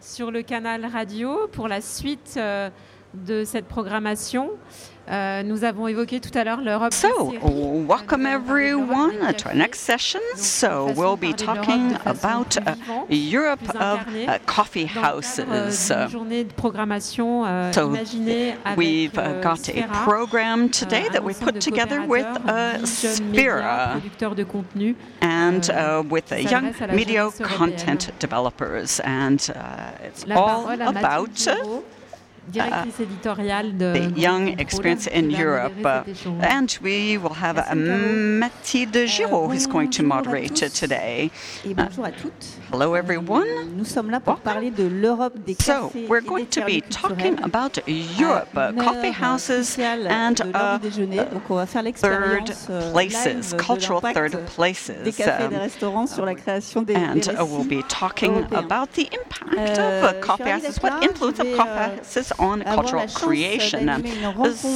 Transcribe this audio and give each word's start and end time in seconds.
sur 0.00 0.30
le 0.30 0.42
canal 0.42 0.86
radio 0.86 1.48
pour 1.52 1.68
la 1.68 1.80
suite 1.80 2.34
euh, 2.36 2.70
de 3.14 3.44
cette 3.44 3.66
programmation. 3.66 4.50
Euh, 5.08 5.44
nous 5.44 5.62
avons 5.62 5.86
évoqué 5.86 6.18
tout 6.18 6.36
à 6.36 6.42
l'heure 6.42 6.60
l'Europe. 6.60 6.92
So, 6.92 7.32
welcome 7.86 8.26
everyone 8.26 9.34
to 9.36 9.48
our 9.48 9.54
next 9.54 9.80
session. 9.80 10.20
So, 10.34 10.92
we'll 10.96 11.16
be 11.16 11.32
talking 11.32 11.96
about 12.04 12.56
uh, 12.56 12.74
Europe 13.08 13.62
of 13.76 14.00
uh, 14.08 14.38
coffee 14.46 14.86
houses. 14.86 15.90
Une 15.90 16.08
journée 16.08 16.44
de 16.44 16.52
programmation 16.52 17.44
euh, 17.46 17.72
So, 17.72 17.94
We've 18.76 19.16
uh, 19.16 19.20
euh, 19.20 19.42
got 19.42 19.68
a 19.68 19.86
program 20.04 20.70
today 20.70 21.06
euh, 21.06 21.12
that 21.12 21.22
we 21.22 21.34
put 21.34 21.60
together 21.60 22.02
with 22.02 22.26
uh, 22.26 22.78
médias, 22.78 22.86
Spira 22.86 23.90
producteurs 23.92 24.34
de 24.34 24.44
contenu. 24.44 24.96
and 25.20 25.70
euh, 25.70 26.00
uh, 26.00 26.02
with 26.02 26.32
uh, 26.32 26.36
young 26.36 26.72
media 26.92 27.30
content 27.42 28.10
developers. 28.18 29.00
And 29.00 29.40
uh, 29.54 29.92
it's 30.02 30.24
all 30.30 30.68
about 30.68 31.46
the 32.52 34.12
young 34.16 34.58
experience 34.60 35.06
in 35.06 35.30
Europe. 35.30 35.72
and 36.40 36.78
we 36.82 37.18
will 37.18 37.34
have 37.34 37.56
Mathilde 37.76 39.06
Giraud 39.08 39.50
who's 39.50 39.66
going 39.66 39.90
to 39.90 40.02
moderate 40.02 40.54
today. 40.56 41.30
Uh, 41.76 41.88
hello 42.70 42.94
everyone. 42.94 43.84
So 43.84 44.02
we're 46.08 46.20
going 46.20 46.46
to 46.48 46.64
be 46.64 46.80
talking 46.82 47.42
about 47.42 47.78
Europe, 47.88 48.52
coffee 48.52 49.10
houses 49.10 49.78
and 49.78 50.40
uh, 50.40 50.44
uh, 50.54 50.78
third 51.92 52.46
places, 52.92 53.54
cultural 53.58 54.00
third 54.00 54.32
places. 54.46 55.18
And 55.20 57.28
uh, 57.28 57.44
we'll 57.44 57.64
be 57.64 57.82
talking 57.88 58.44
about 58.52 58.92
the 58.92 59.08
impact 59.12 59.78
of 59.78 60.20
coffee 60.20 60.50
houses, 60.50 60.80
what 60.82 61.02
influence 61.02 61.38
of 61.40 61.46
coffee 61.56 61.96
houses 61.96 62.32
on 62.38 62.62
cultural 62.62 63.06
creation. 63.08 63.88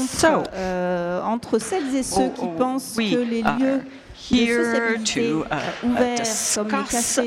So, 0.09 0.45
euh, 0.53 1.23
entre 1.23 1.59
celles 1.59 1.95
et 1.95 2.03
ceux 2.03 2.29
qui 2.31 2.45
oh, 2.45 2.59
pensent 2.59 2.97
que 2.97 3.23
les 3.23 3.43
lieux 3.43 3.83
here 4.31 4.99
to 4.99 5.45
uh, 5.51 5.73
euh, 5.83 5.95
uh, 5.97 6.17
discuss 6.17 7.19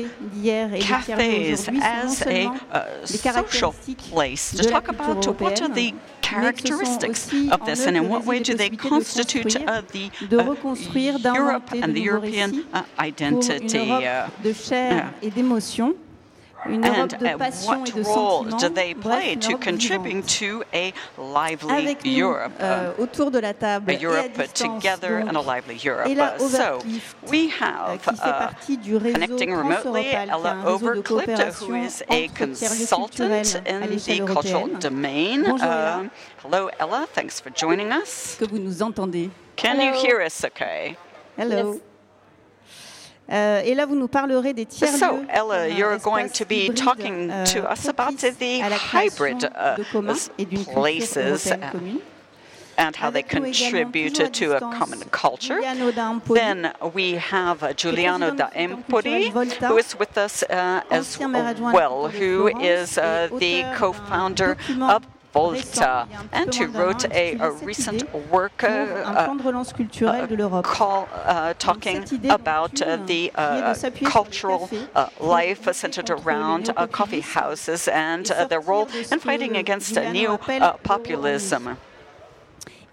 cafes 0.80 1.68
as 1.82 2.26
a 2.26 2.46
uh, 2.72 3.06
social 3.06 3.72
place 4.08 4.52
to 4.52 4.64
talk 4.64 4.88
about 4.88 5.40
what 5.40 5.60
are 5.60 5.68
the 5.68 5.94
characteristics 6.22 7.32
of 7.50 7.64
this 7.66 7.86
and 7.86 7.96
in 7.96 8.08
what 8.08 8.24
way 8.24 8.40
do 8.40 8.54
they 8.54 8.70
constitute 8.70 9.56
uh, 9.56 9.82
the 9.92 10.10
uh, 10.32 11.34
Europe 11.34 11.70
and 11.72 11.94
the 11.94 12.00
European 12.00 12.64
uh, 12.72 12.84
identity. 12.98 13.90
and 16.64 17.12
what 17.64 17.94
role 17.94 18.44
do 18.44 18.68
they 18.68 18.94
play 18.94 19.36
to 19.36 19.58
contributing 19.58 20.22
to 20.22 20.64
a 20.72 20.92
lively 21.18 21.96
Europe, 22.04 22.52
um, 22.60 22.94
a 23.88 23.92
Europe 23.94 24.34
together 24.54 25.18
and 25.18 25.36
a 25.36 25.40
lively 25.40 25.76
Europe. 25.76 26.08
Uh, 26.16 26.38
so 26.38 26.82
we 27.28 27.48
have 27.48 28.06
uh, 28.08 28.52
connecting 28.68 29.52
remotely 29.52 30.12
Ella 30.12 30.62
Overclipta, 30.64 31.52
who 31.54 31.74
is 31.74 32.02
a 32.10 32.28
consultant 32.28 33.54
in 33.66 33.96
the 33.96 34.26
cultural 34.26 34.68
domain. 34.78 35.46
Uh, 35.46 36.08
hello, 36.38 36.70
Ella. 36.78 37.06
Thanks 37.12 37.40
for 37.40 37.50
joining 37.50 37.92
us. 37.92 38.36
Can 39.56 39.80
you 39.80 39.92
hear 39.94 40.20
us 40.20 40.44
okay? 40.44 40.96
Hello. 41.36 41.74
Yes. 41.74 41.93
Uh, 43.26 43.62
et 43.64 43.74
là, 43.74 43.86
vous 43.86 43.94
nous 43.94 44.08
parlerez 44.08 44.52
des 44.52 44.66
tiers. 44.66 44.98
So, 44.98 45.24
Ella, 45.30 45.66
you're 45.68 45.98
going 45.98 46.28
to 46.28 46.44
be 46.44 46.68
talking 46.68 47.30
uh, 47.30 47.46
to 47.46 47.70
us 47.70 47.88
about 47.88 48.18
the 48.18 48.60
hybrid 48.60 49.44
uh, 49.44 49.76
places 50.72 51.50
and 52.76 52.96
how 52.96 53.10
they 53.10 53.22
contributed 53.22 54.34
to 54.34 54.56
a 54.56 54.60
common 54.60 55.00
culture. 55.10 55.60
Then 56.28 56.72
we 56.92 57.12
have 57.12 57.62
uh, 57.62 57.72
Giuliano 57.72 58.34
da 58.34 58.48
Empoli, 58.54 59.30
who 59.30 59.78
is 59.78 59.98
with 59.98 60.18
us 60.18 60.42
uh, 60.42 60.82
as 60.90 61.18
well, 61.18 62.08
who 62.08 62.48
is 62.60 62.98
uh, 62.98 63.28
the 63.38 63.64
co-founder 63.76 64.56
of 64.82 65.06
Volta 65.34 66.08
and 66.30 66.54
who 66.54 66.66
wrote 66.68 67.04
a, 67.10 67.34
a 67.38 67.50
recent 67.50 68.00
work 68.30 68.62
uh, 68.62 68.68
uh, 68.68 70.62
call, 70.62 71.08
uh, 71.12 71.54
talking 71.58 72.04
about 72.30 72.76
the 72.76 73.32
cultural 74.04 74.70
life 75.20 75.64
centered 75.74 76.10
around 76.10 76.64
coffee 76.92 77.20
houses 77.20 77.88
and 77.88 78.26
their 78.26 78.60
role 78.60 78.88
in 79.10 79.18
fighting 79.18 79.56
against 79.56 79.96
new 79.96 80.38
populism. 80.92 81.76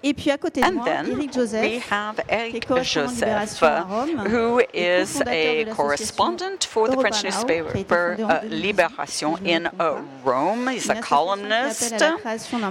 Et 0.03 0.13
puis 0.13 0.31
à 0.31 0.37
côté 0.37 0.61
de 0.61 0.65
and 0.65 0.71
moi, 0.73 0.85
Eric 0.87 1.33
Joseph, 1.33 1.61
we 1.61 1.79
have 1.91 2.19
Eric 2.27 2.67
Joseph, 2.83 3.61
Rome, 3.61 4.17
who 4.27 4.59
is 4.73 5.21
a 5.27 5.65
correspondent 5.75 6.63
for 6.65 6.89
the 6.89 6.97
French 6.97 7.23
newspaper 7.23 8.17
uh, 8.19 8.41
Libération 8.49 9.37
in 9.45 9.67
uh, 9.79 10.01
Rome. 10.23 10.67
He's 10.69 10.89
a 10.89 10.99
columnist, 11.01 11.93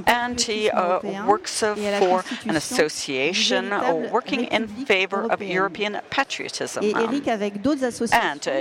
and 0.07 0.41
he 0.41 0.71
uh, 0.71 1.27
works 1.27 1.63
uh, 1.63 1.77
for 2.01 2.25
an 2.49 2.57
association 2.57 3.73
uh, 3.73 3.95
working 4.11 4.45
in 4.47 4.67
favor 4.67 5.31
of 5.31 5.41
European 5.41 6.01
patriotism. 6.11 6.83
And 6.83 8.49
uh, 8.49 8.59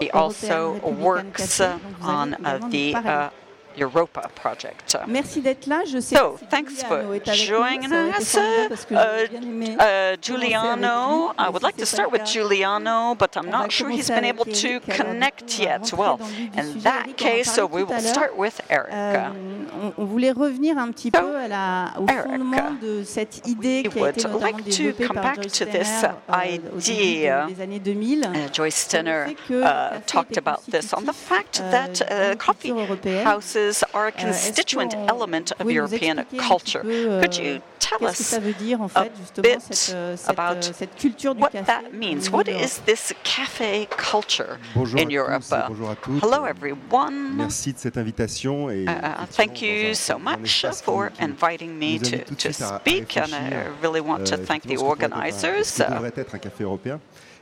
he 0.00 0.10
also 0.10 0.80
works 0.80 1.60
on 1.60 2.36
the 2.70 3.30
Europa 3.78 4.28
project. 4.34 4.96
Merci 5.06 5.42
là. 5.66 5.82
Je 5.84 5.98
sais 6.00 6.16
so, 6.16 6.38
thanks 6.50 6.82
for 6.82 7.18
joining 7.34 7.92
us. 7.92 8.36
Uh, 8.36 8.68
uh, 9.78 10.16
Giuliano, 10.20 11.32
I 11.38 11.48
would 11.48 11.62
like 11.62 11.76
to 11.76 11.86
start 11.86 12.12
with 12.12 12.24
Giuliano, 12.24 13.14
but 13.14 13.36
I'm 13.36 13.50
not 13.50 13.70
sure 13.70 13.88
he's 13.90 14.08
been 14.08 14.24
able 14.24 14.44
to 14.44 14.80
connect 14.80 15.58
yet. 15.58 15.92
Well, 15.92 16.20
in 16.54 16.80
that 16.80 17.16
case, 17.16 17.52
so 17.52 17.66
we 17.66 17.82
will 17.84 18.00
start 18.00 18.36
with 18.36 18.60
Erica. 18.70 18.92
Euh, 18.92 19.90
on 19.98 20.04
voulait 20.04 20.32
revenir 20.32 20.78
un 20.78 20.90
petit 20.92 21.10
peu 21.10 21.36
à 21.36 21.48
la, 21.48 21.94
au 21.98 22.06
fondement 22.06 22.76
de 22.80 23.02
cette 23.04 23.46
idée 23.46 23.82
qui 23.90 24.02
a 24.02 24.10
été 24.10 24.28
notamment 24.28 24.58
développée 24.64 25.08
par 25.08 25.34
Joyce 25.34 25.52
Tenner 25.58 25.82
euh, 26.30 26.76
au 26.76 26.80
début 26.80 27.54
des 27.54 27.62
années 27.62 27.78
2000. 27.78 28.22
Uh, 28.22 28.52
Joyce 28.52 28.88
Tenner 28.88 29.26
uh, 29.50 30.00
talked 30.06 30.36
about 30.36 30.62
this 30.70 30.92
on 30.92 31.02
the 31.02 31.12
fact 31.12 31.60
euh, 31.60 31.70
that 31.70 32.02
uh, 32.02 32.36
coffee 32.36 32.72
houses 33.24 33.61
are 33.94 34.08
a 34.08 34.12
constituent 34.12 34.94
element 34.94 35.52
of 35.60 35.70
European 35.70 36.16
culture. 36.48 36.82
Could 37.22 37.36
you 37.36 37.62
tell 37.78 38.06
us 38.06 38.32
a 38.32 38.40
bit 38.40 39.94
about 40.34 40.60
what 41.42 41.52
that 41.52 41.84
means? 41.92 42.30
What 42.30 42.48
is 42.48 42.78
this 42.90 43.12
cafe 43.24 43.86
culture 43.90 44.58
in 44.96 45.10
Europe? 45.10 45.44
Hello, 46.24 46.44
everyone. 46.44 47.40
Uh, 47.40 47.46
uh 48.92 49.26
thank 49.26 49.62
you 49.62 49.94
so 49.94 50.18
much 50.18 50.64
for 50.88 51.12
inviting 51.18 51.78
me 51.78 51.98
to, 51.98 52.16
to 52.42 52.52
speak, 52.52 53.16
and 53.16 53.34
I 53.34 53.66
really 53.84 54.00
want 54.00 54.26
to 54.32 54.36
thank 54.36 54.62
the 54.64 54.78
organizers. 54.92 55.80
Uh, 55.80 56.10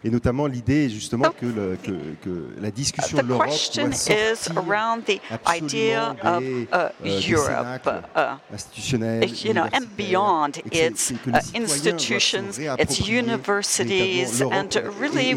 Et 0.03 0.09
notamment, 0.09 0.47
l'idée 0.47 0.89
justement 0.89 1.31
que, 1.39 1.45
le- 1.45 1.77
que, 1.83 1.91
que 2.23 2.55
la 2.61 2.71
discussion 2.71 3.19
de 3.19 3.23
l'Europe 3.29 3.49
doit 3.49 3.93
sortir 3.93 4.57
around 4.57 5.05
the 5.05 5.21
idea 5.47 6.11
absolument 6.23 6.41
des, 6.41 6.63
uh, 6.63 6.67
euh, 6.73 6.89
des 7.05 7.21
cénacles 7.21 8.03
uh, 8.17 8.21
institutionnels, 8.55 9.45
you 9.45 9.53
know, 9.53 9.65
and 9.75 9.87
beyond 9.99 10.53
its 10.73 11.11
uh, 11.13 11.39
institutions, 11.55 12.59
its 12.79 12.99
universities, 13.07 14.41
and 14.41 14.75
really 14.99 15.35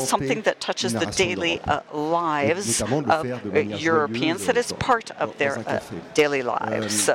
something 0.00 0.40
that 0.42 0.54
touches 0.58 0.94
the 0.94 1.04
daily 1.14 1.60
lives 1.92 2.80
of 2.80 3.26
Europeans, 3.78 4.46
that 4.46 4.56
is 4.56 4.68
dans- 4.68 4.78
part 4.78 5.10
of 5.20 5.36
their 5.36 5.58
daily 6.14 6.40
Euh, 6.40 6.80
lives. 6.80 7.10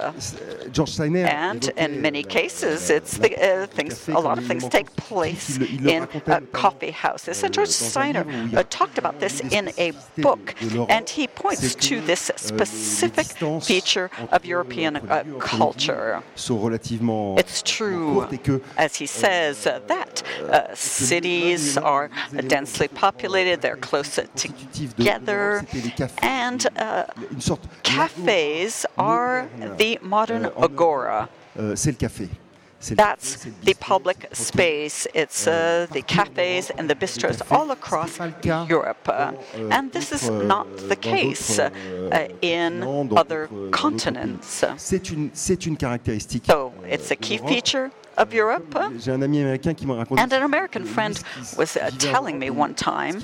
And 1.25 1.71
in 1.77 2.01
many 2.01 2.23
cases, 2.23 2.89
it's 2.89 3.17
the, 3.17 3.35
uh, 3.37 3.67
things, 3.67 4.07
a 4.09 4.19
lot 4.19 4.37
of 4.37 4.45
things 4.45 4.67
take 4.69 4.89
place 4.95 5.57
in 5.57 6.03
uh, 6.03 6.07
notamment, 6.51 6.51
coffee 6.83 6.91
house. 6.91 7.43
And 7.43 7.53
George 7.53 7.69
Steiner 7.69 8.25
uh, 8.55 8.63
talked 8.69 8.97
about 8.97 9.19
this 9.19 9.39
in 9.39 9.71
a 9.77 9.91
book, 10.21 10.55
and 10.89 11.09
he 11.09 11.27
points 11.27 11.75
to 11.75 12.01
this 12.01 12.31
specific 12.35 13.27
feature 13.61 14.09
of 14.31 14.45
European 14.45 14.97
uh, 14.97 15.23
culture. 15.39 16.21
It's 16.35 17.61
true, 17.63 18.27
as 18.77 18.95
he 18.95 19.05
says, 19.05 19.67
uh, 19.67 19.79
that 19.87 20.23
uh, 20.41 20.73
cities 20.75 21.77
are 21.77 22.09
densely 22.47 22.87
populated, 22.87 23.61
they're 23.61 23.77
close 23.77 24.19
together, 24.35 25.65
and 26.21 26.67
uh, 26.77 27.05
cafes 27.83 28.85
are 28.97 29.47
the 29.77 29.99
modern 30.01 30.45
agora. 30.57 31.29
Uh, 31.55 31.75
c'est 31.75 31.91
le 31.91 31.97
café. 31.97 32.27
That's 32.91 33.45
the 33.61 33.73
public 33.75 34.27
space. 34.33 35.07
It's 35.13 35.47
uh, 35.47 35.87
the 35.91 36.01
cafes 36.01 36.69
and 36.69 36.89
the 36.89 36.95
bistros 36.95 37.41
all 37.51 37.71
across 37.71 38.19
Europe. 38.43 39.07
Uh, 39.07 39.33
and 39.71 39.91
this 39.91 40.11
is 40.11 40.29
not 40.29 40.67
the 40.89 40.95
case 40.95 41.59
uh, 41.59 41.69
in 42.41 42.83
other 43.15 43.49
continents. 43.71 44.47
So 44.47 44.75
it's 46.85 47.11
a 47.11 47.15
key 47.15 47.37
feature 47.37 47.91
of 48.17 48.33
Europe. 48.33 48.75
And 48.75 50.33
an 50.33 50.43
American 50.43 50.85
friend 50.85 51.23
was 51.57 51.77
uh, 51.77 51.89
telling 51.99 52.39
me 52.39 52.49
one 52.49 52.73
time, 52.73 53.19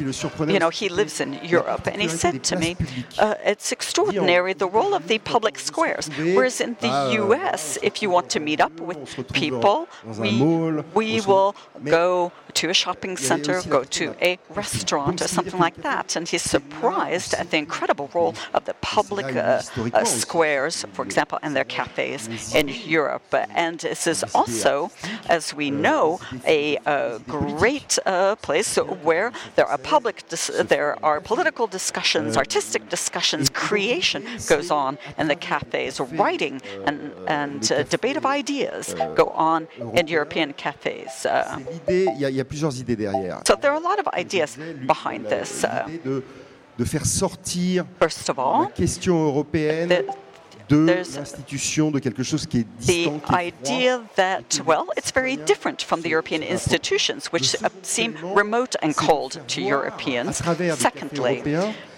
you 0.47 0.59
know, 0.59 0.69
he 0.69 0.89
lives 0.89 1.19
in 1.19 1.39
Europe, 1.43 1.87
and 1.87 2.01
he 2.01 2.07
said 2.07 2.43
to 2.45 2.55
me, 2.55 2.75
uh, 3.19 3.35
it's 3.43 3.71
extraordinary 3.71 4.53
the 4.53 4.67
role 4.67 4.93
of 4.93 5.07
the 5.07 5.19
public 5.19 5.59
squares. 5.59 6.09
Whereas 6.17 6.61
in 6.61 6.75
the 6.79 6.93
US, 7.21 7.77
if 7.83 8.01
you 8.01 8.09
want 8.09 8.29
to 8.31 8.39
meet 8.39 8.61
up 8.61 8.79
with 8.79 8.99
people, 9.33 9.87
we, 10.17 10.41
we 10.93 11.21
will 11.21 11.55
go 11.83 12.31
to 12.53 12.69
a 12.69 12.73
shopping 12.73 13.17
center, 13.17 13.61
go 13.69 13.83
to 13.83 14.15
a 14.21 14.39
restaurant 14.49 15.21
or 15.21 15.27
something 15.27 15.59
like 15.59 15.75
that. 15.83 16.15
And 16.15 16.27
he's 16.27 16.41
surprised 16.41 17.33
at 17.33 17.51
the 17.51 17.57
incredible 17.57 18.09
role 18.13 18.35
of 18.53 18.65
the 18.65 18.73
public 18.81 19.35
uh, 19.35 19.61
uh, 19.93 20.03
squares, 20.05 20.85
for 20.93 21.03
example, 21.05 21.39
and 21.41 21.55
their 21.55 21.63
cafes 21.63 22.53
in 22.55 22.67
Europe. 22.67 23.33
And 23.33 23.79
this 23.79 24.07
is 24.07 24.23
also, 24.33 24.91
as 25.27 25.53
we 25.53 25.71
know, 25.71 26.19
a, 26.45 26.77
a 26.85 27.19
great 27.27 27.97
uh, 28.05 28.35
place 28.37 28.75
where 28.77 29.31
there 29.55 29.65
are 29.65 29.77
public, 29.77 30.27
there 30.27 31.03
are 31.03 31.21
political 31.21 31.67
discussions, 31.67 32.37
artistic 32.37 32.89
discussions, 32.89 33.49
creation 33.49 34.25
goes 34.47 34.71
on 34.71 34.97
in 35.17 35.27
the 35.27 35.35
cafes, 35.35 35.99
writing 35.99 36.61
and, 36.85 37.11
and 37.27 37.71
uh, 37.71 37.83
debate 37.83 38.17
of 38.17 38.25
ideas 38.25 38.95
go 39.15 39.27
on 39.29 39.67
in 39.93 40.07
European 40.07 40.53
cafes. 40.53 41.25
Y 42.39 42.41
a 42.41 42.45
plusieurs 42.45 42.79
idées 42.79 42.95
derrière. 42.95 43.41
So 43.45 43.55
there 43.55 43.71
are 43.71 43.77
a 43.77 43.81
lot 43.81 43.99
of 43.99 44.07
ideas 44.17 44.57
behind 44.87 45.27
this. 45.27 45.65
Uh, 45.65 46.21
de 46.77 46.85
faire 46.85 47.05
sortir 47.05 47.85
First 48.01 48.29
of 48.29 48.39
all, 48.39 48.61
la 48.61 48.67
question 48.67 49.27
européenne 49.27 49.89
the, 49.89 50.73
de 50.73 50.77
l'institution, 50.77 51.91
de 51.91 51.99
quelque 51.99 52.23
chose 52.23 52.45
qui 52.45 52.59
est 52.59 52.67
distant. 52.79 53.19
The 53.27 53.33
idea 53.33 53.99
that, 54.15 54.61
well, 54.65 54.85
it's 54.95 55.11
very 55.13 55.35
different 55.35 55.81
from 55.81 56.01
the 56.01 56.09
European 56.09 56.41
institutions, 56.41 57.29
which 57.33 57.57
seem 57.81 58.15
remote 58.33 58.77
and 58.81 58.93
cold 58.95 59.41
to 59.47 59.61
Europeans. 59.61 60.41
Secondly, 60.77 61.43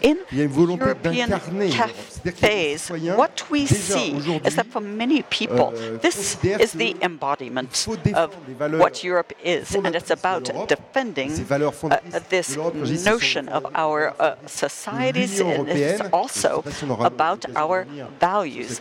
in 0.02 0.20
European 0.32 1.30
cafes, 1.30 2.90
what 3.16 3.50
we 3.50 3.66
see 3.66 4.12
is 4.44 4.56
that 4.56 4.68
for 4.68 4.82
many 4.82 5.22
people, 5.24 5.72
this 6.02 6.44
is 6.44 6.74
the 6.74 6.96
embodiment 7.02 7.88
of 8.14 8.34
what 8.80 9.04
Europe 9.04 9.34
is, 9.44 9.76
and 9.76 9.96
it's 9.96 10.12
about 10.12 10.44
defending 10.68 11.32
uh, 11.52 12.00
this 12.30 12.58
notion 13.06 13.50
of 13.50 13.66
our 13.76 14.14
uh, 14.20 14.36
societies, 14.46 15.40
and 15.40 15.70
it's 15.70 16.02
also 16.12 16.64
about 17.00 17.46
our 17.56 17.86
values 18.20 18.80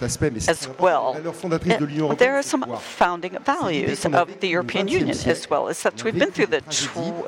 as 0.48 0.68
well. 0.78 1.14
There 2.18 2.36
are 2.36 2.42
some 2.42 2.64
founding 2.78 3.36
values 3.44 4.04
of 4.04 4.40
the 4.40 4.48
European 4.48 4.88
Union 4.88 5.16
as 5.26 5.48
well, 5.50 5.68
is 5.68 5.82
that 5.82 6.02
we've 6.04 6.18
been 6.18 6.32
through 6.32 6.46
the, 6.46 6.62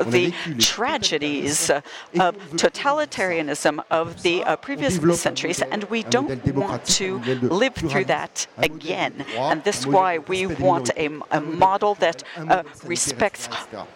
the 0.07 0.33
tragedies 0.59 1.71
of 1.71 2.37
totalitarianism 2.57 3.82
of 3.91 4.23
the 4.23 4.45
uh, 4.45 4.57
previous 4.57 4.97
centuries, 5.21 5.63
and 5.63 5.85
we 5.85 6.03
don't 6.05 6.45
want 6.55 6.85
to 6.87 7.19
live 7.43 7.75
through 7.75 8.05
that 8.05 8.47
again. 8.59 9.25
And 9.37 9.63
this 9.65 9.81
is 9.81 9.87
why 9.87 10.19
we 10.19 10.47
want 10.47 10.91
a, 10.97 11.09
a 11.31 11.41
model 11.41 11.95
that 11.97 12.23
uh, 12.37 12.63
respects 12.85 13.49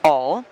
all 0.04 0.44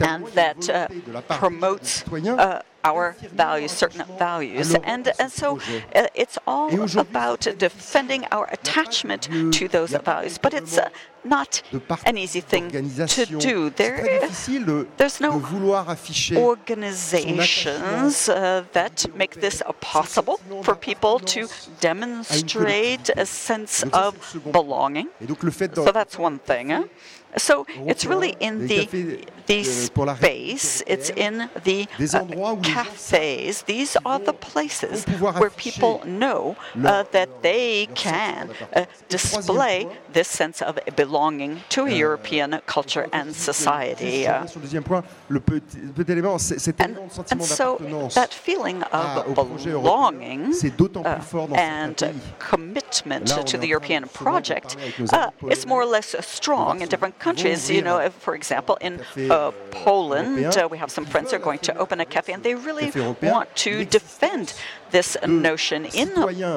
and 0.00 0.26
that 0.28 0.68
uh, 0.68 0.88
promotes 1.28 2.04
uh, 2.08 2.62
our 2.90 3.04
values, 3.44 3.72
certain 3.84 4.04
values. 4.18 4.68
And, 4.92 5.02
and 5.22 5.30
so 5.40 5.48
uh, 5.58 6.22
it's 6.22 6.38
all 6.46 6.70
about 7.06 7.40
defending 7.66 8.22
our 8.36 8.46
attachment 8.58 9.22
to 9.58 9.64
those 9.76 9.92
values. 10.10 10.34
But 10.44 10.52
it's 10.60 10.76
uh, 10.78 10.88
not 11.36 11.50
an 12.10 12.16
easy 12.24 12.42
thing 12.52 12.64
to 13.16 13.22
do. 13.48 13.54
There, 13.80 13.96
there's 15.00 15.20
no 15.20 15.32
organizations 16.48 18.28
uh, 18.28 18.64
that 18.78 18.96
make 19.22 19.34
this 19.46 19.56
possible 19.80 20.36
for 20.66 20.74
people 20.90 21.14
to 21.34 21.40
demonstrate 21.80 23.06
a 23.24 23.26
sense 23.26 23.74
of 24.04 24.12
belonging. 24.58 25.08
So 25.74 25.90
that's 25.98 26.16
one 26.28 26.38
thing. 26.50 26.88
So 27.36 27.66
it's 27.86 28.06
really 28.06 28.36
in 28.40 28.66
the, 28.66 28.86
the 29.46 29.62
space, 29.64 30.82
it's 30.86 31.10
in 31.10 31.50
the 31.64 31.86
uh, 32.14 32.56
cafes. 32.62 33.62
These 33.62 33.96
are 34.04 34.18
the 34.18 34.32
places 34.32 35.04
where 35.04 35.50
people 35.50 36.02
know 36.06 36.56
uh, 36.84 37.04
that 37.12 37.42
they 37.42 37.86
can 37.94 38.50
uh, 38.74 38.86
display 39.08 39.86
this 40.12 40.28
sense 40.28 40.62
of 40.62 40.78
belonging 40.96 41.60
to 41.70 41.84
a 41.84 41.90
European 41.90 42.60
culture 42.66 43.08
and 43.12 43.34
society. 43.34 44.26
And, 44.26 44.48
and 47.30 47.42
so 47.44 47.76
that 48.14 48.32
feeling 48.32 48.82
of 48.84 49.34
belonging 49.64 50.54
uh, 50.54 51.46
and 51.54 52.20
commitment 52.38 53.26
to 53.46 53.58
the 53.58 53.66
European 53.66 54.08
project 54.08 54.76
uh, 55.12 55.30
is 55.50 55.66
more 55.66 55.82
or 55.82 55.86
less 55.86 56.14
strong 56.26 56.80
in 56.80 56.88
different 56.88 57.17
countries. 57.18 57.70
You 57.70 57.82
know, 57.82 58.10
for 58.10 58.34
example, 58.34 58.76
in 58.80 59.00
uh, 59.30 59.52
Poland, 59.70 60.56
uh, 60.56 60.68
we 60.70 60.78
have 60.78 60.90
some 60.90 61.04
friends 61.04 61.30
who 61.30 61.36
are 61.36 61.40
going 61.40 61.58
to 61.60 61.76
open 61.76 62.00
a 62.00 62.04
cafe, 62.04 62.32
and 62.32 62.42
they 62.42 62.54
really 62.54 62.90
want 63.22 63.54
to 63.56 63.84
defend 63.84 64.54
this 64.90 65.16
notion 65.26 65.86
in 65.86 66.10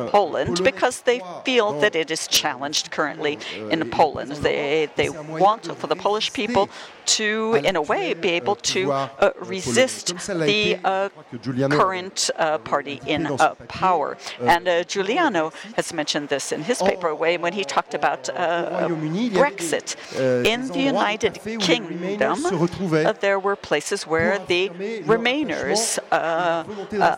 Poland 0.10 0.64
because 0.64 1.02
they 1.02 1.22
feel 1.46 1.80
that 1.80 1.96
it 1.96 2.12
is 2.12 2.28
challenged 2.28 2.92
currently 2.92 3.38
in 3.70 3.90
Poland. 3.90 4.32
They, 4.32 4.90
they 4.96 5.10
want 5.10 5.66
for 5.78 5.88
the 5.88 5.96
Polish 5.96 6.34
people 6.34 6.70
to, 7.06 7.60
in 7.64 7.76
a 7.76 7.82
way, 7.82 8.14
be 8.14 8.30
able 8.30 8.56
to 8.56 8.92
uh, 8.92 9.32
resist 9.40 10.14
the 10.28 10.78
uh, 10.84 11.10
current 11.70 12.30
uh, 12.36 12.58
party 12.60 13.02
in 13.06 13.26
uh, 13.26 13.56
power. 13.68 14.18
And 14.40 14.68
uh, 14.68 14.84
Giuliano 14.84 15.52
has 15.76 15.94
mentioned 15.94 16.30
this 16.30 16.52
in 16.52 16.64
his 16.64 16.82
paper 16.82 17.14
when 17.16 17.54
he 17.54 17.64
talked 17.64 17.94
about 17.94 18.30
uh, 18.30 18.88
Brexit. 19.40 19.96
In 20.46 20.68
the 20.68 20.80
United 20.80 21.40
Kingdom, 21.60 22.38
there 23.20 23.40
were 23.40 23.56
places 23.56 24.08
where 24.08 24.40
the 24.40 24.70
Remainers 25.06 26.00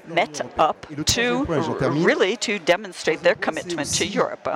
met 0.08 0.42
up 0.58 0.86
to 1.04 1.46
really 1.92 2.38
to 2.38 2.60
demonstrate 2.60 3.24
their 3.24 3.36
commitment 3.36 3.94
to 3.96 4.06
Europe. 4.06 4.48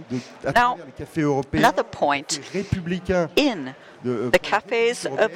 Now, 0.55 0.79
another 1.53 1.83
point 1.83 2.39
in 3.35 3.75
the 4.03 4.39
cafes 4.41 5.05
of 5.05 5.31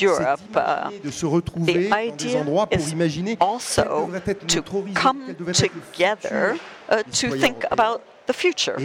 Europe, 0.00 0.40
uh, 0.54 0.90
the 0.90 1.90
idea 1.92 2.66
is 2.70 2.94
also 3.40 4.20
to 4.46 4.62
come 4.94 5.34
together 5.52 6.58
uh, 6.88 7.02
to 7.12 7.30
think 7.30 7.64
about 7.70 8.04
the 8.26 8.32
future 8.32 8.76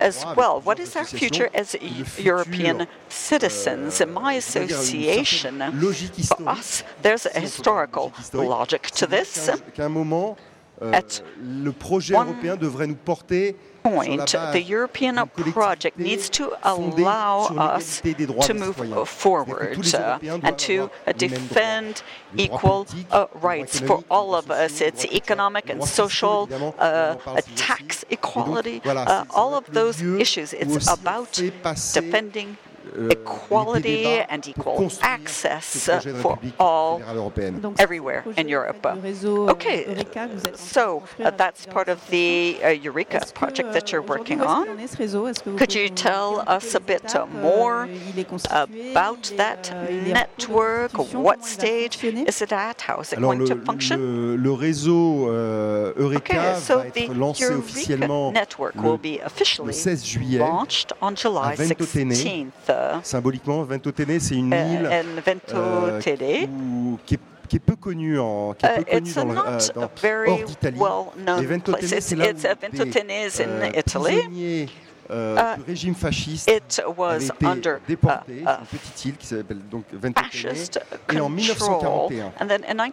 as 0.00 0.24
well. 0.36 0.60
What 0.60 0.78
is 0.80 0.96
our 0.96 1.04
future 1.04 1.48
as 1.54 1.76
European 2.18 2.86
citizens? 3.08 4.00
In 4.00 4.12
my 4.12 4.34
association, 4.34 5.60
for 6.26 6.48
us, 6.48 6.82
there's 7.02 7.26
a 7.26 7.40
historical 7.40 8.12
logic 8.32 8.82
to 9.00 9.06
this. 9.06 9.50
At 10.92 11.22
le 11.42 11.72
projet 11.72 12.14
européen 12.14 12.56
devrait 12.56 12.86
nous 12.86 12.94
porter 12.94 13.56
point, 13.82 14.26
the 14.52 14.62
European 14.62 15.26
project 15.52 15.98
needs 15.98 16.28
to 16.30 16.52
allow 16.62 17.46
us 17.56 18.02
to 18.42 18.54
move 18.54 19.08
forward 19.08 19.94
uh, 19.94 20.18
and 20.42 20.58
to 20.58 20.90
defend 21.16 22.02
equal 22.36 22.86
uh, 23.10 23.26
rights 23.40 23.80
for 23.80 24.02
all 24.10 24.34
of 24.34 24.50
us. 24.50 24.80
It's 24.80 25.04
economic 25.06 25.70
and 25.70 25.82
social, 25.84 26.48
uh, 26.78 27.16
tax 27.56 28.04
equality, 28.10 28.82
all 29.30 29.54
of 29.54 29.66
those 29.72 30.02
issues. 30.02 30.52
It's 30.52 30.90
about 30.90 31.32
defending 31.32 32.56
equality 33.10 34.06
and 34.06 34.46
equal 34.46 34.90
access 35.02 35.88
for 36.22 36.38
all 36.58 37.02
everywhere 37.78 38.24
in 38.36 38.48
Europe. 38.48 38.84
Okay, 38.84 40.04
so 40.54 41.02
uh, 41.24 41.30
that's 41.30 41.66
part 41.66 41.88
of 41.88 41.98
the 42.10 42.58
uh, 42.62 42.68
Eureka 42.68 43.20
project 43.34 43.72
that 43.72 43.92
you're 43.92 44.02
working 44.02 44.40
on. 44.40 44.66
Could 45.56 45.74
you 45.74 45.88
tell 45.88 46.44
us 46.46 46.74
a 46.74 46.80
bit 46.80 47.14
more 47.32 47.88
about 48.50 49.32
that 49.36 49.72
network? 49.90 50.92
What 51.12 51.44
stage 51.44 52.02
is 52.04 52.42
it 52.42 52.52
at? 52.52 52.80
How 52.82 53.00
is 53.00 53.12
it 53.12 53.20
going 53.20 53.46
to 53.46 53.56
function? 53.56 53.98
Le, 54.42 54.52
réseau 54.52 55.28
euh, 55.30 55.92
Eureka 55.96 56.34
okay, 56.34 56.60
so 56.60 56.78
va 56.78 56.86
être 56.88 57.14
lancé 57.14 57.46
officiellement 57.46 58.32
le, 58.32 59.64
le 59.64 59.72
16 59.72 60.04
juillet 60.04 60.40
à 60.40 60.64
Ventotene. 61.00 62.12
Symboliquement, 63.02 63.62
Ventotene, 63.62 64.20
c'est 64.20 64.36
une 64.36 64.52
uh, 64.52 64.56
île 64.56 64.88
euh, 65.54 66.00
qui 66.00 66.10
est 67.14 67.20
qui 67.50 67.56
est 67.56 67.60
peu 67.60 67.74
connu 67.74 68.18
en 68.18 68.54
qui 68.54 68.64
est 68.64 68.74
peu 68.76 68.80
uh, 68.82 68.84
connu 68.84 69.12
dans, 69.12 69.24
le, 69.24 69.38
euh, 69.38 69.58
dans, 69.74 70.32
hors 70.32 70.44
d'Italie. 70.44 70.78
Well 70.78 71.46
Ventotene, 71.46 72.00
c'est 72.00 72.16
là 72.16 72.30
où 72.30 72.34
des 72.34 72.46
euh, 72.46 73.82
prisonniers 73.84 74.68
euh, 75.10 75.36
uh, 75.36 75.56
du 75.58 75.64
régime 75.64 75.94
fasciste 75.96 76.48
it 76.48 76.80
was 76.96 77.24
été 77.24 77.44
under, 77.44 77.80
déporté. 77.88 78.32
Uh, 78.32 78.44
uh, 78.44 78.60
une 78.60 78.78
petite 78.78 79.04
île 79.04 79.16
qui 79.16 79.26
s'appelle 79.26 79.58
donc 79.68 79.84
Ventotene. 79.92 80.54
Et 81.12 81.20
en 81.20 81.28
1941, 81.28 82.32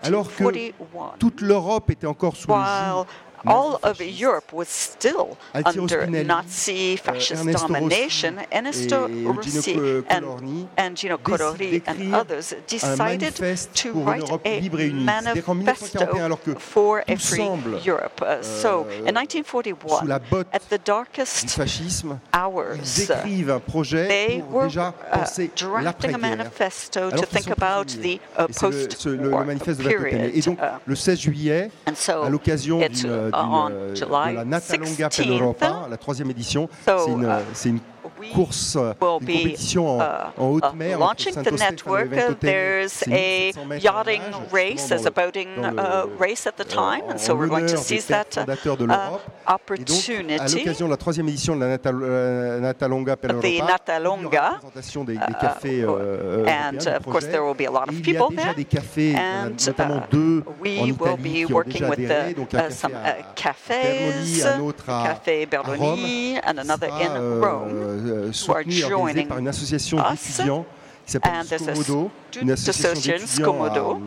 alors 0.02 0.36
que 0.36 0.72
toute 1.20 1.42
l'Europe 1.42 1.92
était 1.92 2.08
encore 2.08 2.36
sous 2.36 2.48
le 2.48 2.56
joug 2.56 3.06
all 3.48 3.80
of 3.84 4.02
Europe 4.02 4.54
was 4.54 4.68
still 4.68 5.38
under 5.54 6.08
Nazi 6.08 6.94
euh, 6.94 6.98
fascist 6.98 7.46
domination, 7.46 8.40
Ernesto 8.52 9.08
Rossi 9.08 10.04
and, 10.10 10.68
and 10.78 10.98
Gino 10.98 11.18
Corori 11.18 11.82
and 11.88 12.14
others 12.14 12.54
decided 12.68 13.36
to 13.74 13.92
write 13.94 14.30
a 14.46 14.70
manifesto 14.94 16.38
for 16.60 17.04
a 17.08 17.16
free 17.16 17.50
Europe. 17.84 18.22
Uh, 18.22 18.42
so, 18.42 18.88
in 19.06 19.16
1941, 19.16 20.12
euh, 20.12 20.44
at 20.52 20.70
the 20.70 20.78
darkest 20.80 21.58
hours, 22.34 23.08
they 23.08 24.42
were 24.50 24.70
uh, 24.78 25.26
drafting 25.56 26.14
a 26.14 26.18
manifesto 26.18 27.10
to 27.10 27.26
think 27.26 27.50
about 27.50 27.88
the 28.02 28.20
uh, 28.38 28.48
post-war 28.48 29.46
period. 29.78 30.32
Et 30.34 30.42
donc, 30.42 30.60
le 30.86 30.96
16 30.96 31.20
juillet, 31.20 31.72
à 31.86 32.30
l'occasion 32.30 32.80
d'une 32.80 33.32
on 33.46 33.96
July 33.96 34.32
de 34.32 34.36
la 34.36 34.46
Natalonga 34.46 35.10
per 35.10 35.26
l'Europa, 35.26 35.88
la 35.90 35.98
troisième 35.98 36.30
édition. 36.32 36.70
C'est 36.86 37.12
une, 37.12 37.24
uh, 37.24 37.68
une 37.68 37.80
course, 38.34 38.76
une 38.76 38.94
compétition 38.96 39.98
en, 39.98 40.00
uh, 40.00 40.04
en 40.38 40.50
haute 40.50 40.66
uh, 40.66 40.76
mer. 40.76 41.00
Launching 41.00 41.34
the 41.34 41.52
network, 41.52 42.40
there's 42.40 43.04
a 43.10 43.52
yachting 43.80 44.22
race, 44.52 44.88
there's 44.88 45.06
a 45.06 45.12
boating 45.12 45.48
uh, 45.64 46.06
race 46.20 46.48
at 46.48 46.58
the 46.58 46.66
time, 46.66 47.04
and 47.10 47.18
so 47.18 47.36
we're 47.36 47.48
going 47.48 47.68
to 47.68 47.78
seize 47.78 48.08
that 48.08 48.38
uh, 48.38 49.20
opportunity. 49.48 50.40
à 50.40 50.48
l'occasion 50.48 50.86
de 50.88 50.92
la 50.92 50.98
troisième 50.98 51.28
édition 51.30 51.56
de 51.56 51.62
la 51.62 51.68
Natal, 51.68 51.96
uh, 51.96 52.62
Natalonga 52.62 53.16
Natalonga, 53.68 54.56
présentation 54.60 55.04
des, 55.04 55.14
des 55.14 55.34
cafés 55.40 55.82
euh, 55.84 56.46
and 56.48 56.78
of 56.88 57.04
course 57.04 57.26
there 57.26 57.44
will 57.44 57.56
be 57.56 57.66
a 57.66 57.72
lot 57.72 57.88
of 57.90 58.02
people 58.02 58.30
there. 58.36 58.54
des 58.56 58.66
cafés, 58.66 59.16
and 59.16 59.56
notamment 59.66 60.02
deux 60.12 60.44
we 60.62 60.92
will 61.00 61.18
be 61.18 61.46
working 61.46 61.88
with 61.88 62.08
the, 62.08 62.36
donc 62.36 62.54
un 62.54 62.70
some 62.70 62.94
cafés, 63.36 64.44
un 64.44 64.62
autre 64.62 64.90
à, 64.90 65.08
Café 65.08 65.46
Berloni, 65.46 66.38
and 66.46 66.58
another 66.60 66.90
in 66.90 67.16
euh, 67.16 67.42
Rome. 67.42 68.07
Euh, 68.08 68.32
soutenu, 68.32 68.84
organisé 68.84 69.26
par 69.26 69.40
une 69.40 69.48
association 69.48 69.98
d'étudiants 69.98 70.66
qui 71.06 71.12
s'appelle 71.14 71.46
Scomodo, 71.46 72.12
une 72.42 72.52
association 72.52 73.14
d'étudiants 73.14 74.02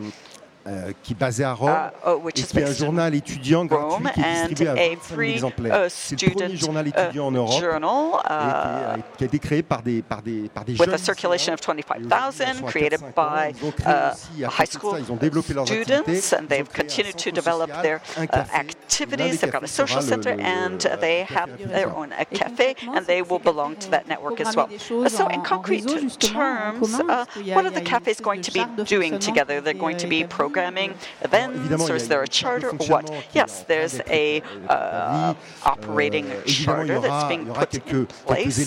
euh, 0.67 0.91
qui 1.01 1.13
est 1.13 1.15
basé 1.15 1.43
à 1.43 1.53
Rome 1.53 1.71
uh, 1.71 2.07
oh, 2.07 2.29
et 2.29 2.33
qui 2.33 2.59
est 2.59 2.63
un 2.63 2.71
journal 2.71 3.15
étudiant 3.15 3.65
gratuit 3.65 4.05
qui 4.13 4.21
est 4.21 4.33
distribué 4.33 4.67
à 4.67 4.75
25 4.75 5.15
000 5.15 5.21
exemplaires. 5.21 5.85
Uh, 5.85 5.89
C'est 5.89 6.21
le 6.21 6.31
premier 6.31 6.55
journal 6.55 6.87
étudiant 6.87 7.27
en 7.27 7.31
Europe 7.31 7.59
journal, 7.59 7.91
uh, 8.29 8.99
et 8.99 9.17
qui 9.17 9.23
a 9.23 9.27
été 9.27 9.39
créé 9.39 9.63
par 9.63 9.81
des, 9.81 10.03
par 10.03 10.21
des, 10.21 10.49
par 10.53 10.63
des 10.63 10.73
with 10.73 10.85
jeunes. 10.85 10.93
a 10.93 10.97
circulation 10.99 11.53
of 11.53 11.61
25,000 11.61 12.67
created 12.67 13.01
by 13.15 13.53
uh, 13.87 14.13
high 14.47 14.67
school 14.67 14.99
ils 14.99 15.11
ont 15.11 15.15
développé 15.15 15.55
leurs 15.55 15.65
students 15.65 16.33
and 16.33 16.47
they've 16.47 16.69
continued 16.71 17.15
to 17.15 17.31
develop 17.31 17.71
their 17.81 17.99
uh, 18.17 18.45
activities. 18.53 19.41
They've 19.41 19.51
got 19.51 19.63
a 19.63 19.67
social 19.67 20.01
center 20.03 20.39
and 20.39 20.79
they 20.99 21.23
have 21.23 21.49
their 21.57 21.89
own 21.89 22.13
cafe 22.33 22.75
and 22.93 23.07
they 23.07 23.23
will 23.23 23.39
belong 23.39 23.77
to 23.77 23.89
that 23.89 24.07
network 24.07 24.39
as 24.39 24.55
well. 24.55 24.69
So 25.07 25.27
in 25.27 25.41
concrete 25.41 25.87
terms, 26.19 26.93
uh, 26.99 27.25
what 27.55 27.65
are 27.65 27.71
the 27.71 27.81
cafes 27.81 28.21
going 28.21 28.43
to 28.43 28.51
be 28.51 28.63
doing 28.83 29.17
together? 29.17 29.59
They're 29.59 29.73
going 29.73 29.97
to 29.97 30.07
be 30.07 30.23
programming 30.23 30.50
programming 30.51 30.93
events, 31.21 31.89
or 31.89 31.95
is 31.95 32.07
there 32.07 32.23
a 32.23 32.27
charter, 32.27 32.69
or 32.69 32.85
what? 32.87 33.25
Yes, 33.33 33.63
there's 33.63 34.01
a 34.07 34.41
uh, 34.67 35.33
operating 35.63 36.29
charter 36.45 36.99
that's 36.99 37.27
being 37.29 37.45
put 37.45 37.73
in 37.73 38.05
place. 38.05 38.57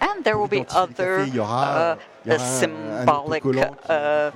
And 0.00 0.24
there 0.24 0.38
will 0.38 0.48
be 0.48 0.64
other 0.70 1.20
uh, 1.20 1.96
symbolic 2.38 3.44
uh, 3.44 4.30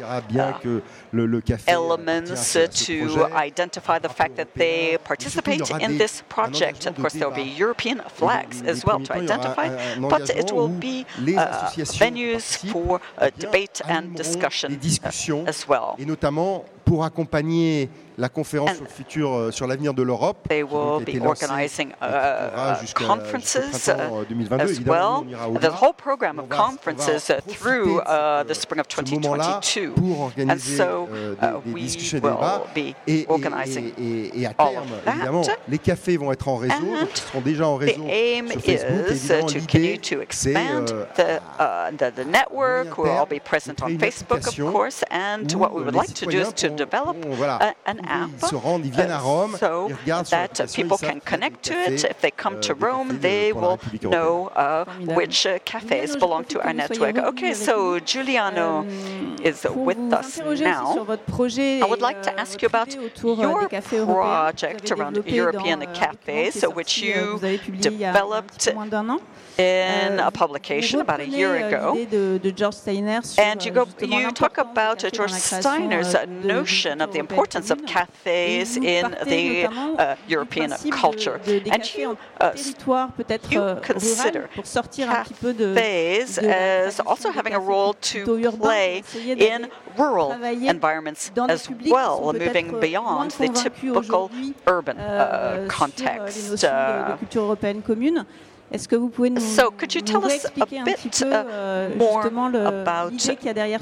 elements 1.66 2.52
to 2.52 3.24
identify 3.32 3.98
the 3.98 4.08
fact 4.08 4.36
that 4.36 4.54
they 4.54 4.98
participate 5.04 5.70
in 5.70 5.98
this 5.98 6.22
project. 6.28 6.86
Of 6.86 6.96
course, 6.96 7.14
there 7.14 7.28
will 7.28 7.36
be 7.36 7.42
European 7.42 8.00
flags 8.08 8.62
as 8.62 8.84
well 8.84 9.00
to 9.00 9.14
identify, 9.14 9.68
but 10.00 10.30
it 10.30 10.52
will 10.52 10.68
be 10.68 11.06
uh, 11.36 11.70
venues 12.02 12.56
for 12.72 13.00
uh, 13.16 13.30
debate 13.38 13.80
and 13.86 14.14
discussion 14.14 14.78
as 15.46 15.66
well. 15.68 15.96
Pour 16.88 17.04
accompagner 17.04 17.90
la 18.18 18.28
conférence 18.28 18.75
sur 18.75 18.83
le 18.83 18.88
futur, 18.88 19.33
euh, 19.33 19.50
sur 19.52 19.66
l'avenir 19.66 19.95
de 19.95 20.02
l'Europe. 20.02 20.49
They 20.49 20.62
will 20.64 21.04
be 21.04 21.25
organizing 21.25 21.92
uh, 22.02 22.85
conferences 22.95 23.88
uh, 23.88 24.25
2022. 24.28 24.64
as 24.64 24.80
well. 24.85 25.25
The 25.61 25.71
whole 25.71 25.92
program 25.92 26.38
of 26.40 26.49
conferences 26.49 27.30
uh, 27.30 27.40
through 27.47 28.00
uh, 28.00 28.42
the 28.42 28.54
spring 28.54 28.80
of 28.80 28.88
2022. 28.88 29.95
And 30.37 30.59
so 30.61 31.09
euh, 31.12 31.37
uh, 31.40 31.61
we 31.64 31.88
will 32.21 32.66
be 32.75 32.95
organizing 33.28 33.92
et, 33.99 34.42
et, 34.42 34.47
à 34.47 34.54
terme, 34.54 34.88
évidemment, 35.07 35.42
les 35.68 35.78
cafés 35.78 36.16
vont 36.16 36.33
être 36.33 36.49
en 36.49 36.57
réseau, 36.57 36.75
donc 37.00 37.11
ils 37.14 37.21
seront 37.21 37.40
déjà 37.40 37.68
en 37.68 37.76
réseau 37.76 38.02
sur 38.02 38.61
Facebook. 38.62 39.04
Évidemment, 39.04 39.99
to 40.02 40.21
expand 40.21 40.90
euh, 40.90 41.04
the, 41.14 41.40
the, 41.97 42.11
the 42.11 42.25
network? 42.25 42.99
We'll 42.99 43.12
all 43.12 43.26
be 43.26 43.40
present 43.40 43.83
on 43.83 43.99
Facebook, 43.99 44.47
of 44.47 44.73
course. 44.73 45.04
And 45.11 45.52
what 45.52 45.73
we 45.73 45.83
would 45.85 45.95
like 45.95 46.14
to 46.14 46.26
do 46.26 46.40
is 46.40 46.52
to 46.54 46.68
develop 46.78 47.16
a, 47.61 47.75
an 47.87 47.99
app 48.06 48.30
ils 48.42 48.49
se 48.49 48.54
rendent, 48.56 48.87
ils 48.87 48.92
viennent 48.92 49.11
à 49.11 49.18
Rome, 49.18 49.56
so 49.58 49.88
ils 49.88 49.94
regardent 49.94 50.26
that 50.30 50.66
people 50.75 50.97
can 50.97 51.20
connect 51.20 51.62
to 51.64 51.75
it. 51.75 52.04
If 52.04 52.20
they 52.20 52.30
come 52.30 52.61
to 52.61 52.75
Rome, 52.75 53.18
they 53.20 53.52
will 53.52 53.78
know 54.02 54.49
uh, 54.54 54.85
which 55.18 55.47
uh, 55.47 55.58
cafes 55.64 56.16
belong 56.16 56.44
to 56.44 56.61
our 56.61 56.73
network. 56.73 57.16
Okay, 57.18 57.54
so 57.54 57.99
Giuliano 57.99 58.85
is 59.42 59.66
with 59.75 60.12
us 60.12 60.38
now. 60.61 61.06
I 61.82 61.87
would 61.88 62.00
like 62.00 62.23
to 62.23 62.32
ask 62.38 62.62
you 62.62 62.66
about 62.66 62.94
your 63.25 63.68
project 63.68 64.90
around 64.92 65.16
European 65.26 65.80
cafes, 65.92 66.62
which 66.62 66.99
you 66.99 67.38
developed 67.80 68.68
in 69.58 70.20
a 70.20 70.30
publication 70.30 71.00
about 71.00 71.20
a 71.20 71.26
year 71.26 71.52
ago. 71.66 71.97
And 73.38 73.64
you, 73.64 73.73
go, 73.73 73.88
you 74.00 74.30
talk 74.30 74.58
about 74.58 74.99
George 75.12 75.32
Steiner's 75.32 76.14
notion 76.28 76.67
of 77.00 77.12
the 77.12 77.18
importance 77.18 77.70
of 77.70 77.84
cafes 77.87 78.76
in 78.76 79.16
the 79.26 79.66
uh, 79.66 80.16
European 80.26 80.70
culture. 80.90 81.40
And 81.46 81.82
you, 81.94 82.18
uh, 82.40 82.52
you 83.50 83.76
consider 83.82 84.48
cafes 84.92 86.38
as 86.38 87.00
also 87.00 87.30
having 87.30 87.54
a 87.54 87.60
role 87.60 87.94
to 87.94 88.50
play 88.52 89.02
in 89.14 89.70
rural 89.96 90.32
environments 90.32 91.30
as 91.48 91.68
well, 91.94 92.32
moving 92.32 92.80
beyond 92.80 93.30
the 93.32 93.48
typical 93.48 94.30
urban 94.66 94.98
uh, 94.98 95.66
context. 95.68 96.64
Est-ce 98.70 98.87
que 98.87 98.96
vous 98.96 99.08
pouvez 99.08 99.30
nous, 99.30 99.40
so 99.40 99.70
could 99.70 99.94
you 99.94 100.02
tell 100.02 100.25
us 100.25 100.44
a 100.44 100.66
bit 100.66 101.22
uh, 101.22 101.88
more 101.96 102.26
about 102.26 103.12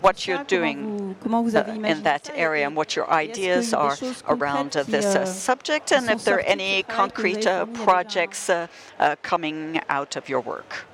what 0.01 0.27
you're 0.27 0.45
doing 0.45 1.17
comment 1.21 1.43
vous 1.43 1.57
avez 1.57 1.73
uh, 1.73 1.87
in 1.87 2.03
that 2.03 2.31
area 2.37 2.67
and 2.67 2.77
what 2.77 2.95
your 2.95 3.11
ideas 3.11 3.75
are 3.75 3.97
around 4.29 4.73
this 4.87 5.17
uh, 5.17 5.21
euh, 5.21 5.25
subject 5.25 5.93
and 5.93 6.09
if 6.09 6.25
there 6.25 6.37
are 6.37 6.47
any 6.47 6.85
concrete 6.85 7.47
uh, 7.47 7.67
projects 7.85 8.49
uh, 8.49 8.69
uh, 9.01 9.17
coming 9.23 9.81
out 9.89 10.17
of 10.17 10.29
your 10.29 10.41
work? 10.41 10.87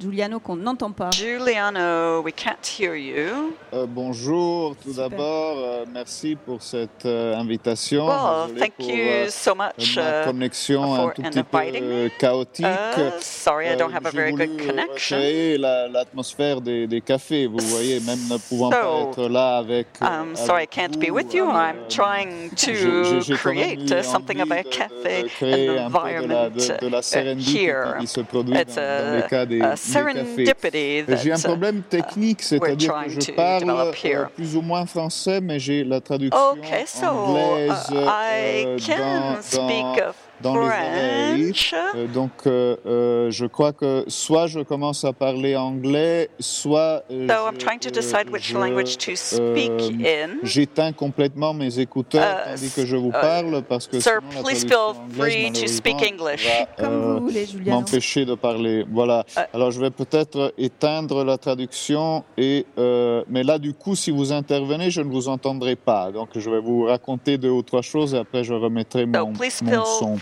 Giuliano 0.00 0.38
qu'on 0.38 0.54
n'entend 0.54 0.92
pas. 0.92 1.10
Giuliano, 1.10 2.22
we 2.22 2.32
can't 2.32 2.64
hear 2.64 2.94
you. 2.94 3.52
Euh, 3.72 3.84
bonjour, 3.88 4.76
tout 4.76 4.92
d'abord, 4.92 5.58
euh, 5.58 5.84
merci 5.92 6.36
pour 6.36 6.62
cette 6.62 7.04
euh, 7.04 7.34
invitation. 7.36 8.06
Well, 8.06 8.54
thank 8.56 8.76
pour, 8.76 8.88
you 8.88 9.28
so 9.28 9.56
much 9.56 9.96
ma 9.96 10.24
connexion 10.24 10.94
un 10.94 11.08
tout 11.08 11.22
petit 11.22 11.42
peu 11.42 12.10
chaotique. 12.16 12.64
Uh, 12.64 13.10
sorry, 13.20 13.66
I 13.66 13.74
don't 13.74 13.92
have 13.92 14.06
a 14.06 14.12
very 14.12 14.30
good 14.30 14.56
connection. 14.64 15.18
l'atmosphère 15.58 16.60
des, 16.60 16.86
des, 16.86 17.00
cafés, 17.00 17.48
vous 17.48 17.58
voyez, 17.58 17.98
même 17.98 18.20
ne 18.30 18.36
pouvant 18.36 18.70
so, 18.70 18.76
pas 18.76 19.10
être 19.10 19.28
là 19.28 19.56
avec. 19.58 19.88
I'm 20.00 20.36
sorry, 20.36 20.62
I 20.62 20.68
can't 20.68 20.96
be 21.00 21.10
with 21.10 21.34
you. 21.34 21.44
I'm 21.44 21.88
trying 21.88 22.50
to 22.50 23.20
create 23.34 24.04
something 24.04 24.40
of 24.40 24.52
a 24.52 24.62
café 24.62 25.24
environment 25.80 26.50
de, 26.50 26.86
de 26.86 26.88
la 26.88 27.00
here. 27.36 27.98
Qui 27.98 28.06
se 28.06 28.20
produit 28.20 28.52
dans, 28.54 28.64
dans 28.64 29.16
les 29.16 29.26
cas 29.28 29.44
des, 29.44 29.60
j'ai 31.22 31.32
un 31.32 31.38
problème 31.38 31.78
uh, 31.78 31.82
technique, 31.82 32.42
c'est-à-dire 32.42 32.94
que 33.04 33.20
je 33.20 33.32
parle 33.32 33.70
euh, 33.70 34.24
plus 34.34 34.56
ou 34.56 34.62
moins 34.62 34.86
français, 34.86 35.40
mais 35.40 35.58
j'ai 35.58 35.84
la 35.84 36.00
traduction 36.00 36.52
okay, 36.52 36.84
so, 36.86 37.06
anglaise 37.06 37.90
uh, 37.90 37.94
I 37.94 38.64
euh, 38.66 38.78
can 38.78 39.34
dans, 39.34 39.42
speak 39.42 39.96
dans 39.96 40.12
dans 40.42 40.54
les 40.54 40.68
euh, 41.72 42.06
donc, 42.12 42.30
euh, 42.46 42.76
euh, 42.86 43.30
je 43.30 43.46
crois 43.46 43.72
que 43.72 44.04
soit 44.08 44.46
je 44.46 44.60
commence 44.60 45.04
à 45.04 45.12
parler 45.12 45.56
anglais, 45.56 46.30
soit 46.38 47.04
j'éteins 50.42 50.92
complètement 50.92 51.54
mes 51.54 51.78
écouteurs 51.78 52.22
uh, 52.22 52.50
tandis 52.50 52.70
que 52.70 52.86
je 52.86 52.96
vous 52.96 53.08
uh, 53.08 53.12
parle 53.12 53.62
parce 53.68 53.86
que 53.86 54.00
sir, 54.00 54.20
sinon 54.30 54.42
please 54.42 54.66
feel 54.66 54.94
free 55.12 55.52
to 55.52 55.66
speak 55.66 55.96
English. 56.02 56.46
Va, 56.78 56.88
m'empêcher 57.66 58.24
de 58.24 58.34
parler. 58.34 58.84
Voilà. 58.90 59.24
Uh, 59.36 59.40
Alors 59.52 59.70
je 59.70 59.80
vais 59.80 59.90
peut-être 59.90 60.54
éteindre 60.58 61.24
la 61.24 61.38
traduction 61.38 62.24
et 62.36 62.66
mais 63.28 63.42
là 63.42 63.58
du 63.58 63.74
coup 63.74 63.94
si 63.94 64.10
vous 64.10 64.32
intervenez 64.32 64.90
je 64.90 65.00
ne 65.00 65.10
vous 65.10 65.28
entendrai 65.28 65.76
pas. 65.76 66.10
Donc 66.12 66.30
je 66.34 66.50
vais 66.50 66.60
vous 66.60 66.84
raconter 66.84 67.38
deux 67.38 67.50
ou 67.50 67.62
trois 67.62 67.82
choses 67.82 68.14
et 68.14 68.18
après 68.18 68.44
je 68.44 68.54
remettrai 68.54 69.06
mon, 69.06 69.32
mon 69.32 69.84
son. 69.84 70.16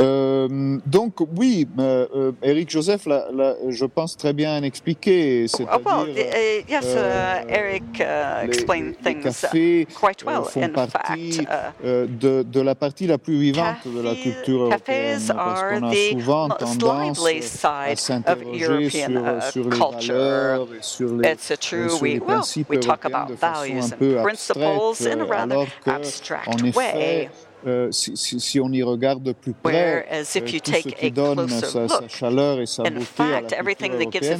Euh, 0.00 0.78
donc 0.86 1.14
oui, 1.36 1.68
euh, 1.78 2.32
Eric 2.42 2.70
Joseph 2.70 3.06
l'a, 3.06 3.54
je 3.68 3.84
pense 3.84 4.16
très 4.16 4.32
bien 4.32 4.62
expliqué. 4.62 5.46
C'est-à-dire, 5.46 5.80
oh, 5.84 6.04
well, 6.04 6.08
uh, 6.08 6.64
yes, 6.68 6.84
uh, 6.94 7.44
Eric 7.48 8.00
uh, 8.00 8.44
explained 8.44 8.96
les, 9.04 9.14
things 9.14 9.44
les 9.52 9.82
uh, 9.82 9.86
quite 9.86 10.24
well. 10.24 10.44
font 10.44 10.62
In 10.62 10.70
partie 10.70 11.32
fact, 11.32 11.74
uh, 11.84 12.06
de, 12.06 12.42
de, 12.42 12.60
la 12.60 12.74
partie 12.74 13.06
la 13.06 13.18
plus 13.18 13.38
vivante 13.38 13.86
de 13.86 14.00
la 14.00 14.14
culture 14.14 14.62
européenne, 14.62 15.20
parce 15.28 15.62
qu'on 15.62 15.88
a 15.88 15.94
souvent 16.10 16.48
tendance 16.48 17.64
à 17.64 17.94
s'interroger 17.94 18.90
sur, 18.90 19.10
uh, 19.10 19.52
sur 19.52 19.68
les 19.68 19.78
valeurs 19.78 20.68
et 20.72 20.78
sur 20.80 21.16
les, 21.16 21.36
true. 21.36 21.90
sur 21.90 22.02
we, 22.02 22.14
les 22.14 22.20
principes 22.20 22.68
well, 22.70 22.78
we 22.78 22.86
talk 22.86 23.04
européens 23.04 23.14
about 23.14 23.28
de 23.28 23.36
façon 23.36 23.60
values 23.60 23.80
un 23.80 23.88
peu 23.90 24.18
and 24.18 24.22
principles 24.22 25.06
in 25.06 25.20
a 25.20 25.24
rather 25.24 25.52
alors 25.52 25.66
que, 25.84 25.90
abstract 25.90 26.48
en 26.48 26.64
effet, 26.64 26.76
way. 26.76 27.30
Euh, 27.66 27.88
si, 27.92 28.16
si, 28.16 28.40
si, 28.40 28.60
on 28.60 28.70
y 28.72 28.82
regarde 28.82 29.22
de 29.22 29.32
plus 29.32 29.52
près, 29.52 30.06
euh, 30.10 30.20
tout 30.20 30.46
ce 30.46 30.88
qui 30.88 31.10
donne 31.10 31.48
sa, 31.48 31.88
sa, 31.88 32.08
chaleur 32.08 32.60
et 32.60 32.66
sa 32.66 32.82
beauté 32.82 33.04
fact, 33.04 33.52
à 33.52 33.62
la 33.62 33.74
culture 33.74 34.36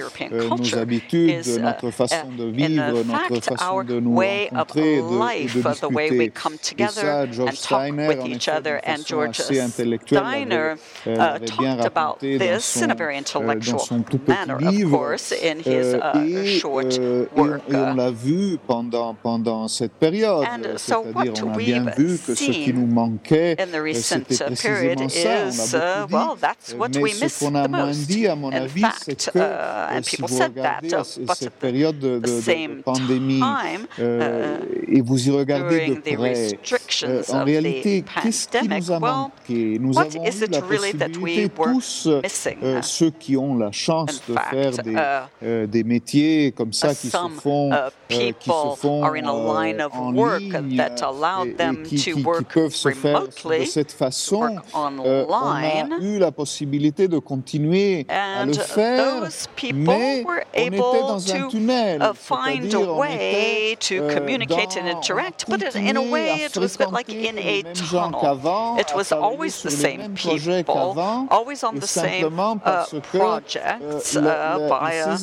européenne, 0.00 0.30
c'est 0.30 0.32
euh, 0.32 0.48
nos 0.48 0.78
habitudes, 0.78 1.46
is, 1.46 1.58
notre 1.58 1.90
façon 1.90 2.30
uh, 2.32 2.36
de 2.36 2.44
vivre, 2.44 3.02
fact, 3.02 3.30
notre 3.30 3.44
façon 3.44 3.82
de 3.82 4.00
nous 4.00 4.14
rencontrer 4.16 4.94
et 4.94 5.02
de, 5.02 5.42
life, 5.42 5.56
de 5.56 5.62
discuter. 5.70 6.84
Et 6.84 6.88
ça, 6.88 7.30
George 7.30 7.54
Steiner, 7.54 8.06
en 8.06 8.26
effet, 8.26 8.80
façon 8.82 9.20
assez 9.20 9.60
intellectuelle, 9.60 10.22
avait, 10.24 10.76
euh, 11.08 11.20
avait 11.20 11.46
bien 11.58 11.76
raconté 11.76 12.38
dans 12.38 12.60
son, 12.60 12.86
dans 12.86 13.78
son 13.78 14.02
tout 14.02 14.18
petit 14.18 14.64
livre. 14.70 15.04
Euh, 15.04 15.16
et, 15.42 15.48
et, 15.70 16.56
et, 16.56 17.76
on 17.76 17.94
l'a 17.94 18.10
vu 18.10 18.58
pendant, 18.66 19.14
pendant 19.14 19.68
cette 19.68 19.94
période, 19.94 20.44
c'est-à-dire 20.76 21.32
on 21.44 21.52
a 21.52 21.56
bien 21.56 21.84
vu 21.96 22.03
vu 22.04 22.18
que 22.18 22.34
ce 22.34 22.50
qui 22.50 22.72
nous 22.72 22.86
manquait, 22.86 23.56
euh, 23.58 23.92
c'était 23.94 24.44
précisément 24.44 25.08
ça. 25.50 26.06
On 26.10 26.16
l'a 26.16 26.54
beaucoup 26.76 26.88
dit. 26.88 26.98
Mais 27.20 27.28
ce 27.28 27.44
qu'on 27.44 27.54
a 27.54 27.68
moins 27.68 27.90
dit, 27.90 28.26
à 28.26 28.36
mon 28.36 28.52
avis, 28.52 28.84
c'est 29.04 29.30
que 29.32 29.38
uh, 29.38 30.02
si 30.02 30.16
vous 30.20 30.26
regardez 30.26 30.90
cette 31.34 31.50
période 31.54 31.98
de, 31.98 32.18
de, 32.18 32.82
pandémie 32.82 33.40
euh, 33.98 34.58
uh, 34.58 34.96
et 34.96 35.00
vous 35.00 35.28
y 35.28 35.30
regardez 35.30 35.88
de 35.88 36.16
près, 36.16 36.58
euh, 37.04 37.22
en 37.30 37.44
réalité, 37.44 38.04
qu'est-ce 38.22 38.48
qui 38.48 38.68
nous 38.68 38.92
a 38.92 38.98
manqué? 38.98 39.78
Nous 39.80 39.98
avons 39.98 40.24
eu 40.24 40.46
la 40.50 40.60
possibilité, 40.60 41.48
tous 41.48 42.08
euh, 42.62 42.82
ceux 42.82 43.10
qui 43.10 43.36
ont 43.36 43.56
la 43.56 43.72
chance 43.72 44.22
de 44.28 44.34
faire 44.50 44.72
des, 44.82 44.92
uh, 44.92 44.98
euh, 45.42 45.66
des 45.66 45.84
métiers 45.84 46.52
comme 46.52 46.72
ça 46.72 46.94
qui 46.94 47.08
se 47.08 47.16
font, 47.40 47.72
euh, 47.72 47.88
qui 48.08 48.34
se 48.44 48.76
font 48.76 49.04
en 49.04 49.12
ligne 49.12 49.24
et, 50.42 51.82
qui 51.84 51.93
qui, 51.94 52.12
qui, 52.12 52.22
peuvent 52.22 52.74
se 52.74 52.90
faire 52.90 53.22
de 53.22 53.64
cette 53.64 53.92
façon, 53.92 54.56
euh, 55.04 55.24
on 55.28 55.50
a 55.52 55.98
eu 56.00 56.18
la 56.18 56.32
possibilité 56.32 57.08
de 57.08 57.18
continuer 57.18 58.06
à 58.08 58.44
le 58.44 58.52
faire, 58.52 59.22
mais 59.74 60.24
on 60.26 60.66
était 60.66 60.76
dans 60.78 61.32
un 61.32 61.48
tunnel, 61.48 62.02
uh, 62.02 62.14
find 62.14 62.74
a 62.74 62.94
way 62.94 63.76
to 63.80 63.94
euh, 63.94 64.14
communicate 64.14 64.76
and 64.76 64.86
interact, 64.88 65.46
but 65.48 65.62
in 65.74 65.96
a 65.96 66.02
way 66.02 66.44
it 66.44 66.56
was 66.56 66.74
a 66.74 66.78
bit 66.78 66.92
like 66.92 67.08
in 67.08 67.38
a 67.38 67.62
tunnel. 67.74 68.76
It 68.78 68.94
was 68.94 69.12
always 69.12 69.62
the 69.62 69.70
same 69.70 70.14
people, 70.14 70.98
always 71.30 71.64
on 71.64 71.76
the 71.76 71.86
same 71.86 72.38
uh, 72.38 72.84
projects 73.02 74.16
uh, 74.16 74.66
by 74.68 74.98
uh, 74.98 75.16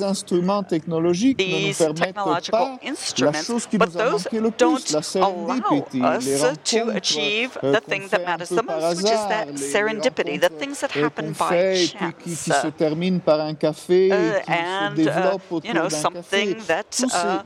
these 1.38 1.78
technological 1.78 2.80
instruments, 2.82 3.68
but 3.78 3.94
those 3.94 4.28
don't 4.58 5.16
allow 5.16 5.86
us 6.02 6.26
to 6.64 6.90
achieve 6.90 7.58
euh, 7.64 7.74
the 7.74 7.82
thing 7.82 8.08
that 8.10 8.26
matters 8.26 8.50
the 8.50 8.64
most, 8.64 8.98
which 8.98 9.12
is 9.12 9.28
that 9.28 9.48
serendipity, 9.56 10.40
the 10.40 10.50
things 10.50 10.80
that 10.82 10.92
happen 10.92 11.34
by 11.34 11.86
chance. 11.88 12.50
Uh, 12.50 12.72
and, 14.48 15.08
uh, 15.08 15.38
you 15.64 15.74
know, 15.74 15.90
something 15.90 16.58
that 16.68 16.88
uh, 17.14 17.44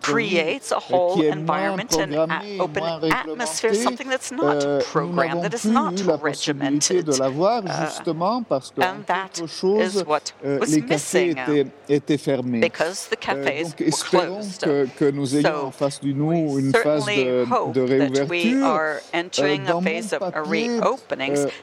creates 0.00 0.70
vie, 0.70 0.76
a 0.76 0.80
whole 0.80 1.14
qui 1.14 1.26
est 1.26 1.32
environment 1.32 1.96
and 1.98 2.14
open 2.60 2.84
atmosphere, 3.12 3.74
something 3.74 4.08
that's 4.08 4.30
not 4.32 4.64
euh, 4.64 4.80
programmed, 4.92 5.42
that 5.42 5.54
is 5.54 5.64
not 5.66 5.94
regimented. 6.22 7.06
parce 8.48 8.70
que 8.70 8.80
quelque 8.80 9.46
chose, 9.46 10.04
euh, 10.44 11.64
étaient 11.88 12.18
fermés. 12.18 12.60
Because 12.60 13.08
the 13.08 13.16
euh, 13.28 13.62
donc 13.64 13.80
espérons 13.80 14.40
que, 14.60 14.86
que, 14.98 15.10
nous 15.10 15.36
ayons 15.36 15.60
so, 15.60 15.66
en 15.66 15.70
face 15.70 16.00
de 16.00 16.12
nous 16.12 16.58
une 16.58 16.72
phase 16.98 17.06
de, 17.06 17.72
de 17.72 17.80
réouverture. 17.80 18.78
Euh, 18.78 19.56
dans 19.66 19.80
mon 19.80 19.92
papier, 20.18 20.70
euh, 20.70 20.80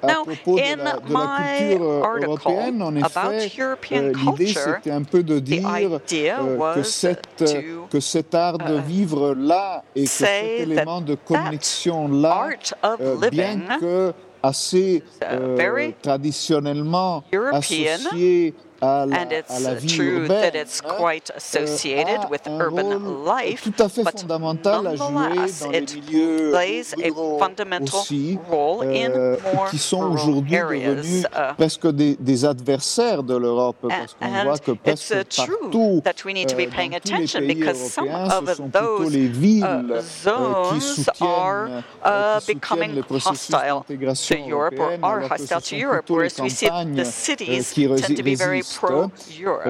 à 0.04 0.08
Now, 0.08 0.24
propos 0.26 0.56
de 0.56 0.62
la, 0.62 0.76
de 0.76 1.14
la 1.14 1.38
culture 1.48 1.82
européenne, 2.24 2.82
en 2.82 2.96
effet, 2.96 3.52
euh, 3.92 4.14
l'idée 4.14 4.48
c'était 4.48 4.92
un 4.92 5.04
peu 5.04 5.24
de 5.24 5.40
dire 5.40 5.68
euh, 5.68 6.74
que 6.76 6.84
cette 6.84 7.44
que 7.90 8.00
cet 8.00 8.36
art 8.36 8.58
de 8.58 8.76
vivre 8.80 9.34
là 9.36 9.84
et 9.96 10.04
que 10.04 10.10
cet 10.10 10.44
élément 10.62 11.02
de 11.02 11.16
connexion 11.16 12.08
là, 12.08 12.50
euh, 12.86 13.30
bien 13.30 13.60
que 13.80 14.14
assez 14.44 15.04
euh, 15.24 15.92
traditionnellement 16.02 17.24
associé 17.54 18.54
and 18.82 19.32
it's 19.32 19.94
true 19.94 20.28
that 20.28 20.56
it's 20.56 20.82
quite 20.82 21.30
associated 21.36 22.30
with 22.30 22.48
urban 22.48 23.24
life, 23.26 23.70
but 23.78 24.26
nonetheless, 24.28 25.64
it 25.72 25.98
plays 26.08 26.94
a 27.02 27.12
fundamental 27.40 28.06
role 28.50 28.82
in 28.82 29.12
more 29.52 29.70
rural 30.10 30.44
areas. 30.50 31.26
Uh, 31.34 31.54
presque 31.54 31.88
des, 31.88 32.16
des 32.16 32.46
adversaires 32.46 33.24
de 33.24 33.36
l'Europe, 33.36 33.88
parce 33.88 34.14
qu'on 34.14 34.44
voit 34.44 34.58
que 34.60 34.72
presque 34.72 35.24
partout 35.36 36.02
that 36.04 36.24
we 36.26 36.34
need 36.34 36.48
to 36.48 36.56
be 36.56 36.68
paying 36.68 36.96
attention 36.96 37.46
because 37.48 37.94
some 37.94 38.10
of 38.10 38.72
those 38.72 39.16
uh, 39.64 40.02
zones 40.02 41.10
are 41.22 41.84
uh, 42.04 42.40
becoming 42.46 43.02
hostile 43.10 43.84
to 43.84 44.38
Europe 44.40 44.80
or 44.80 44.98
are 45.04 45.22
hostile 45.22 45.62
to 45.62 45.76
Europe, 45.76 46.10
whereas 46.10 46.40
we 46.40 46.50
see 46.50 46.68
the 46.68 47.06
cities 47.06 47.74
tend 47.74 48.18
to 48.18 48.24
be 48.24 48.36
very 48.36 48.62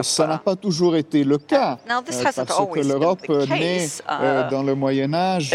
Ça 0.01 0.27
n'a 0.27 0.37
pas 0.37 0.55
toujours 0.55 0.95
été 0.95 1.23
le 1.23 1.37
cas, 1.37 1.77
parce 1.87 2.47
que 2.73 2.79
l'Europe 2.79 3.27
naît 3.49 3.87
dans 4.51 4.63
le 4.63 4.75
Moyen 4.75 5.13
Âge 5.13 5.51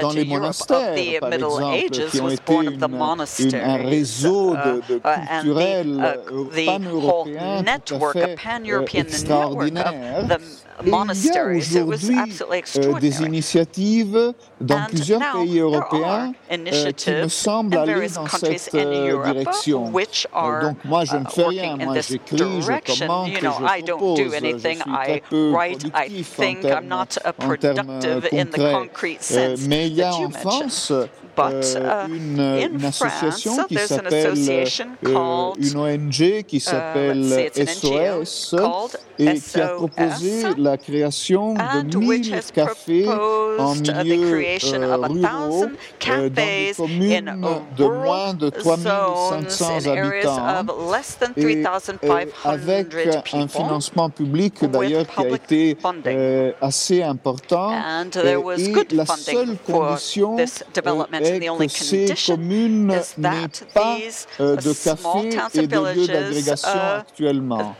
dans 0.00 0.10
les 0.12 0.24
monastères, 0.24 1.20
par 1.20 1.32
exemple, 1.32 1.90
qui 2.10 2.20
ont 2.20 2.28
été 2.28 2.54
une, 2.54 3.54
un 3.54 3.76
réseau 3.76 4.54
de, 4.54 4.82
de 4.88 5.00
culturel 5.00 6.20
pan-européen 6.66 7.64
tout 7.84 7.94
à 7.96 8.12
fait 8.12 8.98
extraordinaire. 8.98 9.92
Il 10.84 10.90
y 10.90 11.38
a 11.38 11.46
aujourd'hui 11.46 12.16
euh, 12.76 12.98
des 12.98 13.22
initiatives 13.22 14.34
dans 14.60 14.84
plusieurs 14.86 15.20
pays 15.32 15.60
européens 15.60 16.32
euh, 16.50 16.92
qui 16.92 17.10
me 17.10 17.28
semblent 17.28 17.76
aller 17.76 18.08
dans 18.08 18.26
cette 18.26 18.74
euh, 18.74 19.32
direction. 19.32 19.90
donc 19.90 20.76
moi, 20.84 21.04
je 21.04 21.16
ne 21.16 21.24
fais 21.26 21.44
rien. 21.44 21.76
Moi, 21.76 22.00
j'écris, 22.00 22.36
je 22.36 23.00
commente, 23.00 23.30
je 23.40 23.92
propose. 23.92 24.18
Je 24.18 24.56
suis 24.58 24.78
très 25.04 25.22
peu 25.30 25.52
productif 25.52 26.38
en 26.40 26.54
termes, 27.56 28.00
concrets. 28.56 29.18
mais 29.68 29.86
il 29.86 29.94
y 29.94 30.02
a 30.02 30.14
en 30.14 30.30
France 30.30 30.92
uh, 31.38 32.08
une, 32.08 32.84
association 32.84 33.64
qui 33.68 33.78
s'appelle 33.78 34.34
une 35.02 35.76
ONG 35.76 36.42
qui 36.46 36.56
uh, 36.56 36.60
s'appelle 36.60 37.50
SOS 37.54 38.54
et 39.18 39.34
qui 39.34 39.60
a 39.60 39.68
proposé 39.68 40.44
la 40.56 40.76
création 40.76 41.54
de 41.54 41.98
1000 41.98 42.40
cafés 42.54 43.08
en 43.08 43.74
milieu 43.74 44.42
euh, 44.64 44.96
ruraux 44.96 45.64
euh, 46.08 46.28
dans 46.28 46.34
des 46.34 46.72
communes 46.76 47.36
de 47.76 47.84
moins 47.84 48.34
de 48.34 48.48
3500 48.50 49.86
habitants. 49.86 50.64
et 51.36 51.66
avec 52.44 52.94
un 53.32 53.48
financement 53.48 54.10
public 54.10 54.64
d'ailleurs 54.64 55.06
qui 55.06 55.20
a 55.20 55.28
été 55.28 55.76
euh, 56.06 56.52
assez 56.60 57.02
important. 57.02 57.72
Et 58.24 58.94
la 58.94 59.06
seule 59.06 59.56
condition 59.66 60.36
que 60.36 61.68
ces 61.68 62.14
communes 62.26 62.86
n'aient 63.18 63.48
pas 63.74 63.96
euh, 64.40 64.56
de 64.56 64.72
café 64.72 65.30
et 65.54 65.66
de 65.66 65.94
lieux 65.94 66.06
d'agrégation 66.06 66.68
uh, 66.70 67.00
actuellement. 67.00 67.74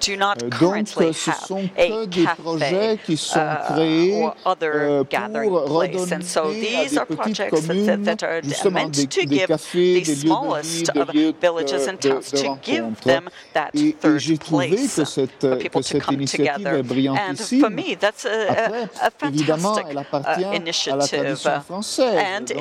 Donc, 0.60 0.88
ce 1.24 1.46
sont 1.46 1.68
que 1.76 2.04
des 2.06 2.26
projets 2.42 2.98
qui 3.04 3.16
sont 3.16 3.38
uh, 3.40 3.72
créés 3.72 4.24
euh, 4.46 5.04
pour 5.04 5.76
redonner 5.76 6.14
à 6.14 7.04
des 7.04 7.16
petites 7.16 7.50
communes 7.50 8.16
justement 8.42 8.88
des, 8.88 9.06
des 9.26 9.38
cafés, 9.46 10.00
des 10.00 10.14
lieux 10.14 10.30
de 10.30 10.60
vie, 10.62 10.82
des 10.82 11.18
lieux 11.18 11.32
de, 11.32 11.38
de, 11.38 12.08
de 12.08 12.46
rencontre. 12.46 13.08
Et, 13.74 13.88
et 13.88 14.18
j'ai 14.18 14.38
trouvé 14.38 14.70
que 14.70 15.04
cette, 15.04 15.40
que 15.40 15.82
cette 15.82 16.10
initiative 16.10 16.66
est 16.66 16.82
brillantissime. 16.82 17.80
Après, 19.00 19.28
évidemment, 19.28 19.76
elle 19.88 19.98
appartient 19.98 20.44
à 20.90 20.96
la 20.96 21.06
tradition 21.06 21.60
française. 21.60 22.52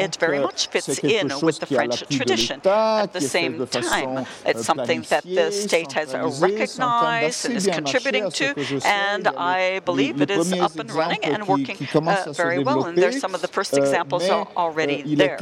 fits 0.72 1.04
in 1.04 1.30
with 1.42 1.60
the 1.60 1.66
French 1.66 2.04
tradition. 2.10 2.60
At 2.66 3.14
the 3.14 3.22
same 3.22 3.66
time, 3.68 4.26
it's 4.46 4.66
something 4.66 5.02
that 5.10 5.24
the 5.24 5.52
state 5.52 5.92
has 5.94 6.14
recognized 6.42 7.46
and 7.46 7.56
is 7.56 7.68
contributing 7.68 8.30
to, 8.56 8.82
and 8.86 9.28
I 9.28 9.80
believe 9.82 10.22
it 10.22 10.30
is 10.32 10.52
up 10.54 10.76
and 10.80 10.92
running 10.92 11.24
and 11.24 11.48
working 11.48 11.78
uh, 11.94 12.34
very 12.34 12.60
well. 12.64 12.86
And 12.86 12.98
there's 12.98 13.20
some 13.20 13.36
of 13.36 13.42
the 13.42 13.48
first 13.48 13.78
examples 13.78 14.30
are 14.30 14.48
already 14.58 15.04
there. 15.16 15.38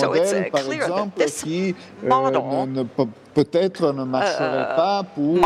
So 0.00 0.12
it's 0.12 0.32
clear 0.64 0.88
that 0.88 1.16
this 1.16 1.44
model 2.02 2.42
peut-être 3.34 3.92
ne 3.92 4.04
marcherait 4.04 4.72
uh, 4.72 4.76
pas 4.76 5.02
pour 5.14 5.38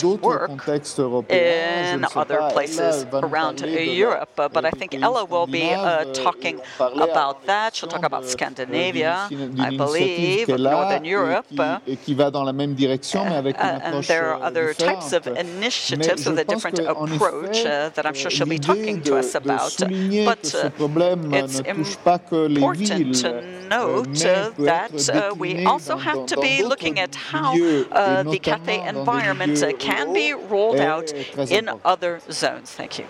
d'autres 0.00 0.46
contextes 0.46 1.00
européens. 1.00 1.98
In 1.98 2.04
other 2.14 2.48
places 2.52 3.06
around 3.12 3.62
Europe, 3.62 4.30
but 4.36 4.64
I 4.64 4.70
think 4.70 4.94
Ella 4.94 5.24
will 5.24 5.46
be 5.46 5.72
uh, 5.74 6.04
talking 6.12 6.60
about 6.78 7.46
that. 7.46 7.74
She'll 7.74 7.88
talk 7.88 8.04
about 8.04 8.24
Scandinavia, 8.26 9.28
I 9.58 9.76
believe, 9.76 10.48
Northern 10.48 11.04
Europe. 11.04 11.46
Et 11.86 11.96
qui 11.96 12.14
va 12.14 12.30
dans 12.30 12.44
la 12.44 12.52
même 12.52 12.74
direction, 12.74 13.24
mais 13.24 13.36
avec 13.36 13.56
une 13.56 13.62
approche 13.62 13.92
And 13.92 14.02
there 14.04 14.32
are 14.32 14.42
other 14.42 14.74
types 14.74 15.12
of 15.12 15.26
initiatives 15.26 16.26
with 16.26 16.38
a 16.38 16.44
different 16.44 16.78
approach 16.78 17.64
uh, 17.64 17.90
that 17.94 18.06
I'm 18.06 18.14
sure 18.14 18.30
she'll 18.30 18.46
be 18.46 18.58
talking 18.58 19.02
to 19.02 19.16
us 19.16 19.34
about. 19.34 19.72
But 19.78 20.38
it's 20.44 21.60
important 21.60 23.22
to 23.22 23.42
note 23.68 24.14
that 24.58 25.36
we 25.38 25.64
also 25.64 25.96
have 25.96 26.26
to 26.26 26.36
be 26.36 26.62
looking 26.62 26.92
looking 26.92 27.01
at 27.02 27.14
how 27.14 27.52
uh, 27.52 28.22
the 28.22 28.38
cafe 28.38 28.86
environment 28.86 29.62
uh, 29.62 29.72
can 29.78 30.12
be 30.12 30.32
rolled 30.32 30.80
out 30.80 31.12
in 31.50 31.68
other 31.84 32.20
zones. 32.30 32.70
Thank 32.70 32.98
you. 32.98 33.06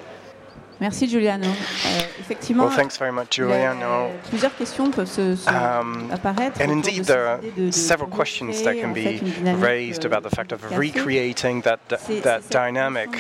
Merci 0.80 1.06
Giuliano. 1.06 1.46
Euh, 1.46 2.02
effectivement, 2.18 2.66
well, 2.66 2.76
thanks 2.76 2.96
very 2.96 3.12
much, 3.12 3.36
Giuliano. 3.36 4.10
plusieurs 4.24 4.52
questions 4.52 4.90
peuvent 4.90 5.06
se, 5.06 5.36
se 5.36 5.48
um, 5.48 6.10
apparaître. 6.10 6.60
And 6.60 6.72
indeed, 6.72 7.04
there 7.04 7.28
are 7.28 7.40
several 7.70 8.10
questions 8.10 8.60
that 8.62 8.74
can 8.74 8.92
be 8.92 9.20
raised 9.60 10.04
about 10.04 10.24
the 10.24 10.30
fact 10.30 10.50
of 10.50 10.64
recreating 10.76 11.60
that, 11.62 11.78
that 11.88 12.50
dynamic 12.50 13.10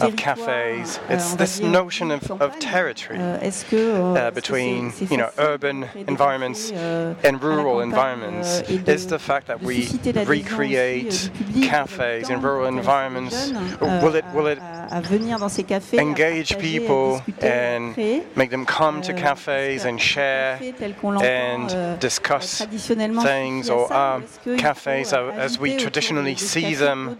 of 0.00 0.16
cafes. 0.16 0.98
It's 1.08 1.34
this 1.34 1.60
notion 1.60 2.10
of, 2.10 2.30
of 2.30 2.58
territory 2.58 3.18
uh, 3.18 4.30
between 4.30 4.92
you 5.10 5.16
know 5.16 5.30
urban 5.38 5.88
environments 5.94 6.70
and 6.70 7.42
rural 7.42 7.80
environments. 7.80 8.60
Is 8.70 9.06
the 9.06 9.18
fact 9.18 9.46
that 9.46 9.60
we 9.60 9.88
recreate 10.26 11.30
cafes 11.62 12.30
in 12.30 12.42
rural 12.42 12.66
environments? 12.66 13.50
Will 13.80 14.14
it 14.14 14.24
will 14.34 14.46
it 14.46 14.58
engage 15.92 16.58
people 16.58 17.22
and 17.40 17.96
make 18.36 18.50
them 18.50 18.66
come 18.66 19.02
to 19.02 19.12
cafes 19.14 19.84
and 19.84 20.00
share 20.00 20.58
and 21.22 21.70
euh, 21.70 21.96
discuss 21.96 22.62
things, 22.62 23.70
or 23.70 23.92
are 23.92 24.22
cafes 24.58 25.12
as 25.12 25.58
we 25.58 25.76
traditionally 25.76 26.36
see 26.36 26.74
them? 26.74 27.16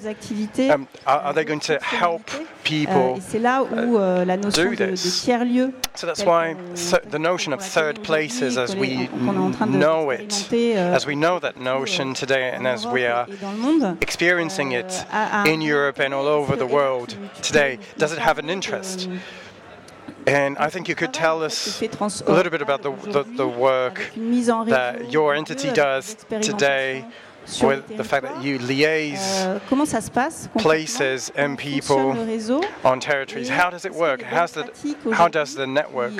Um, 0.70 0.88
are, 1.06 1.20
are 1.20 1.32
they 1.32 1.44
going 1.44 1.60
to 1.60 1.78
help 1.80 2.30
people 2.66 3.20
uh, 3.96 4.24
do 4.50 4.76
this? 4.76 5.22
So 5.94 6.06
that's 6.06 6.24
why 6.24 6.54
the 7.10 7.18
notion 7.18 7.52
of 7.52 7.60
third 7.62 8.02
places, 8.02 8.58
as 8.58 8.74
we 8.74 9.08
know 9.66 10.10
it, 10.10 10.48
euh, 10.52 10.94
as 10.94 11.06
we 11.06 11.14
know 11.14 11.38
that 11.38 11.56
notion 11.56 12.14
today, 12.14 12.50
and 12.50 12.66
as 12.66 12.86
we 12.86 13.06
are 13.06 13.26
experiencing 14.00 14.72
it 14.72 15.06
euh, 15.12 15.44
in 15.46 15.60
Europe 15.60 16.00
and 16.00 16.12
all 16.12 16.26
over 16.26 16.56
the 16.56 16.66
world 16.66 17.16
today, 17.42 17.78
does 17.98 18.12
it 18.12 18.18
have 18.18 18.38
an 18.38 18.50
interest? 18.50 19.08
And 20.26 20.58
I 20.58 20.70
think 20.70 20.88
you 20.88 20.96
could 20.96 21.14
tell 21.14 21.44
us 21.44 21.80
a 21.80 22.32
little 22.32 22.50
bit 22.50 22.60
about 22.60 22.82
the, 22.82 22.90
the, 22.90 23.22
the 23.22 23.46
work 23.46 24.10
that 24.16 25.12
your 25.12 25.34
entity 25.34 25.72
does 25.72 26.16
today 26.42 27.04
with 27.62 27.96
the 27.96 28.04
fact 28.04 28.22
that 28.22 28.42
you 28.42 28.58
liaise 28.58 29.44
euh, 29.44 29.60
places 30.58 31.30
and 31.36 31.56
people 31.58 32.14
on 32.84 33.00
territories. 33.00 33.48
How 33.48 33.70
does 33.70 33.84
it 33.84 33.94
work? 33.94 34.22
How's 34.22 34.52
the, 34.52 34.70
how 35.12 35.28
does 35.28 35.54
the 35.54 35.66
network 35.66 36.12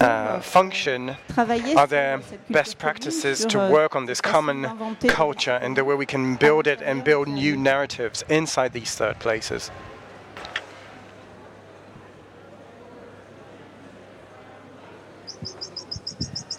uh, 0.00 0.40
function? 0.40 1.16
Are 1.36 1.86
there 1.86 2.20
best 2.48 2.78
practices 2.78 3.44
to 3.46 3.58
euh, 3.60 3.70
work 3.70 3.96
on 3.96 4.06
this 4.06 4.20
common 4.20 4.66
culture 5.08 5.58
and 5.62 5.76
the 5.76 5.84
way 5.84 5.94
we 5.94 6.06
can 6.06 6.36
build 6.36 6.66
it 6.66 6.80
and 6.82 7.04
build 7.04 7.28
new 7.28 7.56
narratives 7.56 8.24
inside 8.28 8.72
these 8.72 8.94
third 8.94 9.18
places? 9.18 9.70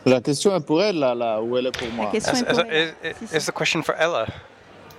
La 0.05 0.19
question 0.21 0.55
est 0.55 0.65
pour 0.65 0.81
elle, 0.81 0.99
là, 0.99 1.13
là 1.13 1.41
où 1.41 1.57
elle 1.57 1.67
est 1.67 1.77
pour 1.77 1.87
moi. 1.89 2.05
La 2.05 2.11
question 2.11 2.33
est 2.35 2.49
pour 2.49 2.59
elle. 2.69 2.93
Is 3.33 3.45
the 3.45 3.51
question 3.51 3.83
for 3.83 3.95
Ella? 3.95 4.25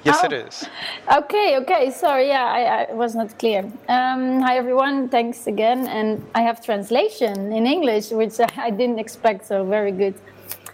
Yes, 0.04 0.18
oh. 0.22 0.26
it 0.26 0.32
is. 0.32 0.68
Okay, 1.18 1.56
okay. 1.58 1.90
Sorry, 1.90 2.28
yeah, 2.28 2.44
I, 2.44 2.92
I 2.92 2.94
was 2.94 3.14
not 3.14 3.38
clear. 3.38 3.64
Um, 3.88 4.40
hi, 4.40 4.56
everyone. 4.56 5.08
Thanks 5.08 5.46
again. 5.46 5.86
And 5.86 6.24
I 6.34 6.42
have 6.42 6.64
translation 6.64 7.52
in 7.52 7.66
English, 7.66 8.10
which 8.10 8.34
I 8.56 8.70
didn't 8.70 8.98
expect, 8.98 9.46
so 9.46 9.64
very 9.64 9.92
good. 9.92 10.14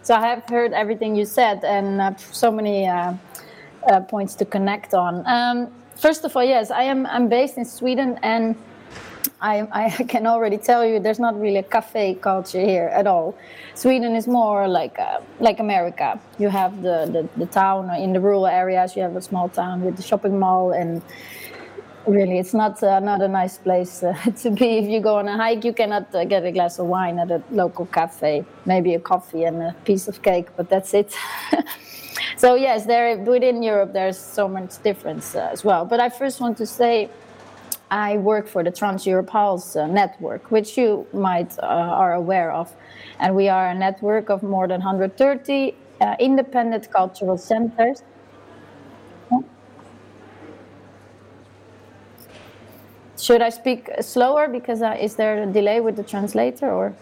So 0.02 0.14
I 0.14 0.26
have 0.26 0.44
heard 0.48 0.72
everything 0.72 1.16
you 1.16 1.24
said 1.26 1.64
and 1.64 2.00
uh, 2.00 2.16
so 2.16 2.50
many 2.50 2.86
uh, 2.86 3.14
uh, 3.90 4.00
points 4.00 4.34
to 4.36 4.44
connect 4.44 4.94
on. 4.94 5.26
Um, 5.26 5.68
first 5.96 6.24
of 6.24 6.34
all, 6.36 6.44
yes, 6.44 6.70
I 6.70 6.84
am 6.84 7.06
I'm 7.06 7.28
based 7.28 7.58
in 7.58 7.64
Sweden 7.64 8.18
and 8.22 8.56
I, 9.40 9.68
I, 9.72 9.90
can 10.08 10.26
already 10.26 10.58
tell 10.58 10.84
you 10.84 10.98
there's 10.98 11.20
not 11.20 11.38
really 11.40 11.58
a 11.58 11.62
cafe 11.62 12.14
culture 12.14 12.60
here 12.60 12.88
at 12.88 13.06
all. 13.06 13.36
Sweden 13.74 14.16
is 14.16 14.26
more 14.26 14.66
like 14.66 14.98
uh, 14.98 15.20
like 15.40 15.60
America. 15.60 16.20
You 16.38 16.48
have 16.48 16.82
the, 16.82 17.06
the, 17.06 17.28
the 17.38 17.46
town 17.46 17.90
in 18.00 18.12
the 18.12 18.20
rural 18.20 18.46
areas. 18.46 18.96
You 18.96 19.02
have 19.02 19.16
a 19.16 19.22
small 19.22 19.48
town 19.48 19.82
with 19.82 19.96
the 19.96 20.02
shopping 20.02 20.38
mall, 20.38 20.72
and 20.72 21.02
really, 22.06 22.38
it's 22.38 22.54
not 22.54 22.82
uh, 22.82 22.98
not 23.00 23.22
a 23.22 23.28
nice 23.28 23.58
place 23.58 24.02
uh, 24.02 24.12
to 24.42 24.50
be. 24.50 24.78
If 24.78 24.88
you 24.88 25.00
go 25.00 25.16
on 25.16 25.28
a 25.28 25.36
hike, 25.36 25.64
you 25.64 25.72
cannot 25.72 26.12
uh, 26.14 26.24
get 26.24 26.44
a 26.44 26.50
glass 26.50 26.78
of 26.78 26.86
wine 26.86 27.18
at 27.18 27.30
a 27.30 27.42
local 27.50 27.86
cafe. 27.86 28.44
Maybe 28.66 28.94
a 28.94 29.00
coffee 29.00 29.44
and 29.44 29.62
a 29.62 29.76
piece 29.84 30.08
of 30.08 30.22
cake, 30.22 30.48
but 30.56 30.68
that's 30.68 30.92
it. 30.94 31.14
so 32.36 32.56
yes, 32.56 32.86
there 32.86 33.16
within 33.18 33.62
Europe 33.62 33.92
there's 33.92 34.18
so 34.18 34.48
much 34.48 34.82
difference 34.82 35.36
uh, 35.36 35.50
as 35.52 35.64
well. 35.64 35.84
But 35.84 36.00
I 36.00 36.08
first 36.08 36.40
want 36.40 36.58
to 36.58 36.66
say. 36.66 37.08
I 37.90 38.18
work 38.18 38.46
for 38.46 38.62
the 38.62 38.70
Trans 38.70 39.06
Europe 39.06 39.30
Halls 39.30 39.76
uh, 39.76 39.86
network, 39.86 40.50
which 40.50 40.76
you 40.76 41.06
might 41.12 41.58
uh, 41.58 41.66
are 41.66 42.14
aware 42.14 42.52
of, 42.52 42.74
and 43.18 43.34
we 43.34 43.48
are 43.48 43.68
a 43.68 43.74
network 43.74 44.28
of 44.28 44.42
more 44.42 44.68
than 44.68 44.80
130 44.80 45.74
uh, 46.00 46.16
independent 46.20 46.90
cultural 46.90 47.38
centers. 47.38 48.02
Should 53.20 53.42
I 53.42 53.48
speak 53.50 53.90
slower 54.00 54.48
because 54.48 54.80
uh, 54.80 54.96
is 54.98 55.16
there 55.16 55.42
a 55.42 55.46
delay 55.46 55.80
with 55.80 55.96
the 55.96 56.04
translator 56.04 56.70
or? 56.70 56.94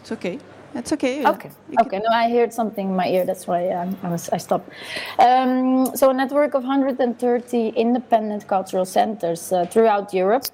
It's 0.00 0.12
okay. 0.12 0.38
That's 0.74 0.92
okay. 0.92 1.26
Okay. 1.26 1.50
Okay. 1.80 1.98
No, 1.98 2.10
I 2.12 2.30
heard 2.30 2.52
something 2.52 2.88
in 2.90 2.96
my 2.96 3.08
ear. 3.08 3.24
That's 3.24 3.46
why 3.46 3.68
I, 3.68 3.88
I 4.02 4.08
was 4.08 4.28
I 4.30 4.36
stopped. 4.36 4.70
Um, 5.18 5.96
so 5.96 6.10
a 6.10 6.14
network 6.14 6.54
of 6.54 6.62
130 6.62 7.68
independent 7.68 8.46
cultural 8.46 8.84
centers 8.84 9.52
uh, 9.52 9.64
throughout 9.66 10.12
Europe. 10.12 10.44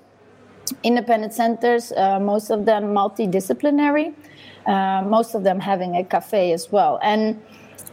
Independent 0.83 1.35
centers, 1.35 1.92
uh, 1.92 2.18
most 2.18 2.50
of 2.50 2.64
them 2.64 2.94
multidisciplinary, 2.94 4.14
uh, 4.66 5.03
most 5.03 5.35
of 5.35 5.42
them 5.42 5.61
having 5.61 5.96
a 5.96 6.05
cafe 6.05 6.53
as 6.53 6.72
well. 6.72 6.98
And 7.03 7.42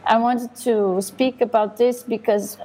I 0.05 0.17
wanted 0.17 0.55
to 0.63 1.01
speak 1.01 1.41
about 1.41 1.77
this 1.77 2.03
because 2.03 2.57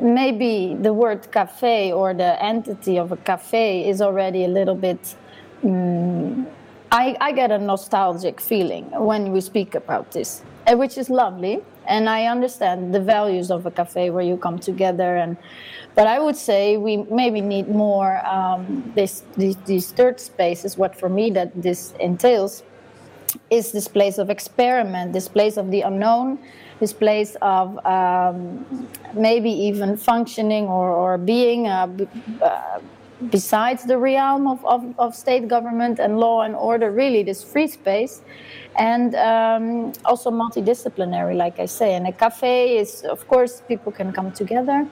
maybe 0.00 0.76
the 0.80 0.92
word 0.92 1.30
cafe 1.30 1.92
or 1.92 2.14
the 2.14 2.42
entity 2.42 2.98
of 2.98 3.12
a 3.12 3.16
cafe 3.16 3.88
is 3.88 4.02
already 4.02 4.44
a 4.44 4.48
little 4.48 4.74
bit. 4.74 5.14
Um, 5.62 6.46
I, 6.90 7.16
I, 7.20 7.32
get 7.32 7.50
a 7.50 7.58
nostalgic 7.58 8.40
feeling 8.40 8.84
when 8.90 9.32
we 9.32 9.40
speak 9.40 9.74
about 9.74 10.12
this, 10.12 10.42
eh, 10.66 10.74
which 10.74 10.96
is 10.96 11.10
lovely. 11.10 11.60
And 11.86 12.08
I 12.08 12.26
understand 12.26 12.94
the 12.94 13.00
values 13.00 13.50
of 13.50 13.66
a 13.66 13.70
cafe 13.70 14.10
where 14.10 14.24
you 14.24 14.36
come 14.36 14.58
together. 14.58 15.16
And, 15.16 15.36
but 15.94 16.06
I 16.06 16.18
would 16.18 16.36
say 16.36 16.76
we 16.76 16.96
maybe 16.96 17.40
need 17.40 17.68
more 17.68 18.24
um, 18.26 18.92
this, 18.94 19.22
these, 19.36 19.56
these 19.66 19.90
third 19.90 20.18
spaces. 20.20 20.78
What 20.78 20.96
for 20.98 21.08
me 21.08 21.30
that 21.30 21.50
this 21.60 21.92
entails 22.00 22.62
is 23.50 23.72
this 23.72 23.88
place 23.88 24.18
of 24.18 24.30
experiment, 24.30 25.12
this 25.12 25.28
place 25.28 25.56
of 25.56 25.70
the 25.70 25.82
unknown, 25.82 26.38
this 26.80 26.92
place 26.92 27.36
of 27.42 27.84
um, 27.84 28.88
maybe 29.14 29.50
even 29.50 29.96
functioning 29.96 30.66
or, 30.66 30.90
or 30.90 31.18
being 31.18 31.66
uh, 31.66 31.88
uh, 32.42 32.80
besides 33.30 33.84
the 33.84 33.98
realm 33.98 34.46
of, 34.46 34.64
of, 34.64 34.94
of, 34.98 35.14
state 35.14 35.48
government 35.48 35.98
and 35.98 36.18
law 36.18 36.42
and 36.42 36.54
order, 36.54 36.90
really 36.90 37.22
this 37.22 37.42
free 37.42 37.66
space. 37.66 38.22
And 38.78 39.14
um, 39.14 39.92
also 40.04 40.30
multidisciplinary, 40.30 41.36
like 41.36 41.60
I 41.60 41.66
say. 41.66 41.94
And 41.94 42.06
a 42.06 42.12
cafe 42.12 42.78
is, 42.78 43.02
of 43.02 43.26
course, 43.28 43.62
people 43.68 43.92
can 43.92 44.12
come 44.12 44.32
together 44.32 44.86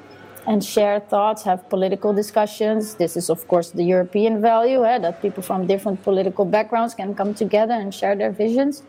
and 0.46 0.64
share 0.64 1.00
thoughts, 1.00 1.42
have 1.42 1.68
political 1.68 2.12
discussions. 2.12 2.94
This 2.94 3.16
is, 3.16 3.30
of 3.30 3.46
course, 3.48 3.70
the 3.70 3.84
European 3.84 4.40
value 4.40 4.84
eh, 4.84 4.98
that 4.98 5.22
people 5.22 5.42
from 5.42 5.66
different 5.66 6.02
political 6.02 6.44
backgrounds 6.44 6.94
can 6.94 7.14
come 7.14 7.34
together 7.34 7.74
and 7.74 7.94
share 7.94 8.16
their 8.16 8.32
visions. 8.32 8.82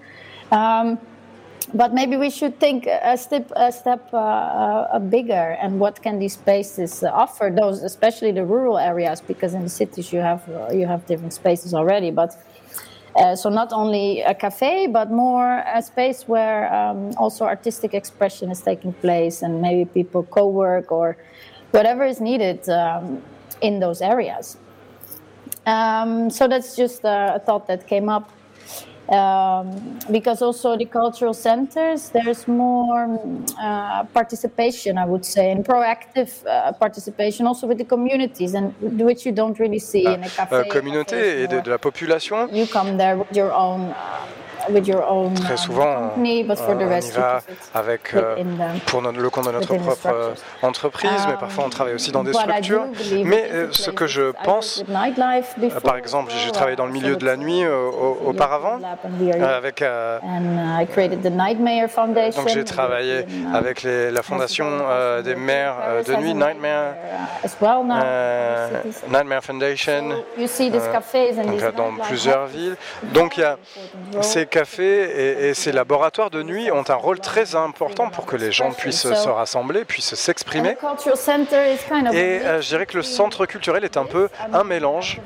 Um, 0.52 1.00
but 1.74 1.94
maybe 1.94 2.18
we 2.18 2.30
should 2.30 2.60
think 2.60 2.86
a 2.88 3.18
step 3.18 3.52
a 3.56 3.72
step 3.72 4.10
uh, 4.14 4.18
uh, 4.18 5.00
bigger 5.00 5.58
and 5.62 5.80
what 5.80 6.02
can 6.02 6.20
these 6.20 6.34
spaces 6.34 7.04
offer 7.04 7.54
those 7.56 7.84
especially 7.84 8.32
the 8.32 8.46
rural 8.46 8.78
areas 8.78 9.22
because 9.22 9.54
in 9.54 9.64
the 9.64 9.70
cities 9.70 10.12
you 10.12 10.20
have 10.20 10.48
uh, 10.50 10.70
you 10.72 10.86
have 10.86 11.06
different 11.06 11.34
spaces 11.34 11.74
already. 11.74 12.12
But 12.12 12.38
uh, 13.16 13.36
so 13.36 13.50
not 13.50 13.72
only 13.72 14.22
a 14.22 14.34
cafe 14.34 14.88
but 14.88 15.12
more 15.12 15.64
a 15.74 15.82
space 15.82 16.28
where 16.28 16.74
um, 16.74 17.12
also 17.18 17.46
artistic 17.46 17.94
expression 17.94 18.52
is 18.52 18.62
taking 18.62 18.94
place 18.94 19.42
and 19.42 19.62
maybe 19.62 19.86
people 19.86 20.24
co-work 20.24 20.92
or 20.92 21.18
whatever 21.72 22.04
is 22.04 22.20
needed 22.20 22.68
um, 22.70 23.22
in 23.62 23.80
those 23.80 24.02
areas. 24.02 24.58
Um, 25.66 26.30
so 26.30 26.48
that's 26.48 26.76
just 26.76 27.04
a, 27.04 27.36
a 27.36 27.40
thought 27.40 27.68
that 27.68 27.88
came 27.88 28.10
up 28.10 28.30
um, 29.10 30.00
because 30.12 30.42
also 30.42 30.78
the 30.78 30.86
cultural 30.86 31.34
centers 31.34 32.10
there's 32.10 32.48
more 32.48 33.20
uh, 33.60 34.04
participation 34.14 34.98
i 34.98 35.06
would 35.06 35.26
say 35.26 35.52
and 35.52 35.66
proactive 35.66 36.46
uh, 36.46 36.72
participation 36.74 37.46
also 37.46 37.68
with 37.68 37.78
the 37.78 37.86
communities 37.86 38.54
and 38.54 38.74
which 38.80 39.26
you 39.26 39.32
don't 39.32 39.60
really 39.60 39.80
see 39.80 40.06
in 40.06 40.24
a 40.24 40.30
cafe 40.30 40.56
uh, 40.56 40.64
communauté 40.70 41.44
et 41.44 41.48
de, 41.48 41.62
de, 41.62 41.70
la 41.70 41.78
population. 41.78 42.48
You 42.52 42.68
come 42.68 42.98
there 42.98 43.18
with 43.18 43.36
your 43.36 43.52
own 43.52 43.94
Très 44.64 45.54
um, 45.54 45.58
souvent, 45.58 46.12
on, 46.18 46.24
y 46.24 46.44
va 46.44 47.40
avec, 47.74 48.14
euh, 48.14 48.36
pour 48.86 49.02
le 49.02 49.30
compte 49.30 49.48
de 49.48 49.52
notre 49.52 49.76
propre 49.76 50.08
euh, 50.08 50.34
entreprise, 50.62 51.28
mais 51.28 51.36
parfois 51.40 51.66
on 51.66 51.70
travaille 51.70 51.96
aussi 51.96 52.12
dans 52.12 52.24
des 52.24 52.34
structures. 52.34 52.86
Mais 53.26 53.50
euh, 53.52 53.68
ce 53.72 53.92
que 53.92 54.08
je 54.08 54.32
pense, 54.44 54.84
par 55.84 55.98
exemple, 55.98 56.32
j'ai 56.44 56.52
travaillé 56.52 56.76
dans 56.76 56.86
le 56.86 56.92
milieu 56.92 57.16
de 57.16 57.26
la 57.26 57.38
nuit 57.38 57.64
auparavant, 58.26 58.80
avec, 59.42 59.84
donc 62.36 62.48
j'ai 62.48 62.64
travaillé 62.64 63.26
avec 63.54 63.84
la 63.84 64.22
fondation 64.24 64.66
des 65.24 65.36
maires 65.36 65.76
de 66.08 66.16
nuit, 66.16 66.34
Nightmare, 66.34 66.94
Nightmare 69.10 69.44
Foundation, 69.44 70.10
dans 71.76 71.92
plusieurs 72.04 72.48
villes. 72.48 72.76
Donc 73.14 73.38
il 73.38 73.42
y 73.42 73.44
a 73.44 73.58
ces 74.22 74.46
cafés 74.54 75.48
et, 75.48 75.54
ces 75.56 75.72
laboratoires 75.72 76.30
de 76.30 76.44
nuit 76.44 76.72
ont 76.72 76.84
un 76.88 76.94
rôle 76.94 77.20
très 77.20 77.56
important 77.56 78.10
pour 78.10 78.28
que 78.28 78.36
les 78.36 78.52
gens 78.52 78.72
puissent 78.72 79.12
se 79.14 79.30
rassembler, 79.30 79.84
puissent 79.84 80.14
s'exprimer. 80.14 80.78
Et 82.14 82.40
euh, 82.42 82.62
je 82.62 82.68
dirais 82.68 82.86
que 82.86 82.98
le 82.98 83.04
centre 83.04 83.48
culturel 83.48 83.84
est 83.84 83.98
un 83.98 84.06
peu 84.06 84.30
un 84.54 84.64
mélange 84.64 85.20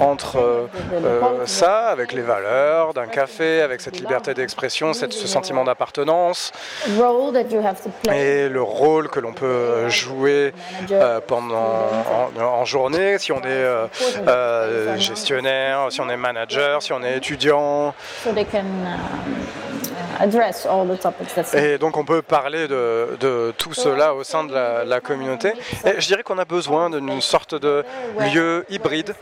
entre 0.00 0.36
euh, 0.38 0.66
euh, 0.92 1.46
ça, 1.46 1.86
avec 1.88 2.12
les 2.12 2.20
valeurs 2.20 2.92
d'un 2.92 3.06
café, 3.06 3.62
avec 3.62 3.80
cette 3.80 3.98
liberté 3.98 4.34
d'expression, 4.34 4.92
ce 4.92 5.08
sentiment 5.08 5.64
d'appartenance, 5.64 6.52
et 8.12 8.48
le 8.50 8.62
rôle 8.62 9.08
que 9.08 9.20
l'on 9.20 9.32
peut 9.32 9.88
jouer 9.88 10.52
pendant 11.26 11.88
en, 12.38 12.64
journée, 12.66 13.18
si 13.18 13.32
on 13.32 13.40
est 13.44 14.98
gestionnaire, 14.98 15.86
si 15.90 16.02
on 16.02 16.10
est 16.10 16.18
manager, 16.18 16.82
si 16.82 16.92
on 16.92 17.02
est 17.02 17.16
étudiant. 17.16 17.94
Et 21.54 21.78
donc 21.78 21.96
on 21.96 22.04
peut 22.04 22.22
parler 22.22 22.68
de, 22.68 23.16
de 23.18 23.52
tout 23.58 23.74
cela 23.74 24.14
au 24.14 24.22
sein 24.22 24.44
de 24.44 24.54
la, 24.54 24.84
la 24.84 25.00
communauté. 25.00 25.52
Et 25.84 26.00
je 26.00 26.06
dirais 26.06 26.22
qu'on 26.22 26.38
a 26.38 26.44
besoin 26.44 26.88
d'une 26.90 27.20
sorte 27.20 27.54
de 27.54 27.84
lieu 28.32 28.64
hybride. 28.70 29.14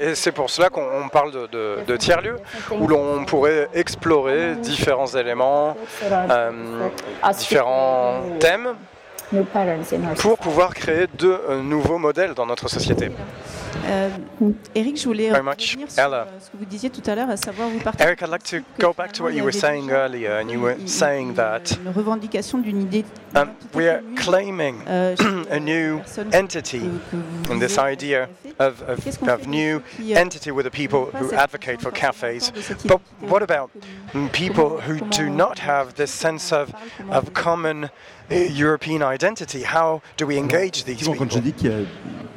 Et 0.00 0.14
c'est 0.14 0.32
pour 0.32 0.48
cela 0.50 0.70
qu'on 0.70 1.08
parle 1.10 1.30
de, 1.32 1.46
de, 1.48 1.78
de 1.86 1.96
tiers-lieux, 1.96 2.38
où 2.80 2.88
l'on 2.88 3.24
pourrait 3.26 3.68
explorer 3.74 4.54
différents 4.56 5.08
éléments, 5.08 5.76
euh, 6.10 6.88
différents 7.36 8.22
thèmes 8.40 8.74
pour 10.18 10.38
pouvoir 10.38 10.74
créer 10.74 11.06
de 11.18 11.28
euh, 11.48 11.62
nouveaux 11.62 11.98
modèles 11.98 12.34
dans 12.34 12.46
notre 12.46 12.68
société. 12.68 13.10
Euh, 13.84 14.10
Eric, 14.74 14.98
je 14.98 15.04
voulais 15.04 15.30
revenir 15.32 15.90
sur 15.90 16.04
Ella. 16.04 16.26
ce 16.40 16.50
que 16.50 16.56
vous 16.56 16.64
disiez 16.64 16.90
tout 16.90 17.02
à 17.06 17.14
l'heure, 17.14 17.30
à 17.30 17.36
savoir 17.36 17.68
vous 17.68 17.78
partagez. 17.78 18.04
Eric, 18.08 18.22
I'd 18.22 18.30
like 18.30 18.44
to 18.44 18.58
go 18.78 18.92
back 18.92 19.12
to 19.12 19.24
what 19.24 19.32
you 19.32 19.42
were 19.42 19.52
saying 19.52 19.90
earlier, 19.90 20.40
and 20.40 20.50
you 20.50 20.60
were 20.60 20.76
saying 20.86 21.34
that 21.34 21.76
une 21.84 21.92
revendication 21.94 22.58
d'une 22.58 22.82
idée. 22.82 23.04
Um, 23.34 23.50
we 23.74 23.88
are 23.88 24.02
claiming 24.16 24.76
a 24.86 25.58
new 25.58 26.00
entity, 26.32 26.88
and 27.50 27.60
this 27.60 27.78
idea 27.78 28.28
of, 28.58 28.82
of, 28.82 29.28
of 29.28 29.46
new 29.46 29.82
entity 30.00 30.50
with 30.50 30.64
the 30.64 30.70
people 30.70 31.06
who 31.06 31.32
advocate 31.32 31.80
for 31.80 31.90
cafes. 31.90 32.52
But 32.84 33.00
what 33.20 33.42
about 33.42 33.70
people 34.32 34.80
who 34.80 35.00
do 35.10 35.28
not 35.28 35.58
have 35.58 35.94
this 35.94 36.10
sense 36.10 36.52
of, 36.52 36.74
of 37.10 37.34
common 37.34 37.90
European 38.30 39.02
identity? 39.02 39.62
How 39.62 40.00
do 40.16 40.26
we 40.26 40.38
engage 40.38 40.84
these 40.84 41.06
people? 41.06 41.26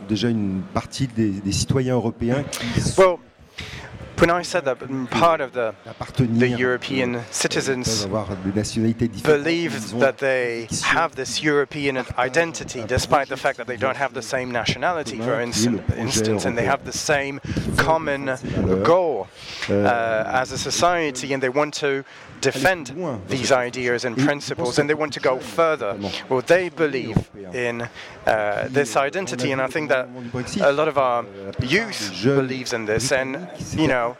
déjà 0.07 0.29
une 0.29 0.61
partie 0.73 1.07
des, 1.07 1.29
des 1.29 1.51
citoyens 1.51 1.95
européens 1.95 2.43
qui 2.43 2.65
well, 2.97 3.17
when 4.19 4.31
I 4.31 4.41
said 4.41 4.65
that 4.65 4.77
part 5.11 5.41
of 5.41 5.51
the, 5.51 5.73
the 6.39 6.47
European 6.47 7.21
citizens 7.29 8.07
believe 9.23 9.99
that 9.99 10.17
they 10.17 10.67
have 10.83 11.15
this 11.15 11.43
European 11.43 12.03
identity 12.17 12.83
despite 12.87 13.27
the 13.29 13.37
fact 13.37 13.57
that 13.57 13.67
they 13.67 13.77
don't 13.77 13.97
have 13.97 14.13
the 14.13 14.21
same 14.21 14.51
nationality, 14.51 15.17
for 15.17 15.39
instance, 15.39 16.45
and 16.45 16.57
they 16.57 16.65
have 16.65 16.83
the 16.83 16.93
same 16.93 17.39
common 17.77 18.37
goal. 18.83 19.27
uh, 19.69 20.23
as 20.27 20.51
a 20.51 20.57
society 20.57 21.33
and 21.33 21.41
they 21.41 21.49
want 21.49 21.73
to 21.73 22.03
defend 22.41 22.93
these 23.27 23.51
ideas 23.51 24.05
and 24.05 24.17
principles 24.17 24.79
and 24.79 24.89
they 24.89 24.93
want 24.93 25.13
to 25.13 25.19
go 25.19 25.39
further. 25.39 25.97
Well, 26.29 26.41
they 26.41 26.69
believe 26.69 27.29
in 27.53 27.87
uh, 28.25 28.67
this 28.69 28.95
identity, 28.95 29.51
and 29.51 29.61
I 29.61 29.67
think 29.67 29.89
that 29.89 30.09
a 30.61 30.71
lot 30.71 30.87
of 30.87 30.97
our 30.97 31.25
youth 31.61 32.23
believes 32.23 32.73
in 32.73 32.85
this. 32.85 33.11
And 33.11 33.47
you 33.75 33.87
know, 33.87 34.17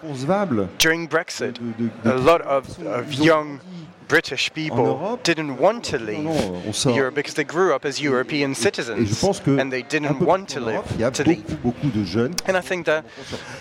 during 0.78 1.08
Brexit, 1.08 1.58
a 2.06 2.16
lot 2.16 2.42
of, 2.42 2.80
of 2.86 3.14
young 3.14 3.60
British 4.08 4.54
people 4.54 5.20
didn't 5.24 5.58
want 5.58 5.84
to 5.86 6.00
leave 6.00 6.86
Europe 6.86 7.16
because 7.16 7.34
they 7.34 7.44
grew 7.44 7.74
up 7.74 7.86
as 7.86 8.00
European 8.00 8.56
citizens 8.56 9.24
and 9.46 9.72
they 9.72 9.82
didn't 9.82 10.20
want 10.20 10.48
to 10.50 10.60
live 10.60 10.86
to 11.14 11.24
leave. 11.24 12.46
And 12.46 12.56
I 12.58 12.62
think 12.62 12.86
that 12.86 13.06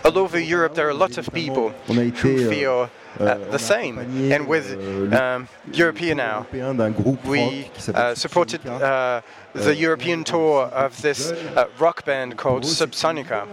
all 0.04 0.18
over 0.18 0.38
Europe 0.38 0.74
there 0.74 0.86
are 0.86 0.90
a 0.90 0.94
lot 0.94 1.18
of 1.18 1.32
people 1.32 1.70
who 1.86 2.48
feel 2.48 2.90
the 3.18 3.58
same. 3.58 3.98
And 4.32 4.46
with 4.46 4.66
um, 5.12 5.48
European 5.72 6.16
now, 6.18 6.46
we 7.24 7.70
uh, 7.94 8.14
supported 8.14 8.66
uh, 8.66 9.20
the 9.52 9.74
European 9.74 10.24
tour 10.24 10.64
of 10.66 11.00
this 11.02 11.32
uh, 11.32 11.68
rock 11.78 12.04
band 12.04 12.36
called 12.36 12.64
Subsonica. 12.64 13.46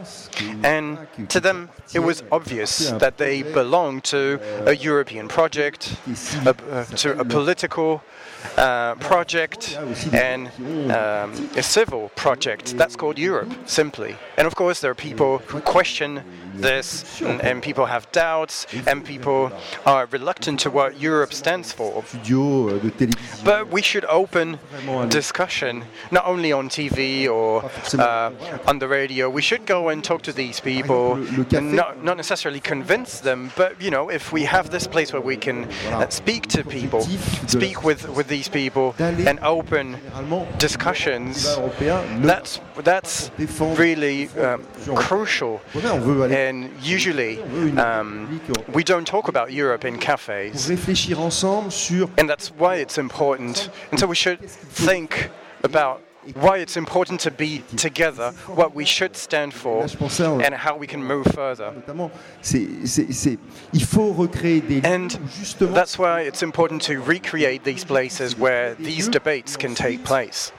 And 0.63 1.07
to 1.29 1.39
them, 1.39 1.69
it 1.93 1.99
was 1.99 2.23
obvious 2.31 2.91
that 2.91 3.17
they 3.17 3.43
belonged 3.43 4.03
to 4.05 4.39
a 4.65 4.75
European 4.75 5.27
project, 5.27 5.95
a, 6.45 6.49
uh, 6.49 6.85
to 6.85 7.19
a 7.19 7.25
political 7.25 8.01
uh, 8.57 8.95
project 8.95 9.77
and 10.11 10.47
um, 10.91 11.49
a 11.55 11.63
civil 11.63 12.09
project. 12.15 12.77
That's 12.77 12.95
called 12.95 13.17
Europe, 13.17 13.51
simply. 13.65 14.15
And 14.37 14.45
of 14.47 14.55
course, 14.55 14.81
there 14.81 14.91
are 14.91 14.95
people 14.95 15.39
who 15.47 15.61
question 15.61 16.23
this, 16.53 17.21
and, 17.21 17.41
and, 17.41 17.63
people 17.63 17.85
have 17.85 18.11
doubts, 18.11 18.67
and 18.87 19.03
people 19.05 19.51
are 19.85 20.05
reluctant 20.07 20.59
to 20.61 20.69
what 20.69 20.99
Europe 20.99 21.33
stands 21.33 21.71
for. 21.71 22.03
But 23.43 23.69
we 23.69 23.81
should 23.81 24.05
open 24.05 24.59
discussion, 25.09 25.85
not 26.11 26.25
only 26.25 26.51
on 26.51 26.69
TV 26.69 27.27
or 27.29 27.69
uh, 27.99 28.31
on 28.67 28.79
the 28.79 28.87
radio. 28.87 29.29
We 29.29 29.41
should 29.41 29.65
go 29.65 29.89
and 29.89 30.03
talk 30.03 30.21
to 30.23 30.33
these 30.33 30.59
people, 30.59 31.15
and 31.53 31.73
not, 31.73 32.03
not 32.03 32.17
necessarily 32.17 32.59
convince 32.59 33.19
them, 33.19 33.51
but 33.55 33.81
you 33.81 33.91
know, 33.91 34.09
if 34.09 34.31
we 34.31 34.43
have 34.43 34.69
this 34.69 34.87
place 34.87 35.13
where 35.13 35.21
we 35.21 35.37
can 35.37 35.65
uh, 35.65 36.09
speak 36.09 36.47
to 36.47 36.63
people, 36.63 37.01
speak 37.47 37.83
with, 37.83 38.09
with 38.09 38.27
these 38.27 38.47
people, 38.47 38.95
and 38.99 39.39
open 39.39 39.97
discussions, 40.57 41.43
that's 42.21 42.59
that's 42.77 43.31
really 43.59 44.29
um, 44.29 44.65
crucial. 44.95 45.61
And 46.31 46.69
usually, 46.81 47.41
um, 47.77 48.41
we 48.73 48.83
don't 48.83 49.05
talk 49.05 49.27
about 49.27 49.51
Europe 49.51 49.85
in 49.85 49.97
cafes. 49.99 50.69
And 52.17 52.29
that's 52.29 52.49
why 52.51 52.75
it's 52.75 52.97
important. 52.97 53.69
And 53.91 53.99
so 53.99 54.07
we 54.07 54.15
should 54.15 54.39
think 54.41 55.29
about 55.63 56.01
why 56.35 56.57
it's 56.57 56.77
important 56.77 57.19
to 57.21 57.31
be 57.31 57.63
together, 57.75 58.31
what 58.47 58.73
we 58.73 58.85
should 58.85 59.15
stand 59.15 59.53
for, 59.53 59.85
and 60.41 60.53
how 60.53 60.77
we 60.77 60.87
can 60.87 61.03
move 61.03 61.25
further. 61.27 61.73
And 64.83 65.11
that's 65.59 65.99
why 65.99 66.21
it's 66.21 66.43
important 66.43 66.81
to 66.83 67.01
recreate 67.01 67.63
these 67.63 67.83
places 67.83 68.37
where 68.37 68.75
these 68.75 69.07
debates 69.07 69.57
can 69.57 69.75
take 69.75 70.03
place. 70.03 70.51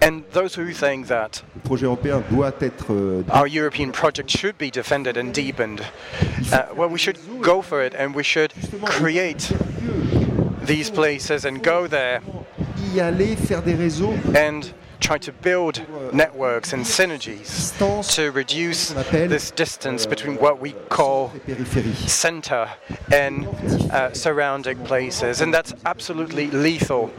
And 0.00 0.24
those 0.30 0.54
who 0.54 0.72
think 0.72 1.08
that 1.08 1.42
euh, 1.70 3.22
our 3.30 3.46
European 3.46 3.92
project 3.92 4.30
should 4.30 4.58
be 4.58 4.70
defended 4.70 5.16
and 5.16 5.34
deepened, 5.34 5.84
uh, 6.52 6.66
well, 6.74 6.88
we 6.88 6.98
should 6.98 7.18
go 7.40 7.62
for 7.62 7.82
it 7.82 7.94
and 7.94 8.14
we 8.14 8.22
should 8.22 8.52
create 8.84 9.52
these 10.62 10.90
places 10.90 11.44
and 11.44 11.62
go 11.62 11.86
there 11.86 12.20
y 12.94 13.00
aller, 13.00 13.36
faire 13.36 13.62
des 13.62 13.74
réseaux. 13.74 14.14
And 14.34 14.62
try 15.00 15.18
to 15.18 15.32
build 15.32 15.80
networks 16.12 16.72
and 16.72 16.84
synergies 16.84 17.72
to 18.14 18.30
reduce 18.32 18.90
this 19.10 19.50
distance 19.52 20.06
between 20.06 20.36
what 20.38 20.60
we 20.60 20.72
call 20.88 21.32
center 22.06 22.68
and 23.12 23.46
uh, 23.90 24.12
surrounding 24.12 24.78
places. 24.84 25.40
And 25.40 25.54
that's 25.54 25.72
absolutely 25.84 26.48
lethal. 26.50 27.10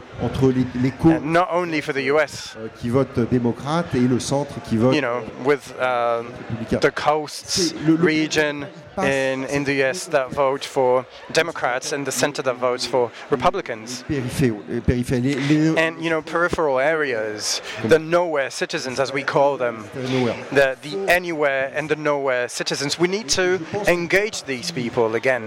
not 1.22 1.48
only 1.50 1.80
for 1.80 1.92
the 1.92 2.02
US, 2.14 2.56
euh, 2.56 2.68
qui 2.76 2.90
vote 2.90 3.18
démocrate 3.30 3.94
et 3.94 4.06
le 4.06 4.20
centre 4.20 4.60
qui 4.68 4.76
vote 4.76 4.94
you 4.94 5.00
know, 5.00 5.22
with 5.44 5.74
uh, 5.80 6.22
the 6.80 6.90
coasts 6.90 7.74
region 7.86 8.66
in, 8.98 9.44
in 9.44 9.64
the 9.64 9.84
uh, 9.84 9.90
US 9.90 10.06
that 10.06 10.30
vote 10.30 10.64
for 10.64 11.06
Democrats 11.32 11.92
and 11.92 12.06
the 12.06 12.12
center 12.12 12.42
that 12.42 12.56
votes 12.56 12.86
for 12.86 13.10
Republicans. 13.30 14.04
And, 14.08 16.04
you 16.04 16.10
know, 16.10 16.22
peripheral 16.22 16.78
areas, 16.78 17.62
the 17.84 17.98
nowhere 17.98 18.50
citizens, 18.50 19.00
as 19.00 19.12
we 19.12 19.22
call 19.22 19.56
them, 19.56 19.84
the, 19.94 20.76
the 20.82 20.98
anywhere 21.08 21.72
and 21.74 21.88
the 21.88 21.96
nowhere 21.96 22.48
citizens, 22.48 22.98
we 22.98 23.08
need 23.08 23.28
to 23.30 23.60
engage 23.86 24.44
these 24.44 24.70
people 24.70 25.14
again. 25.14 25.44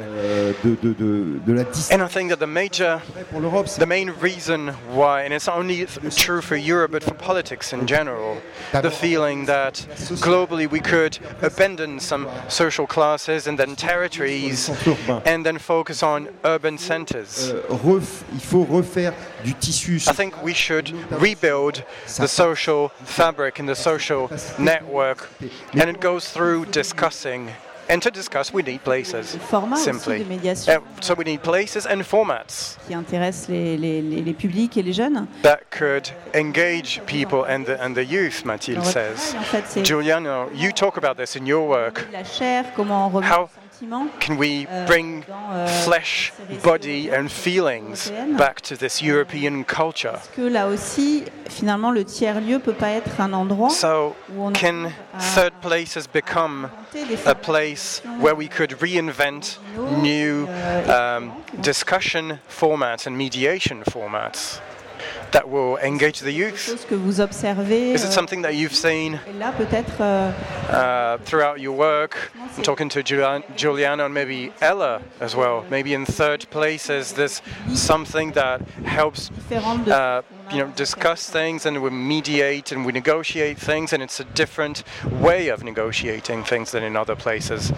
And 1.92 2.02
I 2.02 2.08
think 2.08 2.30
that 2.30 2.40
the 2.40 2.48
major, 2.48 3.02
the 3.32 3.86
main 3.88 4.12
reason 4.12 4.70
why, 4.94 5.24
and 5.24 5.34
it's 5.34 5.48
not 5.48 5.58
only 5.58 5.86
true 6.26 6.42
for 6.42 6.56
Europe, 6.56 6.92
but 6.92 7.04
for 7.04 7.14
politics 7.14 7.74
in 7.74 7.88
general, 7.88 8.42
the 8.72 8.92
feeling 8.92 9.46
that 9.46 9.74
globally 10.22 10.70
we 10.70 10.80
could 10.80 11.18
abandon 11.42 12.00
some 12.00 12.28
social 12.48 12.88
classes 12.88 13.33
and 13.48 13.58
then 13.58 13.76
territories 13.76 14.70
and 15.26 15.46
then 15.46 15.58
focus 15.58 16.04
on 16.04 16.30
urban 16.44 16.78
centers. 16.78 17.52
Euh, 17.52 18.02
il 18.34 18.40
faut 18.40 18.64
refaire 18.64 19.14
du 19.44 19.54
tissu. 19.54 19.98
I 20.08 20.14
think 20.14 20.34
we 20.44 20.54
should 20.54 20.92
rebuild 21.12 21.84
the 22.18 22.28
social 22.28 22.90
fabric 23.04 23.60
and 23.60 23.68
the 23.68 23.76
social 23.76 24.30
network, 24.58 25.30
and 25.74 25.90
it 25.90 26.00
goes 26.00 26.30
through 26.30 26.66
discussing 26.72 27.50
and 27.90 28.02
to 28.02 28.12
discuss, 28.12 28.54
we 28.54 28.64
need 28.64 28.84
places. 28.84 29.38
simply. 29.76 30.26
Uh, 30.68 30.80
so 31.02 31.14
we 31.14 31.24
need 31.24 31.42
places 31.42 31.86
and 31.86 32.04
formats. 32.04 32.78
Qui 32.88 32.94
intéressent 32.94 33.50
les, 33.50 33.78
les, 33.78 34.02
les, 34.02 34.34
publics 34.34 34.78
et 34.78 34.84
les 34.84 34.94
jeunes. 34.94 35.28
That 35.42 35.70
could 35.70 36.10
engage 36.34 37.02
people 37.06 37.44
and 37.44 37.66
the, 37.66 37.82
and 37.82 37.96
the 37.96 38.06
youth, 38.06 38.46
Mathilde 38.46 38.86
says. 38.86 39.36
Giuliano, 39.84 40.50
you 40.54 40.72
talk 40.72 40.98
about 40.98 41.18
this 41.18 41.36
in 41.36 41.46
your 41.46 41.68
work. 41.68 42.08
La 42.12 42.24
chair, 42.24 42.66
comment 42.76 43.14
on 43.14 43.24
How 43.24 43.50
can 44.20 44.38
we 44.38 44.68
euh, 44.70 44.86
bring 44.86 45.24
euh, 45.30 45.68
flesh, 45.84 46.32
body 46.64 47.10
and 47.10 47.30
feelings 47.30 48.12
back 48.38 48.62
to 48.62 48.76
this 48.76 49.02
European 49.02 49.64
culture? 49.64 50.20
que 50.36 50.42
là 50.42 50.68
aussi, 50.68 51.24
finalement, 51.50 51.92
le 51.92 52.04
tiers-lieu 52.04 52.60
peut 52.60 52.74
pas 52.74 52.90
être 52.90 53.20
un 53.20 53.34
endroit 53.34 53.70
so 53.70 54.16
can 54.54 54.92
third 55.36 55.54
places 55.62 56.08
become 56.08 56.70
a 57.26 57.36
place 57.36 58.02
where 58.20 58.36
we 58.36 58.48
could 58.48 58.72
reinvent 58.82 59.60
new 60.02 60.48
euh, 60.48 61.18
um, 61.18 61.32
discussion 61.62 62.40
formats 62.48 63.08
and 63.08 63.12
mediation 63.12 63.84
formats? 63.90 64.62
That 65.34 65.50
will 65.50 65.78
engage 65.78 66.20
the 66.22 66.32
youth? 66.32 66.86
Que 66.88 66.96
vous 66.96 67.20
observez, 67.20 67.94
Is 67.94 68.04
it 68.04 68.12
something 68.12 68.44
that 68.44 68.56
you've 68.56 68.76
seen 68.76 69.20
euh, 69.28 70.34
uh, 70.70 71.18
throughout 71.26 71.60
your 71.60 71.76
work? 71.76 72.32
I'm 72.36 72.64
talking 72.64 72.90
to 72.90 73.04
Giuliano 73.04 74.06
and 74.06 74.14
maybe 74.14 74.54
Ella 74.62 75.02
as 75.20 75.36
well. 75.36 75.66
Maybe 75.70 75.94
in 75.94 76.06
third 76.06 76.46
places, 76.50 77.14
there's 77.14 77.42
something 77.74 78.32
that 78.34 78.62
helps 78.86 79.32
uh, 79.52 80.22
you 80.52 80.60
know, 80.60 80.72
discuss 80.76 81.30
things 81.30 81.66
and 81.66 81.82
we 81.82 81.90
mediate 81.90 82.72
and 82.72 82.86
we 82.86 82.92
negotiate 82.92 83.58
things, 83.58 83.92
and 83.94 84.02
it's 84.04 84.20
a 84.20 84.26
different 84.36 84.84
way 85.12 85.50
of 85.50 85.64
negotiating 85.64 86.44
things 86.44 86.72
than 86.72 86.84
in 86.84 86.96
other 86.96 87.16
places. 87.16 87.72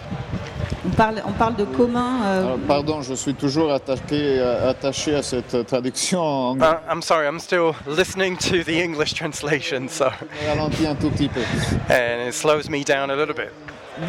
On 0.95 0.97
parle, 0.97 1.21
on 1.27 1.31
parle 1.33 1.55
de 1.57 1.65
commun. 1.65 2.21
Euh... 2.23 2.45
Alors, 2.45 2.59
pardon, 2.65 3.01
je 3.01 3.15
suis 3.15 3.33
toujours 3.33 3.69
attaché, 3.69 4.39
attaché 4.41 5.15
à 5.15 5.21
cette 5.21 5.67
traduction 5.67 6.21
en 6.21 6.51
anglais. 6.51 6.65
Uh, 6.65 6.89
I'm 6.89 7.01
sorry, 7.01 7.27
I'm 7.27 7.39
still 7.39 7.73
listening 7.85 8.37
to 8.37 8.63
the 8.63 8.81
English 8.81 9.13
translation, 9.13 9.89
so. 9.89 10.05
Ralentit 10.47 10.87
un 10.87 10.95
tout 10.95 11.09
petit 11.09 11.27
peu. 11.27 11.41
And 11.89 12.29
it 12.29 12.33
slows 12.33 12.69
me 12.69 12.85
down 12.85 13.09
a 13.09 13.15
little 13.17 13.35
bit. 13.35 13.51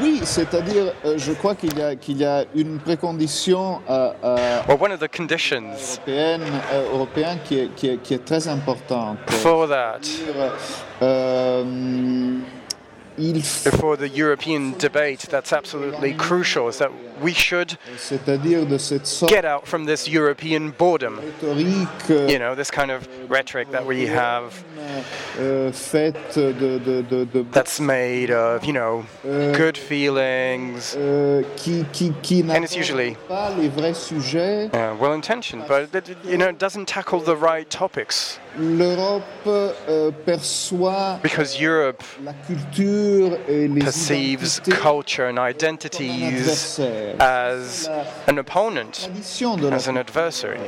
Oui, 0.00 0.20
c'est-à-dire, 0.22 0.92
euh, 1.04 1.14
je 1.16 1.32
crois 1.32 1.56
qu'il 1.56 1.76
y, 1.76 1.82
a, 1.82 1.96
qu'il 1.96 2.18
y 2.18 2.24
a 2.24 2.44
une 2.54 2.78
précondition 2.78 3.80
euh, 3.90 4.10
euh, 4.24 4.60
well, 4.68 4.78
one 4.80 4.92
of 4.92 5.00
the 5.00 5.08
conditions 5.08 5.70
européenne, 5.72 6.42
euh, 6.72 6.92
européenne 6.92 7.38
qui, 7.44 7.58
est, 7.58 7.68
qui, 7.74 7.88
est, 7.88 7.96
qui, 7.98 8.14
est, 8.14 8.24
très 8.24 8.46
importante. 8.46 9.18
For 9.28 9.68
that. 9.68 10.00
Euh, 11.02 11.64
for 13.42 13.96
the 13.96 14.08
European 14.08 14.76
debate, 14.78 15.20
that's 15.20 15.52
absolutely 15.52 16.14
crucial, 16.14 16.68
is 16.68 16.78
that 16.78 16.90
we 17.20 17.32
should 17.32 17.78
get 19.28 19.44
out 19.44 19.66
from 19.66 19.84
this 19.84 20.08
European 20.08 20.70
boredom. 20.70 21.20
You 22.08 22.38
know, 22.38 22.54
this 22.54 22.70
kind 22.70 22.90
of 22.90 23.08
rhetoric 23.30 23.70
that 23.70 23.86
we 23.86 24.06
have 24.06 24.64
that's 27.52 27.80
made 27.80 28.30
of, 28.30 28.64
you 28.64 28.72
know, 28.72 29.04
good 29.22 29.76
feelings. 29.76 30.94
And 30.94 31.44
it's 32.64 32.76
usually 32.76 33.16
uh, 33.28 34.96
well 35.00 35.12
intentioned, 35.12 35.64
but 35.68 35.94
it, 35.94 36.16
you 36.24 36.36
know, 36.38 36.48
it 36.48 36.58
doesn't 36.58 36.86
tackle 36.86 37.20
the 37.20 37.36
right 37.36 37.68
topics. 37.70 38.38
Because 41.22 41.60
Europe 41.60 42.02
perceives 43.80 44.60
culture 44.60 45.26
and 45.26 45.38
identities 45.38 46.80
as 47.20 47.88
an 48.26 48.38
opponent, 48.38 49.08
as 49.72 49.88
an 49.88 49.96
adversary. 49.96 50.58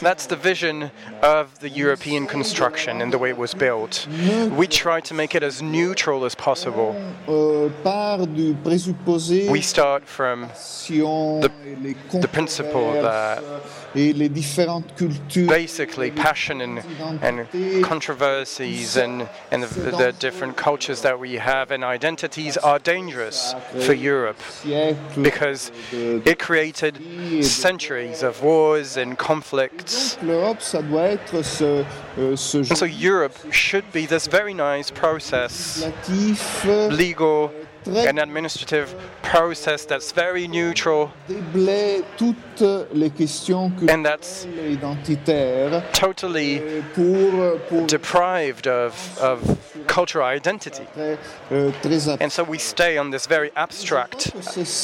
That's 0.00 0.26
the 0.26 0.36
vision 0.36 0.90
of 1.22 1.58
the 1.60 1.68
European 1.68 2.26
construction 2.26 3.00
and 3.02 3.12
the 3.12 3.18
way 3.18 3.30
it 3.30 3.38
was 3.38 3.54
built. 3.54 4.06
We 4.56 4.66
try 4.66 5.00
to 5.00 5.14
make 5.14 5.34
it 5.34 5.42
as 5.42 5.62
neutral 5.62 6.24
as 6.24 6.34
possible. 6.34 6.94
We 9.50 9.60
start 9.60 10.04
from 10.06 10.48
the, 11.40 11.50
the 12.20 12.28
principle 12.28 12.92
that 13.02 13.42
basically 15.46 16.10
passion 16.10 16.60
and, 16.60 16.78
and 17.22 17.46
controversies 17.84 18.96
and, 18.96 19.28
and 19.50 19.62
the, 19.62 19.90
the 19.90 20.12
different 20.18 20.56
cultures 20.56 21.02
that 21.02 21.18
we 21.18 21.34
have 21.34 21.70
and 21.70 21.82
identities 21.84 22.56
are 22.56 22.78
dangerous 22.78 23.54
for 23.86 23.92
Europe 23.94 24.38
because 25.22 25.72
it 25.92 26.38
created 26.38 26.98
centuries 27.44 28.22
of 28.22 28.42
wars 28.42 28.96
and 28.96 29.16
conflicts. 29.18 30.16
And 32.68 32.78
so 32.78 32.84
Europe 32.84 33.36
should 33.52 33.90
be 33.92 34.06
this 34.06 34.26
very 34.26 34.54
nice 34.54 34.90
process, 34.90 35.84
legal 36.90 37.52
an 37.86 38.18
administrative 38.18 38.94
process 39.22 39.84
that's 39.86 40.12
very 40.12 40.46
neutral 40.46 41.10
and 43.88 44.04
that's 44.04 44.46
totally 45.92 46.82
deprived 47.86 48.66
of, 48.66 49.18
of 49.18 49.59
cultural 49.90 50.24
identity. 50.24 50.86
And 52.20 52.30
so 52.30 52.44
we 52.44 52.58
stay 52.58 52.96
on 52.96 53.10
this 53.10 53.26
very 53.26 53.50
abstract 53.56 54.32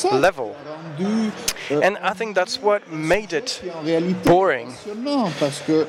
level. 0.05 0.57
And 1.71 1.97
I 1.99 2.13
think 2.19 2.35
that's 2.35 2.61
what 2.61 2.91
made 2.91 3.33
it 3.33 3.63
boring. 4.25 4.73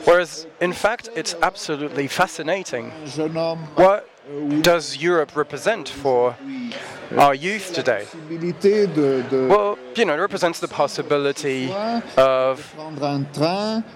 Whereas, 0.06 0.46
in 0.62 0.74
fact, 0.74 1.10
it's 1.16 1.34
absolutely 1.42 2.08
fascinating. 2.08 2.92
What 3.76 4.08
does 4.62 4.98
Europe 4.98 5.36
represent 5.36 5.88
for 5.88 6.36
our 7.18 7.34
youth 7.34 7.74
today? 7.74 8.06
Well, 9.54 9.80
you 9.96 10.06
know, 10.06 10.14
it 10.14 10.20
represents 10.20 10.60
the 10.60 10.68
possibility 10.68 11.72
of, 12.18 12.56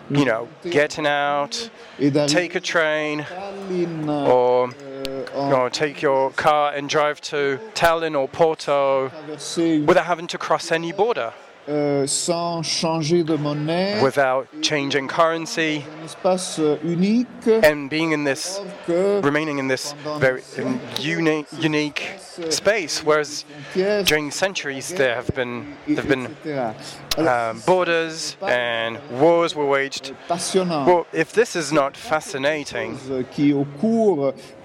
you 0.10 0.26
know, 0.26 0.48
getting 0.80 1.06
out, 1.06 1.70
take 2.28 2.56
a 2.56 2.62
train, 2.62 3.26
or 4.08 4.70
you 5.34 5.50
know, 5.50 5.70
take 5.70 6.02
your 6.02 6.32
car 6.32 6.74
and 6.74 6.90
drive 6.90 7.22
to 7.22 7.60
Tallinn 7.74 8.20
or 8.20 8.28
Porto 8.28 9.12
without 9.86 10.06
having 10.06 10.28
to 10.28 10.38
cross 10.38 10.72
any 10.72 10.92
border. 10.92 11.34
Euh, 11.70 12.08
sans 12.08 12.64
changer 12.64 13.24
de 13.24 13.36
monnaie, 13.36 14.02
without 14.02 14.48
changing 14.64 15.08
currency, 15.08 15.84
espace 16.04 16.60
unique, 16.84 17.28
and 17.48 17.88
being 17.88 18.14
in 18.14 18.24
this, 18.24 18.60
remaining 18.88 19.60
in 19.60 19.68
this 19.68 19.94
very 20.20 20.42
unique, 21.00 21.46
unique 21.60 22.14
space. 22.50 23.04
Whereas 23.04 23.46
during 23.76 24.32
centuries 24.32 24.90
there 24.90 25.14
have 25.14 25.28
been 25.36 25.76
there 25.88 25.98
have 25.98 26.08
been 26.08 27.28
um, 27.28 27.62
borders 27.68 28.38
and 28.42 28.98
wars 29.12 29.54
were 29.54 29.66
waged. 29.68 30.16
Well, 30.56 31.06
if 31.14 31.32
this 31.34 31.56
is 31.56 31.72
not 31.72 31.96
fascinating, 31.96 32.98
euh, 33.08 33.24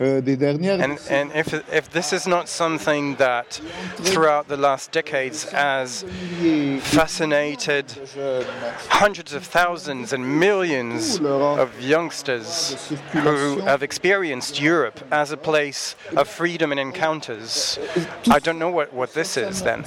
and, 0.01 1.01
and 1.11 1.33
if 1.35 1.53
if 1.73 1.91
this 1.91 2.13
is 2.15 2.27
not 2.27 2.49
something 2.49 3.17
that 3.17 3.61
throughout 3.97 4.49
the 4.49 4.57
last 4.57 4.93
decades 4.93 5.45
has 5.51 6.05
fascinated 6.87 7.87
hundreds 8.89 9.33
of 9.33 9.45
thousands 9.45 10.13
and 10.13 10.39
millions 10.41 11.21
of 11.21 11.81
youngsters 11.81 12.89
who 13.13 13.59
have 13.61 13.83
experienced 13.83 14.61
Europe 14.61 15.01
as 15.11 15.33
a 15.33 15.37
place 15.37 15.97
of 16.17 16.29
freedom 16.29 16.71
and 16.71 16.81
encounters. 16.81 17.79
I 18.31 18.39
don't 18.39 18.59
know 18.59 18.71
what, 18.71 18.93
what 18.93 19.15
this 19.15 19.37
is 19.37 19.63
then. 19.63 19.85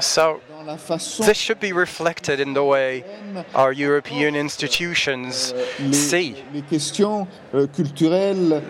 So 0.00 0.40
this 1.18 1.36
should 1.36 1.60
be 1.60 1.72
reflected 1.72 2.40
in 2.40 2.52
the 2.52 2.64
way 2.64 3.04
our 3.54 3.72
European 3.72 4.36
institutions 4.36 5.54
see 5.90 6.42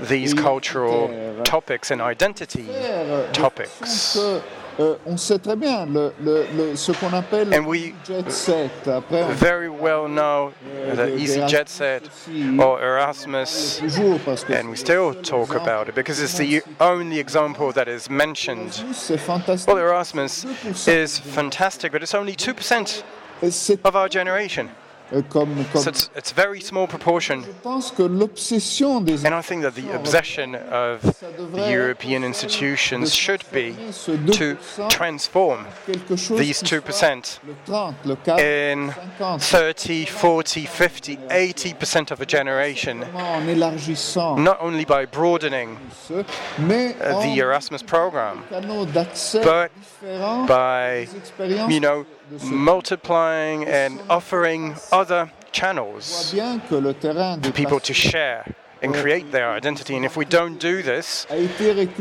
these 0.08 0.34
cultural 0.34 1.42
topics 1.44 1.90
and 1.90 2.00
identity 2.00 2.68
topics. 3.32 4.16
Euh, 4.80 4.94
on 5.04 5.18
sait 5.18 5.38
très 5.38 5.56
bien 5.56 5.84
le, 5.84 6.12
le, 6.22 6.46
le, 6.56 6.74
ce 6.76 6.92
qu'on 6.92 7.12
appelle 7.12 7.52
and 7.52 7.66
we 7.66 7.92
jet 8.06 8.30
set. 8.30 8.88
Après, 8.88 9.24
very 9.34 9.68
well 9.68 10.08
know 10.08 10.52
euh, 10.66 10.94
the 10.96 11.20
easy 11.20 11.46
jet 11.46 11.68
set 11.68 12.08
or 12.58 12.80
Erasmus, 12.80 13.80
and 14.48 14.70
we 14.70 14.76
still 14.76 15.12
talk 15.22 15.54
about 15.54 15.88
it 15.88 15.94
because 15.94 16.18
it's 16.18 16.38
the 16.38 16.62
only 16.80 17.18
example 17.18 17.72
that 17.72 17.88
is 17.88 18.08
mentioned. 18.08 18.82
Well, 19.66 19.76
Erasmus 19.76 20.46
is 20.88 21.18
fantastic, 21.18 21.92
but 21.92 22.02
it's 22.02 22.14
only 22.14 22.34
2% 22.34 23.02
of 23.84 23.96
our 23.96 24.08
generation. 24.08 24.70
Euh, 25.12 25.22
comme, 25.28 25.64
comme 25.72 25.82
so 25.82 25.90
it's, 25.90 26.08
it's, 26.14 26.30
a 26.30 26.34
very 26.34 26.60
small 26.60 26.86
proportion. 26.86 27.42
Je 27.42 27.50
pense 27.62 27.90
que 27.90 28.02
l'obsession 28.02 29.00
des 29.00 29.26
and 29.26 29.34
I 29.34 29.42
think 29.42 29.62
that 29.62 29.74
the 29.74 29.92
obsession 29.92 30.54
of 30.54 31.00
the 31.52 31.68
European 31.68 32.22
institutions 32.22 33.12
should 33.12 33.42
be 33.52 33.74
to 34.32 34.56
transform 34.88 35.66
these 36.36 36.62
2% 36.62 37.40
in 38.38 38.94
30, 39.38 40.04
40, 40.04 40.66
50, 40.66 41.16
80% 41.16 42.10
of 42.12 42.20
a 42.20 42.26
generation, 42.26 43.04
not 43.12 44.58
only 44.60 44.84
by 44.84 45.06
broadening 45.06 45.76
the 46.08 47.34
Erasmus 47.36 47.82
program, 47.82 48.44
but 49.42 49.72
by, 50.46 51.08
you 51.68 51.80
know, 51.80 52.06
multiplying 52.50 53.64
and 53.66 54.00
offering 54.08 54.74
other 54.92 55.30
channels 55.52 56.32
for 57.42 57.52
people 57.52 57.80
to 57.80 57.92
share 57.94 58.54
and 58.82 58.94
create 58.94 59.30
their 59.32 59.50
identity. 59.50 59.96
And 59.96 60.04
if 60.04 60.16
we 60.16 60.24
don't 60.24 60.58
do 60.58 60.82
this, 60.82 61.26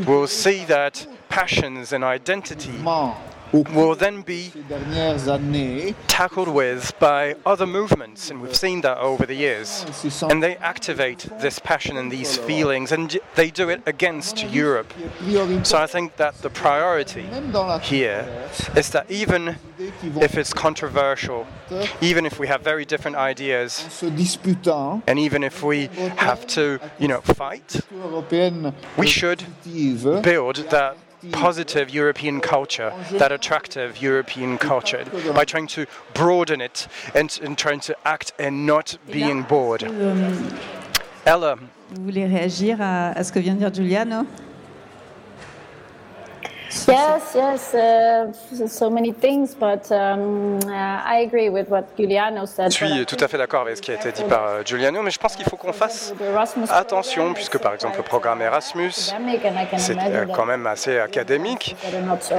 we'll 0.06 0.26
see 0.26 0.64
that 0.66 1.06
passions 1.28 1.92
and 1.92 2.02
identity 2.04 2.72
will 3.52 3.94
then 3.94 4.22
be 4.22 4.52
tackled 6.08 6.48
with 6.48 6.92
by 6.98 7.34
other 7.44 7.66
movements, 7.66 8.30
and 8.30 8.40
we've 8.40 8.56
seen 8.56 8.80
that 8.82 8.98
over 8.98 9.26
the 9.26 9.34
years. 9.34 9.84
And 10.22 10.42
they 10.42 10.56
activate 10.56 11.28
this 11.40 11.58
passion 11.58 11.96
and 11.96 12.10
these 12.10 12.36
feelings, 12.36 12.92
and 12.92 13.18
they 13.34 13.50
do 13.50 13.68
it 13.68 13.82
against 13.86 14.44
Europe. 14.44 14.92
So 15.64 15.78
I 15.78 15.86
think 15.86 16.16
that 16.16 16.36
the 16.42 16.50
priority 16.50 17.26
here 17.82 18.28
is 18.76 18.90
that 18.90 19.10
even 19.10 19.56
if 20.20 20.36
it's 20.36 20.52
controversial, 20.52 21.46
even 22.00 22.26
if 22.26 22.38
we 22.38 22.46
have 22.46 22.62
very 22.62 22.84
different 22.84 23.16
ideas, 23.16 24.02
and 24.02 25.18
even 25.18 25.42
if 25.42 25.62
we 25.62 25.86
have 26.16 26.46
to, 26.48 26.78
you 26.98 27.08
know, 27.08 27.20
fight, 27.20 27.80
we 28.96 29.06
should 29.06 29.44
build 30.22 30.56
that 30.70 30.96
positive 31.32 31.90
European 31.90 32.40
culture, 32.40 32.92
that 33.18 33.32
attractive 33.32 34.00
European 34.02 34.58
culture, 34.58 35.04
by 35.34 35.44
trying 35.44 35.66
to 35.68 35.86
broaden 36.14 36.60
it 36.60 36.88
and, 37.14 37.38
and 37.42 37.56
trying 37.56 37.80
to 37.80 37.94
act 38.04 38.32
and 38.38 38.66
not 38.66 38.98
being 39.10 39.42
bored. 39.42 39.82
Euh, 39.82 40.32
Ella. 41.26 41.56
Vous 41.92 42.04
voulez 42.04 42.24
réagir 42.26 42.80
à, 42.80 43.10
à 43.10 43.24
ce 43.24 43.32
que 43.32 43.40
vient 43.40 43.54
de 43.54 43.58
dire 43.58 43.74
Giuliano 43.74 44.24
Yes, 46.70 47.34
yes, 47.34 47.74
uh, 47.74 48.68
so 48.68 48.88
many 48.90 49.12
things, 49.12 49.56
but 49.56 49.90
um, 49.90 50.56
uh, 50.68 51.02
I 51.04 51.24
agree 51.26 51.48
with 51.48 51.68
what 51.68 51.82
Giuliano 51.96 52.46
said. 52.46 52.70
Je 52.70 52.76
suis 52.76 53.06
tout 53.06 53.16
à 53.18 53.26
fait 53.26 53.38
d'accord 53.38 53.62
avec 53.62 53.76
ce 53.76 53.82
qui 53.82 53.90
a 53.90 53.94
été 53.94 54.12
dit 54.12 54.22
par 54.22 54.46
euh, 54.46 54.62
Giuliano, 54.64 55.02
mais 55.02 55.10
je 55.10 55.18
pense 55.18 55.34
qu'il 55.34 55.46
faut 55.46 55.56
qu'on 55.56 55.72
fasse 55.72 56.14
attention, 56.70 57.34
puisque 57.34 57.58
par 57.58 57.74
exemple 57.74 57.96
le 57.96 58.04
programme 58.04 58.40
Erasmus, 58.40 58.92
c'est 58.92 59.98
euh, 59.98 60.26
quand 60.32 60.46
même 60.46 60.64
assez 60.68 61.00
académique. 61.00 61.74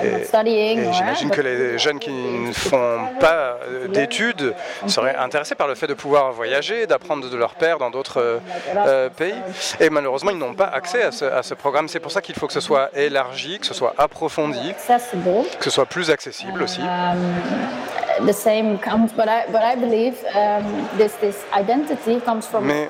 Et, 0.02 0.48
et 0.48 0.94
j'imagine 0.94 1.30
que 1.30 1.42
les 1.42 1.78
jeunes 1.78 2.00
qui 2.00 2.12
ne 2.14 2.54
font 2.54 3.00
pas 3.20 3.58
euh, 3.68 3.88
d'études 3.90 4.56
seraient 4.88 5.16
intéressés 5.16 5.56
par 5.56 5.68
le 5.68 5.76
fait 5.76 5.88
de 5.88 5.94
pouvoir 5.94 6.32
voyager, 6.32 6.88
d'apprendre 6.88 7.30
de 7.30 7.36
leur 7.36 7.56
père 7.56 7.80
dans 7.80 7.90
d'autres 7.90 8.40
pays. 9.18 9.36
Et 9.82 9.90
malheureusement, 9.90 10.32
ils 10.32 10.38
n'ont 10.38 10.54
pas 10.54 10.68
accès 10.68 11.04
à 11.04 11.12
ce, 11.12 11.26
à 11.26 11.44
ce 11.44 11.54
programme. 11.54 11.90
C'est 11.90 12.00
pour 12.00 12.12
ça 12.12 12.22
qu'il 12.22 12.36
faut 12.36 12.48
que 12.48 12.54
ce 12.54 12.62
soit 12.62 12.90
élargi, 12.96 13.60
que 13.60 13.66
ce 13.66 13.74
soit 13.74 13.94
approfondi, 13.98 14.21
que 14.30 15.64
ce 15.64 15.70
soit 15.70 15.86
plus 15.86 16.10
accessible 16.10 16.64
aussi. 16.64 16.82
The 18.26 18.34
same 18.34 18.78
comes, 18.78 19.12
but 19.14 19.28
I, 19.28 19.46
but 19.52 19.64
I 19.64 19.76
believe 19.76 20.16
this, 20.98 21.14
this 21.22 21.44
identity 21.54 22.20
comes 22.22 22.46
from 22.46 22.68
Mais 22.68 22.90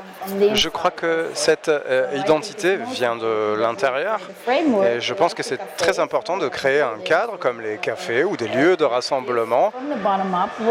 je 0.54 0.70
crois 0.70 0.92
que 0.92 1.30
cette 1.34 1.70
euh, 1.70 2.08
identité 2.16 2.78
vient 2.92 3.16
de 3.16 3.56
l'intérieur 3.56 4.20
et 4.50 5.00
je 5.00 5.14
pense 5.14 5.34
que 5.34 5.44
c'est 5.44 5.60
très 5.78 6.00
important 6.00 6.38
de 6.38 6.48
créer 6.48 6.82
un 6.82 7.00
cadre 7.04 7.38
comme 7.38 7.62
les 7.62 7.78
cafés 7.78 8.24
ou 8.24 8.38
des 8.38 8.48
lieux 8.48 8.78
de 8.78 8.84
rassemblement 8.84 9.74
où 9.80 10.70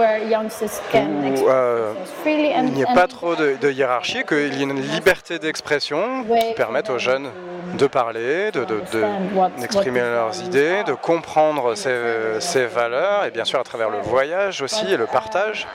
euh, 1.49 1.93
il 2.27 2.73
n'y 2.73 2.83
ait 2.83 2.95
pas 2.95 3.07
trop 3.07 3.35
de, 3.35 3.57
de 3.61 3.71
hiérarchie, 3.71 4.25
qu'il 4.27 4.55
y 4.55 4.61
ait 4.61 4.65
une 4.65 4.81
liberté 4.81 5.39
d'expression 5.39 6.25
qui 6.25 6.55
permette 6.55 6.91
aux 6.91 6.99
jeunes 6.99 7.31
de 7.75 7.87
parler, 7.87 8.51
d'exprimer 9.59 10.01
de, 10.01 10.07
de, 10.07 10.11
leurs 10.11 10.43
idées, 10.43 10.85
de 10.85 10.95
comprendre 10.95 11.75
ces, 11.75 12.67
valeurs 12.67 13.25
et 13.25 13.31
bien 13.31 13.45
sûr 13.45 13.59
à 13.59 13.65
travers 13.65 13.91
le 13.91 13.99
voyage 13.99 14.63
aussi 14.63 14.93
et 14.93 14.97
le 14.97 15.07
partage. 15.07 15.67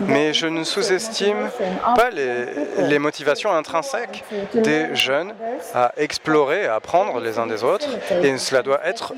Mais 0.00 0.32
je 0.32 0.46
ne 0.46 0.64
sous-estime 0.64 1.48
pas 1.94 2.05
les, 2.10 2.46
les, 2.88 2.98
motivations 2.98 3.52
intrinsèques 3.52 4.24
des 4.54 4.94
jeunes 4.94 5.34
à 5.74 5.92
explorer, 5.96 6.66
à 6.66 6.76
apprendre 6.76 7.20
les 7.20 7.38
uns 7.38 7.46
des 7.46 7.64
autres 7.64 7.88
et 8.22 8.38
cela 8.38 8.62
doit 8.62 8.80
être 8.84 9.12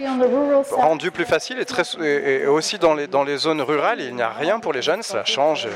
rendu 0.72 1.10
plus 1.10 1.24
facile 1.24 1.58
et, 1.58 1.64
très, 1.64 1.82
et 2.02 2.46
aussi 2.46 2.78
dans 2.78 2.94
les, 2.94 3.06
dans 3.06 3.24
les 3.24 3.36
zones 3.36 3.62
rurales 3.62 4.00
il 4.00 4.14
n'y 4.14 4.22
a 4.22 4.30
rien 4.30 4.60
pour 4.60 4.72
les 4.72 4.82
jeunes, 4.82 5.02
cela 5.02 5.24
change 5.24 5.68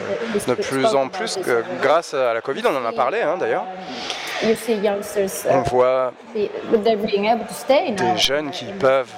de 0.47 0.55
plus 0.55 0.87
en 0.87 1.09
plus 1.09 1.39
grâce 1.81 2.15
à 2.15 2.35
la 2.35 2.41
Covid, 2.41 2.63
on 2.67 2.77
en 2.77 2.85
a 2.85 2.93
parlé 2.93 3.21
hein, 3.23 3.37
d'ailleurs. 3.39 3.65
On 5.49 5.63
voit 5.63 6.13
des 7.95 8.17
jeunes 8.17 8.51
qui 8.51 8.65
peuvent 8.65 9.13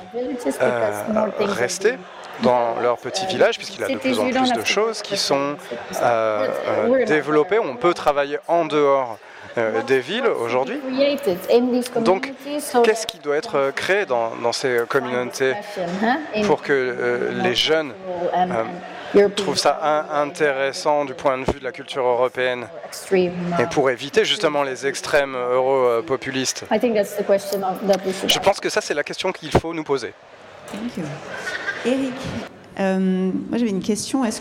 euh, 0.60 1.02
rester 1.40 1.94
dans 2.42 2.80
leur 2.80 2.98
petit 2.98 3.26
village, 3.26 3.56
puisqu'il 3.58 3.80
y 3.80 3.84
a 3.84 3.88
de 3.88 3.96
plus 3.96 4.18
en 4.18 4.28
plus 4.28 4.52
de 4.52 4.64
choses 4.64 5.02
qui 5.02 5.16
sont 5.16 5.56
euh, 6.02 6.48
euh, 6.68 7.04
développées. 7.04 7.58
On 7.58 7.76
peut 7.76 7.94
travailler 7.94 8.38
en 8.48 8.64
dehors 8.64 9.18
des 9.86 10.00
villes 10.00 10.26
aujourd'hui. 10.26 10.80
Donc, 12.00 12.32
qu'est-ce 12.82 13.06
qui 13.06 13.18
doit 13.18 13.36
être 13.36 13.70
créé 13.76 14.04
dans, 14.04 14.34
dans 14.42 14.52
ces 14.52 14.80
communautés 14.88 15.54
pour 16.44 16.60
que 16.62 17.30
les 17.42 17.54
jeunes 17.54 17.92
je 19.14 19.26
trouve 19.26 19.56
ça 19.56 20.06
intéressant 20.12 21.04
du 21.04 21.14
point 21.14 21.38
de 21.38 21.44
vue 21.44 21.60
de 21.60 21.64
la 21.64 21.72
culture 21.72 22.04
européenne 22.04 22.66
et 23.12 23.66
pour 23.70 23.90
éviter 23.90 24.24
justement 24.24 24.62
les 24.62 24.86
extrêmes 24.86 25.36
euro-populistes? 25.36 26.64
Je 26.70 28.38
pense 28.40 28.60
que 28.60 28.68
ça, 28.68 28.80
c'est 28.80 28.94
la 28.94 29.04
question 29.04 29.32
qu'il 29.32 29.50
faut 29.52 29.72
nous 29.72 29.84
poser. 29.84 30.12
Eric, 31.86 32.14
euh, 32.80 33.30
moi 33.50 33.58
j'avais 33.58 33.70
une 33.70 33.82
question. 33.82 34.24
Est-ce 34.24 34.40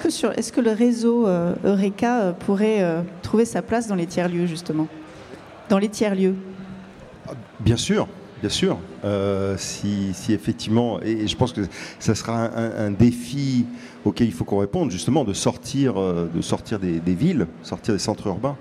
que, 0.52 0.62
le 0.62 0.72
réseau 0.72 1.28
euh, 1.28 1.54
Eureka 1.66 2.22
euh, 2.22 2.32
pourrait 2.32 3.04
trouver 3.22 3.44
sa 3.46 3.62
place 3.62 3.88
dans 3.88 3.96
les 3.96 4.06
tiers-lieux, 4.06 4.46
justement? 4.46 4.88
Dans 5.70 5.78
les 5.78 5.90
tiers-lieux 5.90 6.36
Bien 7.60 7.78
sûr. 7.78 8.08
Bien 8.42 8.50
sûr, 8.50 8.78
si, 9.56 10.34
effectivement, 10.34 11.00
et, 11.02 11.30
je 11.30 11.36
pense 11.38 11.54
que 11.54 11.62
ça 11.98 12.14
sera 12.14 12.50
un 12.54 12.92
défi 12.92 13.66
auquel 14.04 14.28
il 14.28 14.34
faut 14.34 14.44
qu'on 14.44 14.58
réponde, 14.58 14.92
justement, 14.92 15.24
de 15.24 15.32
sortir, 15.32 15.94
de 15.94 16.42
sortir 16.42 16.78
des, 16.78 17.00
villes, 17.14 17.48
sortir 17.62 17.94
des 17.94 18.02
centres 18.02 18.28
urbains. 18.28 18.58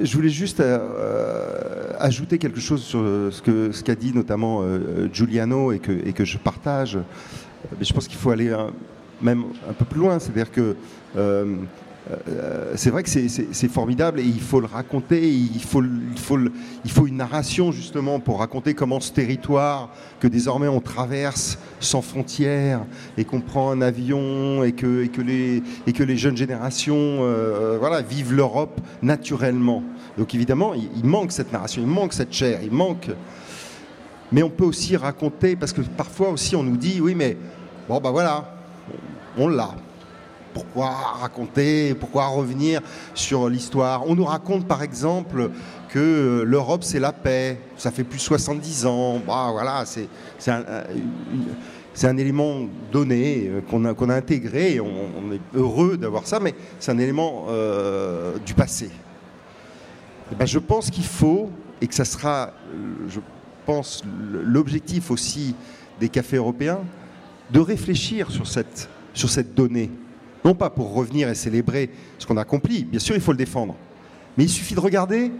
Je 0.00 0.14
voulais 0.14 0.28
juste 0.30 0.60
euh, 0.60 1.92
ajouter 1.98 2.38
quelque 2.38 2.60
chose 2.60 2.82
sur 2.82 3.00
ce 3.00 3.42
qu'a 3.42 3.72
ce 3.72 3.82
qu'a 3.82 3.94
dit 3.94 4.12
notamment 4.14 4.62
Giuliano 5.12 5.72
et 5.72 5.78
que, 5.78 5.92
et 5.92 6.12
que 6.12 6.24
je 6.24 6.38
partage. 6.38 6.98
Mais 7.78 7.84
je 7.84 7.92
pense 7.92 8.08
qu'il 8.08 8.18
faut 8.18 8.30
aller 8.30 8.54
même 9.20 9.44
un 9.68 9.72
peu 9.72 9.84
plus 9.84 10.00
loin. 10.00 10.18
C'est-à-dire 10.18 10.50
que 10.50 10.76
euh, 11.16 11.56
c'est 12.74 12.90
vrai 12.90 13.02
que 13.02 13.10
c'est 13.10 13.68
formidable 13.68 14.20
et 14.20 14.24
il 14.24 14.40
faut 14.40 14.60
le 14.60 14.66
raconter. 14.66 15.28
Il 15.28 15.62
faut, 15.62 15.82
il, 15.82 16.18
faut, 16.18 16.38
il 16.84 16.90
faut 16.90 17.06
une 17.06 17.16
narration 17.16 17.72
justement 17.72 18.20
pour 18.20 18.38
raconter 18.38 18.74
comment 18.74 19.00
ce 19.00 19.12
territoire 19.12 19.90
que 20.20 20.26
désormais 20.26 20.68
on 20.68 20.80
traverse 20.80 21.58
sans 21.80 22.02
frontières 22.02 22.80
et 23.16 23.24
qu'on 23.24 23.40
prend 23.40 23.70
un 23.70 23.82
avion 23.82 24.64
et 24.64 24.72
que, 24.72 25.04
et 25.04 25.08
que, 25.08 25.20
les, 25.20 25.62
et 25.86 25.92
que 25.92 26.02
les 26.02 26.16
jeunes 26.16 26.36
générations 26.36 26.96
euh, 26.96 27.76
voilà, 27.78 28.00
vivent 28.00 28.32
l'Europe 28.32 28.80
naturellement. 29.02 29.82
Donc 30.16 30.34
évidemment, 30.34 30.74
il, 30.74 31.04
manque 31.04 31.32
cette 31.32 31.52
narration, 31.52 31.82
il 31.82 31.88
manque 31.88 32.12
cette 32.12 32.32
chair, 32.32 32.60
il 32.62 32.72
manque. 32.72 33.10
Mais 34.32 34.42
on 34.42 34.50
peut 34.50 34.64
aussi 34.64 34.96
raconter, 34.96 35.56
parce 35.56 35.72
que 35.72 35.80
parfois 35.80 36.30
aussi 36.30 36.56
on 36.56 36.62
nous 36.62 36.76
dit, 36.76 37.00
oui 37.00 37.14
mais 37.14 37.36
bon 37.88 38.00
ben 38.00 38.10
voilà, 38.10 38.58
on 39.36 39.48
l'a 39.48 39.74
pourquoi 40.52 40.90
raconter, 41.20 41.94
pourquoi 41.94 42.26
revenir 42.26 42.80
sur 43.14 43.48
l'histoire. 43.48 44.06
On 44.06 44.14
nous 44.14 44.24
raconte 44.24 44.66
par 44.66 44.82
exemple 44.82 45.50
que 45.88 46.42
l'Europe 46.46 46.84
c'est 46.84 47.00
la 47.00 47.12
paix, 47.12 47.58
ça 47.76 47.90
fait 47.90 48.04
plus 48.04 48.18
de 48.18 48.22
70 48.22 48.86
ans, 48.86 49.20
bah, 49.26 49.48
voilà, 49.52 49.84
c'est 49.86 50.08
un, 50.50 50.64
un, 52.02 52.16
élément 52.16 52.68
donné 52.92 53.48
euh, 53.48 53.60
qu'on 53.60 53.84
a, 53.84 54.14
intégré, 54.14 54.80
on, 54.80 55.32
est 55.32 55.40
heureux 55.54 55.96
d'avoir 55.96 56.26
ça, 56.26 56.40
mais 56.40 56.54
c'est 56.78 56.92
un 56.92 56.98
élément 56.98 57.46
euh, 57.48 58.36
du 58.44 58.54
passé. 58.54 58.90
Eh 60.30 60.34
ben, 60.34 60.46
je 60.46 60.58
pense 60.58 60.90
qu'il 60.90 61.06
faut, 61.06 61.50
et 61.80 61.86
que 61.86 61.94
ça 61.94 62.04
sera, 62.04 62.52
je 63.08 63.20
pense, 63.64 64.02
l'objectif 64.44 65.10
aussi 65.10 65.54
des 66.00 66.08
cafés 66.08 66.36
européens, 66.36 66.80
de 67.50 67.60
réfléchir 67.60 68.30
sur 68.30 68.46
cette 68.46 69.54
donnée 69.54 69.90
non 70.48 70.54
pas 70.54 70.70
pour 70.70 70.94
revenir 70.94 71.28
et 71.28 71.34
célébrer 71.34 71.90
ce 72.18 72.26
qu'on 72.26 72.38
a 72.38 72.40
accompli, 72.40 72.84
bien 72.84 72.98
sûr 72.98 73.14
il 73.14 73.20
faut 73.20 73.32
le 73.32 73.36
défendre, 73.36 73.76
mais 74.34 74.44
il 74.44 74.48
suffit 74.48 74.74
de 74.74 74.80
regarder 74.80 75.30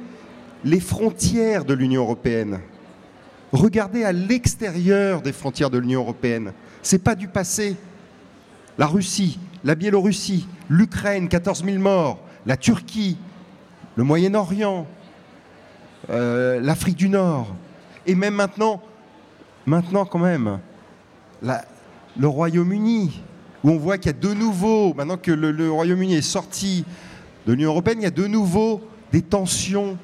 les 0.64 0.80
frontières 0.80 1.64
de 1.64 1.72
l'Union 1.72 2.02
européenne. 2.02 2.60
Regardez 3.50 4.04
à 4.04 4.12
l'extérieur 4.12 5.22
des 5.22 5.32
frontières 5.32 5.70
de 5.70 5.78
l'Union 5.78 6.02
européenne. 6.02 6.52
Ce 6.82 6.94
n'est 6.94 7.02
pas 7.02 7.14
du 7.14 7.26
passé. 7.26 7.76
La 8.76 8.86
Russie, 8.86 9.38
la 9.64 9.74
Biélorussie, 9.74 10.46
l'Ukraine, 10.68 11.28
14 11.28 11.64
000 11.64 11.78
morts, 11.78 12.20
la 12.44 12.58
Turquie, 12.58 13.16
le 13.96 14.04
Moyen-Orient, 14.04 14.86
euh, 16.10 16.60
l'Afrique 16.60 16.96
du 16.96 17.08
Nord, 17.08 17.54
et 18.06 18.14
même 18.14 18.34
maintenant, 18.34 18.82
maintenant 19.64 20.04
quand 20.04 20.18
même, 20.18 20.58
le 21.42 22.28
Royaume-Uni, 22.28 23.22
où 23.64 23.70
on 23.70 23.78
voit 23.78 23.98
qu'il 23.98 24.06
y 24.06 24.14
a 24.14 24.18
de 24.18 24.34
nouveau, 24.34 24.94
maintenant 24.94 25.16
que 25.16 25.32
le, 25.32 25.70
Royaume-Uni 25.70 26.16
est 26.16 26.22
sorti 26.22 26.84
de 27.46 27.52
l'Union 27.52 27.70
européenne, 27.70 27.98
il 28.00 28.04
y 28.04 28.06
a 28.06 28.10
de 28.10 28.26
nouveau 28.26 28.82
des 29.12 29.22
tensions 29.22 29.96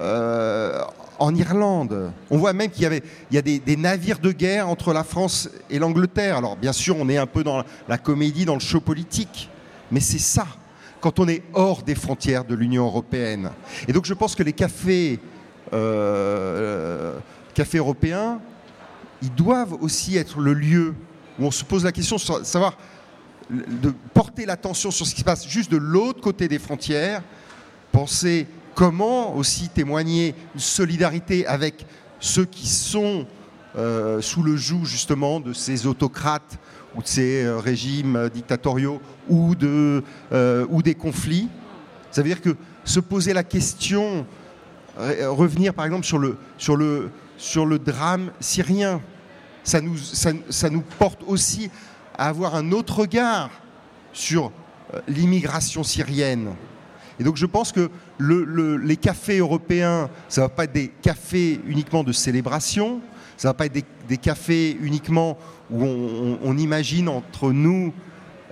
euh, 0.00 0.80
en 1.18 1.34
Irlande. 1.34 2.12
On 2.30 2.38
voit 2.38 2.52
même 2.52 2.70
qu'il 2.70 2.82
y, 2.82 2.86
avait, 2.86 3.02
il 3.30 3.34
y 3.34 3.38
a 3.38 3.42
des, 3.42 3.76
navires 3.76 4.18
de 4.18 4.32
guerre 4.32 4.68
entre 4.68 4.92
la 4.92 5.04
France 5.04 5.48
et 5.70 5.78
l'Angleterre. 5.78 6.38
Alors 6.38 6.56
bien 6.56 6.72
sûr, 6.72 6.96
on 6.98 7.08
est 7.08 7.16
un 7.16 7.26
peu 7.26 7.44
dans 7.44 7.62
la 7.88 7.98
comédie, 7.98 8.44
dans 8.44 8.54
le 8.54 8.60
show 8.60 8.80
politique, 8.80 9.48
mais 9.90 10.00
c'est 10.00 10.18
ça, 10.18 10.46
quand 11.00 11.20
on 11.20 11.28
est 11.28 11.42
hors 11.52 11.82
des 11.82 11.94
frontières 11.94 12.44
de 12.44 12.54
l'Union 12.54 12.86
européenne. 12.86 13.50
Et 13.86 13.92
donc 13.92 14.04
je 14.04 14.14
pense 14.14 14.34
que 14.34 14.42
les 14.42 14.52
cafés, 14.52 15.20
euh, 15.72 17.18
cafés 17.54 17.78
européens, 17.78 18.40
ils 19.22 19.32
doivent 19.32 19.74
aussi 19.80 20.16
être 20.16 20.40
le 20.40 20.52
lieu 20.52 20.94
où 21.38 21.46
on 21.46 21.50
se 21.50 21.64
pose 21.64 21.84
la 21.84 21.92
question 21.92 22.16
de 22.16 22.44
savoir 22.44 22.76
de 23.50 23.92
porter 24.12 24.46
l'attention 24.46 24.90
sur 24.90 25.06
ce 25.06 25.14
qui 25.14 25.20
se 25.20 25.24
passe 25.24 25.46
juste 25.46 25.70
de 25.70 25.76
l'autre 25.76 26.20
côté 26.20 26.48
des 26.48 26.58
frontières, 26.58 27.22
penser 27.92 28.46
comment 28.74 29.36
aussi 29.36 29.68
témoigner 29.68 30.34
une 30.54 30.60
solidarité 30.60 31.46
avec 31.46 31.86
ceux 32.20 32.44
qui 32.44 32.66
sont 32.66 33.26
euh, 33.76 34.20
sous 34.20 34.42
le 34.42 34.56
joug 34.56 34.84
justement 34.84 35.40
de 35.40 35.52
ces 35.52 35.86
autocrates 35.86 36.58
ou 36.94 37.02
de 37.02 37.06
ces 37.06 37.44
euh, 37.44 37.58
régimes 37.58 38.30
dictatoriaux 38.32 39.00
ou, 39.28 39.54
de, 39.54 40.02
euh, 40.32 40.66
ou 40.70 40.82
des 40.82 40.94
conflits. 40.94 41.48
Ça 42.10 42.22
veut 42.22 42.28
dire 42.28 42.40
que 42.40 42.56
se 42.84 43.00
poser 43.00 43.32
la 43.32 43.42
question, 43.42 44.26
revenir 44.96 45.74
par 45.74 45.84
exemple 45.84 46.04
sur 46.04 46.18
le, 46.18 46.36
sur 46.58 46.76
le, 46.76 47.10
sur 47.36 47.66
le 47.66 47.80
drame 47.80 48.30
syrien. 48.38 49.00
Ça 49.64 49.80
nous, 49.80 50.82
porte 50.98 51.22
aussi 51.26 51.70
à 52.16 52.28
avoir 52.28 52.54
un 52.54 52.70
autre 52.70 53.00
regard 53.00 53.50
sur 54.12 54.52
euh, 54.92 55.00
l'immigration 55.08 55.82
syrienne. 55.82 56.50
Et 57.18 57.24
donc 57.24 57.36
je 57.36 57.46
pense 57.46 57.72
que 57.72 57.90
les 58.18 58.96
cafés 58.96 59.38
européens, 59.38 60.10
ça 60.28 60.42
ne 60.42 60.46
va 60.46 60.48
pas 60.48 60.64
être 60.64 60.72
des 60.72 60.88
cafés 60.88 61.60
uniquement 61.66 62.04
de 62.04 62.12
célébration, 62.12 63.00
ça 63.36 63.48
ne 63.48 63.50
va 63.50 63.54
pas 63.54 63.66
être 63.66 63.84
des, 64.08 64.16
cafés 64.16 64.76
uniquement 64.80 65.38
où 65.70 65.84
on, 65.84 66.58
imagine 66.58 67.08
entre 67.08 67.52
nous 67.52 67.92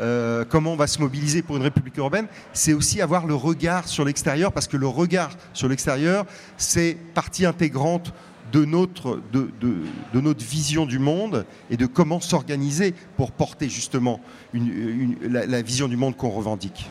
euh, 0.01 0.45
comment 0.49 0.73
on 0.73 0.77
va 0.77 0.87
se 0.87 1.01
mobiliser 1.01 1.43
pour 1.43 1.57
une 1.57 1.63
République 1.63 1.99
européenne, 1.99 2.27
c'est 2.53 2.73
aussi 2.73 3.01
avoir 3.01 3.27
le 3.27 3.35
regard 3.35 3.87
sur 3.87 4.05
l'extérieur, 4.05 4.53
parce 4.53 4.67
que 4.67 4.77
le 4.77 4.87
regard 4.87 5.31
sur 5.53 5.69
l'extérieur, 5.69 6.25
c'est 6.57 6.97
partie 7.15 7.45
intégrante 7.45 8.13
de 8.53 8.65
notre, 8.65 9.21
de, 9.33 10.21
notre 10.21 10.45
vision 10.45 10.87
du 10.87 10.99
monde 10.99 11.47
et 11.71 11.77
de 11.77 11.87
comment 11.87 12.21
s'organiser 12.21 12.95
pour 13.17 13.33
porter 13.33 13.69
justement 13.69 14.21
la, 14.53 15.63
vision 15.63 15.89
du 15.89 15.97
monde 15.97 16.17
qu'on 16.17 16.31
revendique. 16.31 16.87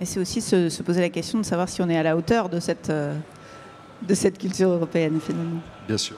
Et 0.00 0.04
c'est 0.04 0.20
aussi 0.20 0.42
se, 0.42 0.82
poser 0.82 1.00
la 1.00 1.08
question 1.08 1.38
de 1.38 1.44
savoir 1.44 1.68
si 1.68 1.80
on 1.80 1.88
est 1.88 1.96
à 1.96 2.02
la 2.02 2.16
hauteur 2.16 2.50
de 2.50 2.60
cette, 2.60 2.90
euh, 2.90 3.16
de 4.06 4.14
cette 4.14 4.38
culture 4.38 4.68
européenne 4.68 5.18
finalement. 5.20 5.60
Bien 5.86 5.96
sûr. 5.96 6.16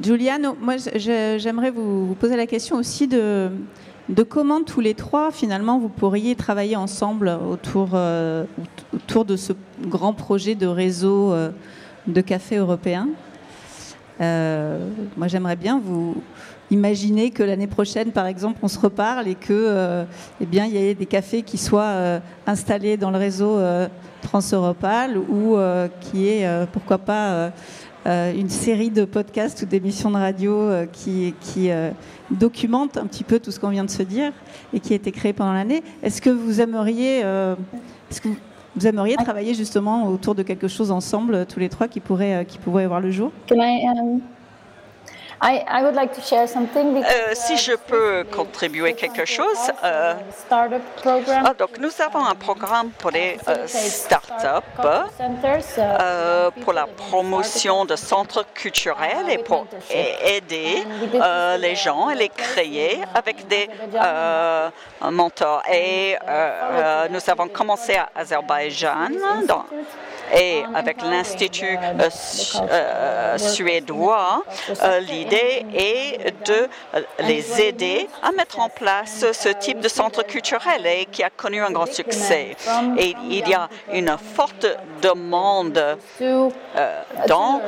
Giuliano, 0.00 0.56
moi 0.60 0.76
j'aimerais 0.96 1.70
vous, 1.70 2.14
poser 2.18 2.36
la 2.36 2.46
question 2.46 2.76
aussi 2.76 3.08
de, 3.08 3.50
de 4.08 4.22
comment 4.22 4.62
tous 4.62 4.80
les 4.80 4.94
trois 4.94 5.30
finalement 5.30 5.78
vous 5.78 5.88
pourriez 5.88 6.34
travailler 6.34 6.76
ensemble 6.76 7.28
autour, 7.28 7.90
euh, 7.94 8.44
autour 8.94 9.24
de 9.24 9.36
ce 9.36 9.52
grand 9.82 10.12
projet 10.12 10.54
de 10.54 10.66
réseau 10.66 11.32
euh, 11.32 11.50
de 12.06 12.20
cafés 12.20 12.56
européens. 12.56 13.08
moi 14.18 15.28
j'aimerais 15.28 15.56
bien 15.56 15.80
vous, 15.82 16.16
imaginer 16.70 17.30
que 17.30 17.42
l'année 17.42 17.66
prochaine, 17.66 18.12
par 18.12 18.26
exemple, 18.26 18.58
on 18.62 18.68
se 18.68 18.78
reparle 18.78 19.28
et 19.28 19.34
que, 19.34 19.52
euh, 19.52 20.04
eh 20.40 20.46
bien, 20.46 20.64
il 20.66 20.72
y 20.72 20.78
ait 20.78 20.94
des 20.94 21.06
cafés 21.06 21.42
qui 21.42 21.58
soient 21.58 21.82
euh, 21.82 22.20
installés 22.46 22.96
dans 22.96 23.10
le 23.10 23.18
réseau 23.18 23.56
euh, 23.56 23.88
transeuropal 24.22 25.16
ou 25.16 25.56
qui 26.00 26.28
est, 26.28 26.66
pourquoi 26.72 26.98
pas, 26.98 27.52
une 28.04 28.48
série 28.48 28.90
de 28.90 29.04
podcasts 29.04 29.62
ou 29.62 29.66
d'émissions 29.66 30.10
de 30.10 30.16
radio 30.16 30.68
qui, 30.92 31.32
documentent 32.32 32.96
un 32.96 33.06
petit 33.06 33.22
peu 33.22 33.38
tout 33.38 33.52
ce 33.52 33.60
qu'on 33.60 33.68
vient 33.68 33.84
de 33.84 33.90
se 33.90 34.02
dire 34.02 34.32
et 34.74 34.80
qui 34.80 34.94
a 34.94 34.96
été 34.96 35.12
créé 35.12 35.32
pendant 35.32 35.52
l'année. 35.52 35.84
Est-ce 36.02 36.20
que 36.20 36.30
vous 36.30 36.60
aimeriez, 36.60 37.20
est-ce 37.20 38.20
que 38.20 38.30
aimeriez 38.84 39.16
travailler 39.16 39.54
justement 39.54 40.08
autour 40.08 40.34
de 40.34 40.42
quelque 40.42 40.68
chose 40.68 40.90
ensemble, 40.90 41.46
tous 41.46 41.60
les 41.60 41.68
trois, 41.68 41.88
qui 41.88 42.00
pourrait, 42.00 42.44
qui 42.46 42.58
pourrait 42.58 42.84
avoir 42.84 43.00
le 43.00 43.10
jour? 43.10 43.30
Um, 43.50 44.20
euh, 45.42 47.34
si 47.34 47.56
je 47.58 47.72
peux 47.74 48.24
contribuer 48.34 48.94
quelque 48.94 49.24
chose, 49.26 49.70
euh, 49.84 50.14
ah, 50.50 51.54
donc 51.58 51.78
nous 51.78 51.90
avons 52.00 52.24
un 52.24 52.34
programme 52.34 52.90
pour 52.90 53.10
les 53.10 53.36
euh, 53.48 53.66
startups, 53.66 54.80
euh, 55.68 56.50
pour 56.62 56.72
la 56.72 56.86
promotion 56.86 57.84
de 57.84 57.96
centres 57.96 58.46
culturels 58.54 59.28
et 59.28 59.38
pour 59.38 59.66
aider 59.90 60.84
les 61.58 61.76
gens 61.76 62.08
à 62.08 62.14
les 62.14 62.30
créer 62.30 63.00
avec 63.14 63.46
des 63.46 63.68
mentors. 65.02 65.62
Et 65.70 66.16
nous 67.10 67.30
avons 67.30 67.48
commencé 67.48 67.96
à 67.96 68.08
Azerbaïdjan 68.14 69.10
dans 69.46 69.66
et 70.34 70.64
avec 70.74 71.02
l'Institut 71.02 71.78
euh, 71.78 72.08
euh, 72.70 73.38
suédois, 73.38 74.42
euh, 74.82 75.00
l'idée 75.00 75.64
est 75.74 76.34
de 76.46 76.68
les 77.20 77.60
aider 77.62 78.08
à 78.22 78.32
mettre 78.32 78.60
en 78.60 78.68
place 78.68 79.24
ce 79.32 79.48
type 79.48 79.80
de 79.80 79.88
centre 79.88 80.22
culturel 80.22 80.86
et 80.86 81.06
qui 81.06 81.22
a 81.22 81.30
connu 81.30 81.60
un 81.62 81.70
grand 81.70 81.90
succès. 81.92 82.56
Et 82.98 83.14
il 83.28 83.48
y 83.48 83.54
a 83.54 83.68
une 83.92 84.16
forte 84.34 84.66
demande 85.02 85.98
dans 87.28 87.60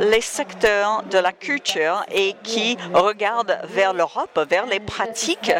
les 0.00 0.20
secteurs 0.20 1.02
de 1.10 1.18
la 1.18 1.32
culture 1.32 2.04
et 2.10 2.34
qui 2.42 2.76
regardent 2.94 3.58
vers 3.64 3.92
l'Europe, 3.92 4.40
vers 4.48 4.66
les 4.66 4.80
pratiques 4.80 5.52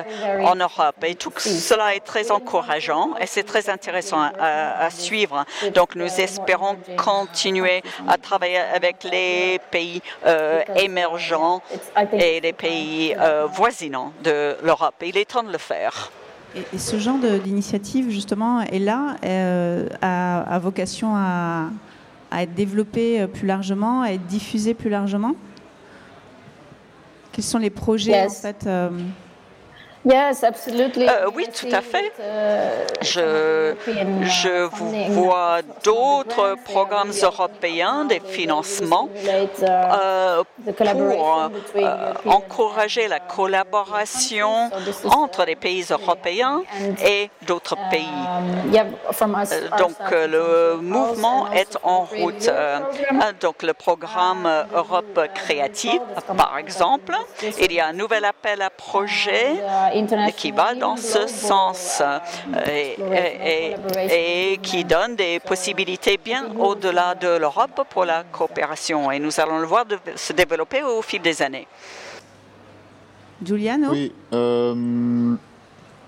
en 0.42 0.54
Europe. 0.56 0.96
Et 1.04 1.14
tout 1.14 1.32
cela 1.36 1.94
est 1.94 2.00
très 2.04 2.30
encourageant 2.30 3.10
et 3.20 3.26
c'est 3.26 3.42
très 3.42 3.68
intéressant 3.68 4.20
à, 4.38 4.84
à 4.84 4.90
suivre. 4.90 5.44
Donc 5.74 5.94
nous 5.94 6.20
espérons 6.20 6.45
espérons 6.46 6.76
continuer 6.96 7.82
à 8.06 8.16
travailler 8.18 8.58
avec 8.58 9.04
les 9.04 9.58
pays 9.70 10.00
euh, 10.26 10.62
émergents 10.76 11.60
et 12.12 12.40
les 12.40 12.52
pays 12.52 13.14
euh, 13.18 13.46
voisinants 13.46 14.12
de 14.22 14.56
l'Europe. 14.62 14.94
Il 15.04 15.16
est 15.16 15.24
temps 15.24 15.42
de 15.42 15.50
le 15.50 15.58
faire. 15.58 16.12
Et, 16.72 16.78
ce 16.78 16.98
genre 16.98 17.18
d'initiative, 17.18 18.10
justement, 18.10 18.62
est 18.62 18.78
là, 18.78 19.16
euh, 19.24 19.88
a, 20.00 20.58
vocation 20.58 21.14
à, 21.16 21.68
être 22.38 22.54
développé 22.54 23.26
plus 23.26 23.46
largement, 23.46 24.02
à 24.02 24.12
être 24.12 24.26
diffusé 24.26 24.72
plus 24.72 24.88
largement? 24.88 25.34
Quels 27.32 27.44
sont 27.44 27.58
les 27.58 27.70
projets, 27.70 28.24
en 28.24 28.30
fait 28.30 28.66
euh, 30.06 31.30
oui, 31.34 31.46
tout 31.52 31.68
à 31.72 31.80
fait. 31.80 32.12
Je, 33.02 33.74
je 34.22 35.10
vois 35.10 35.60
d'autres 35.84 36.56
programmes 36.64 37.12
européens, 37.22 38.04
des 38.04 38.20
financements 38.20 39.08
euh, 39.62 40.44
pour 40.64 41.50
euh, 41.76 42.12
encourager 42.26 43.08
la 43.08 43.18
collaboration 43.20 44.70
entre 45.04 45.44
les 45.44 45.56
pays 45.56 45.84
européens 45.90 46.62
et 47.04 47.30
d'autres 47.46 47.76
pays. 47.90 48.06
Donc 49.78 49.96
le 50.10 50.76
mouvement 50.80 51.50
est 51.52 51.76
en 51.82 52.00
route. 52.04 52.50
Donc 53.40 53.62
le 53.62 53.74
programme 53.74 54.48
Europe 54.74 55.20
créative, 55.34 56.00
par 56.36 56.58
exemple, 56.58 57.14
il 57.60 57.72
y 57.72 57.80
a 57.80 57.88
un 57.88 57.92
nouvel 57.92 58.24
appel 58.24 58.62
à 58.62 58.70
projet 58.70 59.56
qui 60.36 60.50
va 60.50 60.74
dans 60.74 60.96
ce 60.96 61.26
sens 61.26 62.02
et, 62.66 64.58
qui 64.62 64.84
donne 64.84 65.16
des 65.16 65.40
possibilités 65.40 66.18
bien 66.22 66.44
au-delà 66.58 67.14
de 67.14 67.38
l'Europe 67.38 67.82
pour 67.90 68.04
la 68.04 68.24
coopération. 68.24 69.10
Et 69.10 69.18
nous 69.18 69.40
allons 69.40 69.58
le 69.58 69.66
voir 69.66 69.84
se 70.14 70.32
développer 70.32 70.82
au 70.82 71.02
fil 71.02 71.22
des 71.22 71.42
années. 71.42 71.66
Giuliano? 73.42 73.90
Oui. 73.90 74.12
Euh, 74.32 75.36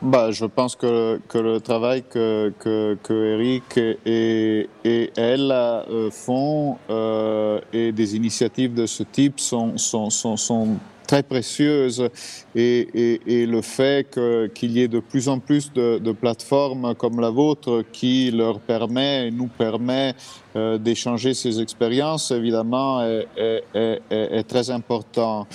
bah, 0.00 0.30
je 0.30 0.44
pense 0.46 0.76
que, 0.76 1.20
que 1.28 1.38
le 1.38 1.60
travail 1.60 2.04
que, 2.04 2.52
que, 2.58 2.96
que 3.02 3.34
Eric 3.34 3.76
et, 4.06 4.68
et 4.84 5.12
elle 5.16 5.50
euh, 5.50 6.10
font 6.10 6.78
euh, 6.88 7.60
et 7.72 7.90
des 7.90 8.14
initiatives 8.14 8.74
de 8.74 8.86
ce 8.86 9.02
type 9.02 9.40
sont, 9.40 9.76
sont, 9.76 10.08
sont, 10.08 10.36
sont 10.36 10.76
très 11.08 11.22
précieuse 11.22 12.08
et, 12.54 13.18
et, 13.26 13.46
le 13.46 13.62
fait 13.62 14.06
qu'il 14.54 14.72
y 14.72 14.82
ait 14.82 14.88
de 14.88 15.00
plus 15.00 15.28
en 15.28 15.38
plus 15.38 15.72
de, 15.72 15.98
de, 15.98 16.12
plateformes 16.12 16.94
comme 16.94 17.18
la 17.18 17.30
vôtre 17.30 17.82
qui 17.92 18.30
leur 18.30 18.60
permet, 18.60 19.30
nous 19.30 19.48
permet 19.48 20.14
euh, 20.54 20.76
d'échanger 20.76 21.32
ces 21.32 21.60
expériences, 21.60 22.30
évidemment, 22.30 23.02
est, 23.02 23.26
est, 23.74 24.02
est 24.10 24.46
très 24.46 24.70
important. 24.70 25.46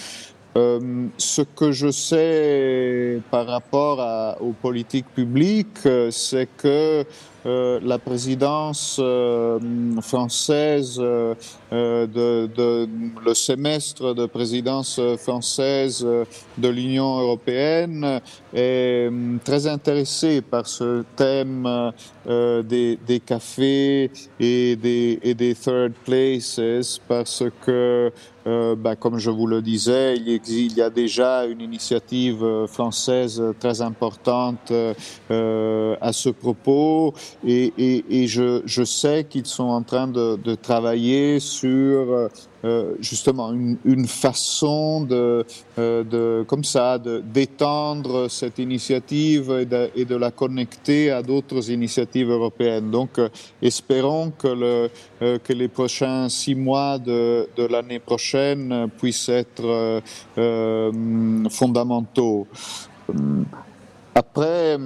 Euh, 0.56 1.08
ce 1.18 1.42
que 1.42 1.72
je 1.72 1.90
sais 1.90 3.20
par 3.32 3.48
rapport 3.48 4.00
à, 4.00 4.38
aux 4.40 4.54
politiques 4.54 5.08
publiques, 5.16 5.86
euh, 5.86 6.12
c'est 6.12 6.48
que 6.58 7.06
euh, 7.46 7.80
la 7.84 8.00
présidence 8.00 9.00
euh, 9.04 9.60
française, 10.02 10.98
euh, 11.00 11.36
de, 11.72 12.48
de, 12.48 12.88
le 13.26 13.34
semestre 13.34 14.14
de 14.14 14.26
présidence 14.28 15.00
française 15.18 16.06
de 16.58 16.68
l'Union 16.70 17.20
européenne 17.20 18.22
est 18.54 19.10
très 19.44 19.68
intéressé 19.68 20.42
par 20.42 20.68
ce 20.68 21.04
thème 21.16 21.92
des, 22.26 22.98
des, 23.06 23.20
cafés 23.20 24.12
et 24.40 24.76
des, 24.76 25.20
et 25.24 25.34
des 25.34 25.56
third 25.56 25.94
places 26.06 26.62
parce 27.08 27.44
que 27.66 28.12
euh, 28.46 28.76
bah, 28.76 28.96
comme 28.96 29.18
je 29.18 29.30
vous 29.30 29.48
le 29.48 29.62
disais, 29.62 30.16
il, 30.18 30.78
y 30.78 30.82
a 30.82 30.90
déjà 30.90 31.46
une 31.46 31.62
initiative 31.62 32.66
française 32.68 33.42
très 33.60 33.82
importante 33.82 34.72
euh, 34.72 35.96
à 36.02 36.12
ce 36.12 36.30
propos. 36.30 37.14
Et, 37.46 38.28
je, 38.28 38.62
je, 38.66 38.84
sais 38.84 39.26
qu'ils 39.30 39.46
sont 39.46 39.64
en 39.64 39.84
train 39.84 40.08
de, 40.08 40.36
de 40.36 40.56
travailler 40.56 41.40
sur 41.40 42.30
euh, 42.66 42.96
justement 43.02 43.52
une, 43.52 44.08
façon 44.08 45.02
de, 45.02 45.46
euh, 45.78 46.44
comme 46.46 46.64
ça 46.64 46.98
d'étendre 46.98 48.30
cette 48.30 48.58
initiative 48.58 49.52
et 49.96 50.06
de, 50.06 50.16
la 50.16 50.32
connecter 50.32 51.12
à 51.12 51.22
d'autres 51.22 51.70
initiatives 51.70 52.30
européennes. 52.30 52.90
Donc, 52.90 53.20
euh, 53.20 53.28
espérons 53.62 54.32
que, 54.32 54.48
le, 54.48 55.38
que 55.40 55.52
les 55.52 55.68
prochains 55.68 56.30
six 56.30 56.56
mois 56.56 56.98
de, 57.00 57.50
de 57.58 57.66
l'année 57.66 58.00
prochaine 58.00 58.90
puissent 58.98 59.28
être 59.28 60.02
fondamentaux. 61.50 62.48
Après, 64.16 64.78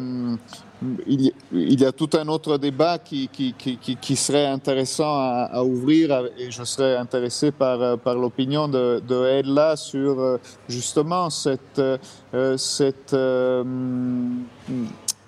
il 1.08 1.32
y, 1.52 1.86
a 1.86 1.92
tout 1.92 2.10
un 2.14 2.28
autre 2.28 2.58
débat 2.58 3.00
qui, 3.00 3.30
qui, 3.30 3.54
qui, 3.54 4.16
serait 4.16 4.46
intéressant 4.46 5.10
à, 5.10 5.64
ouvrir 5.64 6.26
et 6.38 6.52
je 6.52 6.64
serais 6.64 6.98
intéressé 6.98 7.52
par, 7.52 7.98
par 7.98 8.16
l'opinion 8.16 8.68
de, 8.68 9.02
de 9.08 9.76
sur 9.76 10.20
euh, 10.20 10.38
justement 10.70 11.32
cette, 11.32 11.80
euh, 11.80 12.58
cette 12.58 13.14
euh, 13.14 13.64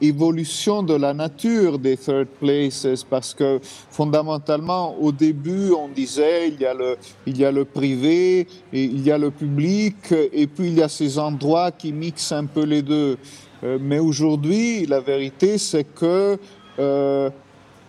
évolution 0.01 0.83
de 0.83 0.93
la 0.93 1.13
nature 1.13 1.79
des 1.79 1.97
third 1.97 2.27
places 2.39 3.03
parce 3.09 3.33
que 3.33 3.59
fondamentalement 3.89 4.95
au 4.99 5.11
début 5.11 5.71
on 5.71 5.89
disait 5.89 6.49
il 6.49 6.61
y 6.61 6.65
a 6.65 6.73
le 6.73 6.97
il 7.25 7.37
y 7.37 7.43
a 7.43 7.51
le 7.51 7.65
privé 7.65 8.41
et 8.71 8.83
il 8.83 9.01
y 9.01 9.11
a 9.11 9.17
le 9.17 9.31
public 9.31 9.95
et 10.11 10.47
puis 10.47 10.67
il 10.67 10.75
y 10.75 10.83
a 10.83 10.89
ces 10.89 11.17
endroits 11.17 11.71
qui 11.71 11.91
mixent 11.91 12.31
un 12.31 12.45
peu 12.45 12.63
les 12.63 12.81
deux. 12.81 13.17
euh, 13.17 13.48
mais 13.63 13.99
aujourd'hui, 13.99 14.85
la 14.85 14.99
vérité, 14.99 15.57
c'est 15.57 15.83
que 15.83 16.37
euh, 16.79 17.29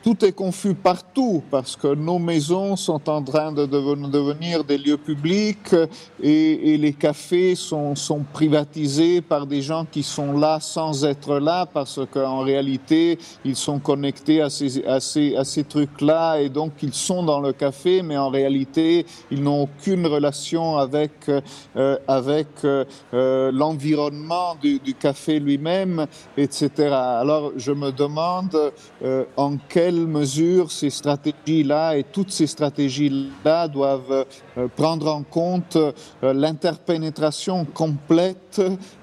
tout 0.02 0.24
est 0.24 0.32
confus 0.32 0.74
partout 0.74 1.42
parce 1.50 1.76
que 1.76 1.94
nos 1.94 2.18
maisons 2.18 2.76
sont 2.76 3.08
en 3.08 3.22
train 3.22 3.52
de 3.52 3.66
devenir 3.66 4.64
des 4.64 4.78
lieux 4.78 4.96
publics 4.96 5.74
et, 6.22 6.76
les 6.78 6.92
cafés 6.92 7.54
sont, 7.54 7.94
sont, 7.94 8.24
privatisés 8.32 9.20
par 9.20 9.46
des 9.46 9.60
gens 9.60 9.84
qui 9.84 10.02
sont 10.02 10.32
là 10.38 10.58
sans 10.60 11.04
être 11.04 11.38
là 11.38 11.66
parce 11.66 12.00
qu'en 12.10 12.40
réalité 12.40 13.18
ils 13.44 13.56
sont 13.56 13.78
connectés 13.78 14.40
à 14.40 14.50
ces, 14.50 14.84
à 14.84 15.00
ces, 15.00 15.36
à 15.36 15.44
ces 15.44 15.64
trucs-là 15.64 16.40
et 16.40 16.48
donc 16.48 16.72
ils 16.82 16.94
sont 16.94 17.22
dans 17.22 17.40
le 17.40 17.52
café 17.52 18.02
mais 18.02 18.16
en 18.16 18.30
réalité 18.30 19.04
ils 19.30 19.42
n'ont 19.42 19.62
aucune 19.62 20.06
relation 20.06 20.78
avec, 20.78 21.12
euh, 21.76 21.98
avec 22.08 22.48
euh, 22.64 23.50
l'environnement 23.52 24.56
du, 24.60 24.80
café 24.98 25.38
lui-même, 25.40 26.06
etc. 26.36 26.70
Alors 26.92 27.52
je 27.56 27.72
me 27.72 27.90
demande 27.90 28.72
euh, 29.02 29.24
en 29.36 29.56
quel 29.68 29.89
mesure 29.98 30.70
ces 30.70 30.90
stratégies-là 30.90 31.96
et 31.96 32.04
toutes 32.04 32.30
ces 32.30 32.46
stratégies-là 32.46 33.68
doivent 33.68 34.26
euh, 34.56 34.68
prendre 34.76 35.12
en 35.12 35.22
compte 35.22 35.76
euh, 35.76 35.92
l'interpénétration 36.32 37.64
complète 37.64 38.60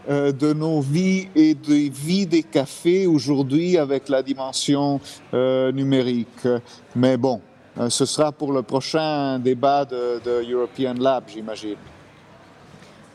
euh, 0.09 0.31
de 0.31 0.53
nos 0.53 0.81
vies 0.81 1.27
et 1.35 1.53
des 1.53 1.89
vies 1.89 2.25
des 2.25 2.43
cafés 2.43 3.07
aujourd'hui 3.07 3.77
avec 3.77 4.09
la 4.09 4.23
dimension 4.23 4.99
numérique. 5.33 6.47
Mais 6.95 7.17
bon, 7.17 7.41
ce 7.89 8.05
sera 8.05 8.31
pour 8.31 8.51
le 8.51 8.61
prochain 8.61 9.39
débat 9.39 9.85
de, 9.85 10.21
de 10.23 10.51
European 10.51 10.95
Lab, 10.99 11.23
j'imagine. 11.27 11.77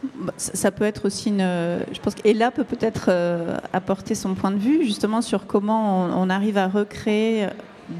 Bah, 0.02 0.32
ça 0.36 0.70
peut 0.70 0.84
être 0.84 1.06
aussi 1.06 1.28
une. 1.28 1.38
Je 1.40 2.00
pense 2.00 2.14
qu'Ella 2.14 2.50
peut 2.50 2.64
peut-être 2.64 3.06
euh, 3.08 3.56
apporter 3.72 4.14
son 4.14 4.34
point 4.34 4.50
de 4.50 4.58
vue 4.58 4.84
justement 4.84 5.22
sur 5.22 5.46
comment 5.46 6.06
on, 6.06 6.28
arrive 6.28 6.58
à 6.58 6.66
recréer 6.66 7.46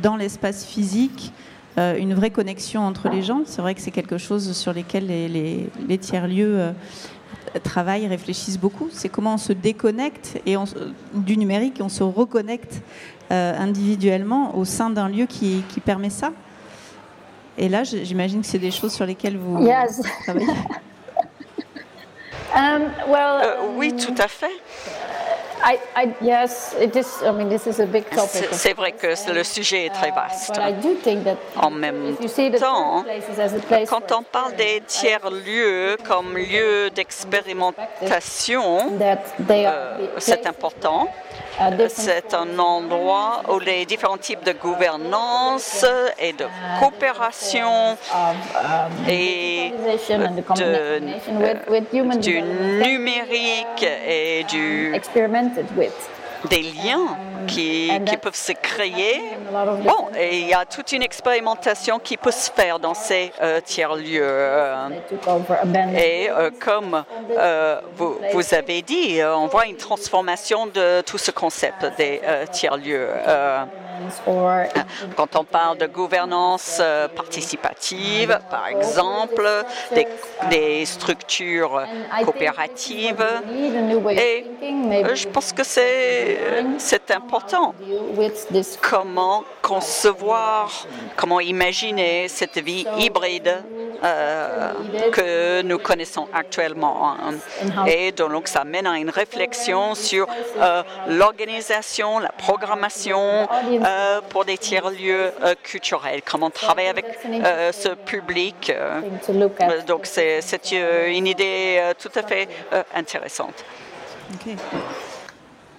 dans 0.02 0.16
l'espace 0.16 0.64
physique 0.64 1.32
euh, 1.78 1.96
une 1.96 2.14
vraie 2.14 2.30
connexion 2.30 2.82
entre 2.82 3.08
les 3.08 3.22
gens. 3.22 3.42
C'est 3.46 3.62
vrai 3.62 3.74
que 3.74 3.80
c'est 3.80 3.92
quelque 3.92 4.18
chose 4.18 4.52
sur 4.52 4.72
lesquels 4.72 5.06
les, 5.06 5.98
tiers-lieux 5.98 6.58
euh, 6.58 6.72
travaillent, 7.62 8.08
réfléchissent 8.08 8.58
beaucoup. 8.58 8.88
C'est 8.90 9.08
comment 9.08 9.34
on 9.34 9.38
se 9.38 9.52
déconnecte 9.52 10.40
et 10.44 10.56
du 11.14 11.36
numérique 11.36 11.78
et 11.78 11.82
on 11.82 11.88
se 11.88 12.02
reconnecte 12.02 12.82
individuellement 13.30 14.58
au 14.58 14.66
sein 14.66 14.90
d'un 14.90 15.08
lieu 15.08 15.24
qui, 15.24 15.64
permet 15.82 16.10
ça. 16.10 16.32
Et 17.56 17.70
là, 17.70 17.82
j'imagine 17.84 18.42
que 18.42 18.46
c'est 18.46 18.58
des 18.58 18.70
choses 18.70 18.92
sur 18.92 19.06
lesquelles 19.06 19.38
vous 19.38 19.66
travaillez. 20.24 20.46
Um, 22.54 22.92
well, 23.08 23.40
euh, 23.42 23.56
oui, 23.76 23.96
tout 23.96 24.14
à 24.18 24.28
fait. 24.28 24.52
I, 25.64 25.78
I, 25.96 26.12
yes, 26.20 26.74
it 26.80 26.96
is, 26.96 27.22
I 27.22 27.30
mean, 27.30 27.48
this 27.48 27.66
is 27.66 27.80
a 27.80 27.86
big 27.86 28.04
topic. 28.10 28.48
C'est 28.52 28.74
vrai 28.74 28.92
que 28.92 29.14
le 29.32 29.44
sujet 29.44 29.86
est 29.86 29.90
très 29.90 30.08
uh, 30.08 30.14
vaste. 30.14 30.60
en 31.56 31.70
même 31.70 32.16
temps, 32.58 33.04
quand 33.88 34.12
on 34.12 34.22
parle 34.24 34.56
des 34.56 34.82
tiers-lieux 34.86 35.96
comme 36.04 36.36
lieux 36.36 36.90
d'expérimentation, 36.90 38.92
euh, 39.50 39.96
c'est 40.18 40.46
important. 40.46 41.08
C'est 41.88 42.34
un 42.34 42.58
endroit 42.58 43.42
où 43.50 43.58
les 43.58 43.84
différents 43.84 44.16
types 44.16 44.44
de 44.44 44.52
gouvernance 44.52 45.84
et 46.18 46.32
de 46.32 46.46
coopération 46.80 47.96
et 49.08 49.72
de, 50.56 51.00
du 52.20 52.42
numérique 52.42 53.86
et 54.06 54.44
du 54.44 54.94
des 56.50 56.62
liens 56.62 57.16
qui, 57.46 57.90
qui, 58.06 58.16
peuvent 58.16 58.34
se 58.34 58.52
créer. 58.52 59.22
Bon, 59.84 60.08
et 60.18 60.40
il 60.40 60.48
y 60.48 60.54
a 60.54 60.64
toute 60.64 60.92
une 60.92 61.02
expérimentation 61.02 61.98
qui 61.98 62.16
peut 62.16 62.30
se 62.30 62.50
faire 62.50 62.78
dans 62.78 62.94
ces 62.94 63.32
euh, 63.40 63.60
tiers-lieux. 63.60 64.46
Et 65.96 66.30
euh, 66.30 66.50
comme 66.60 67.04
euh, 67.30 67.80
vous, 67.96 68.18
vous, 68.32 68.54
avez 68.54 68.82
dit, 68.82 69.20
on 69.24 69.46
voit 69.46 69.66
une 69.66 69.76
transformation 69.76 70.66
de 70.66 71.00
tout 71.02 71.18
ce 71.18 71.30
concept 71.30 71.84
des 71.96 72.20
tiers-lieux. 72.50 73.08
Quand 75.16 75.36
on 75.36 75.44
parle 75.44 75.78
de 75.78 75.86
gouvernance 75.86 76.82
participative, 77.14 78.38
par 78.50 78.66
exemple, 78.66 79.48
des, 79.94 80.06
des 80.50 80.84
structures 80.84 81.82
coopératives, 82.24 83.24
et 84.10 84.46
je 85.14 85.28
pense 85.28 85.52
que 85.52 85.62
c'est 85.62 86.38
c'est 86.78 87.10
important. 87.32 87.74
Comment 88.82 89.44
concevoir, 89.62 90.86
comment 91.16 91.40
imaginer 91.40 92.28
cette 92.28 92.58
vie 92.58 92.84
hybride 92.98 93.62
euh, 94.04 94.72
que 95.12 95.62
nous 95.62 95.78
connaissons 95.78 96.28
actuellement. 96.34 97.16
Et 97.86 98.12
donc, 98.12 98.48
ça 98.48 98.64
mène 98.64 98.86
à 98.86 98.98
une 98.98 99.10
réflexion 99.10 99.94
sur 99.94 100.26
euh, 100.60 100.82
l'organisation, 101.08 102.18
la 102.18 102.32
programmation 102.32 103.48
euh, 103.64 104.20
pour 104.28 104.44
des 104.44 104.58
tiers-lieux 104.58 105.32
culturels, 105.62 106.20
comment 106.22 106.50
travailler 106.50 106.88
avec 106.88 107.06
ce 107.24 107.94
public. 107.94 108.72
donc, 109.86 110.02
c'est 110.04 110.72
une 111.08 111.26
idée 111.26 111.92
tout 111.98 112.12
à 112.14 112.22
fait 112.22 112.48
intéressante. 112.94 113.64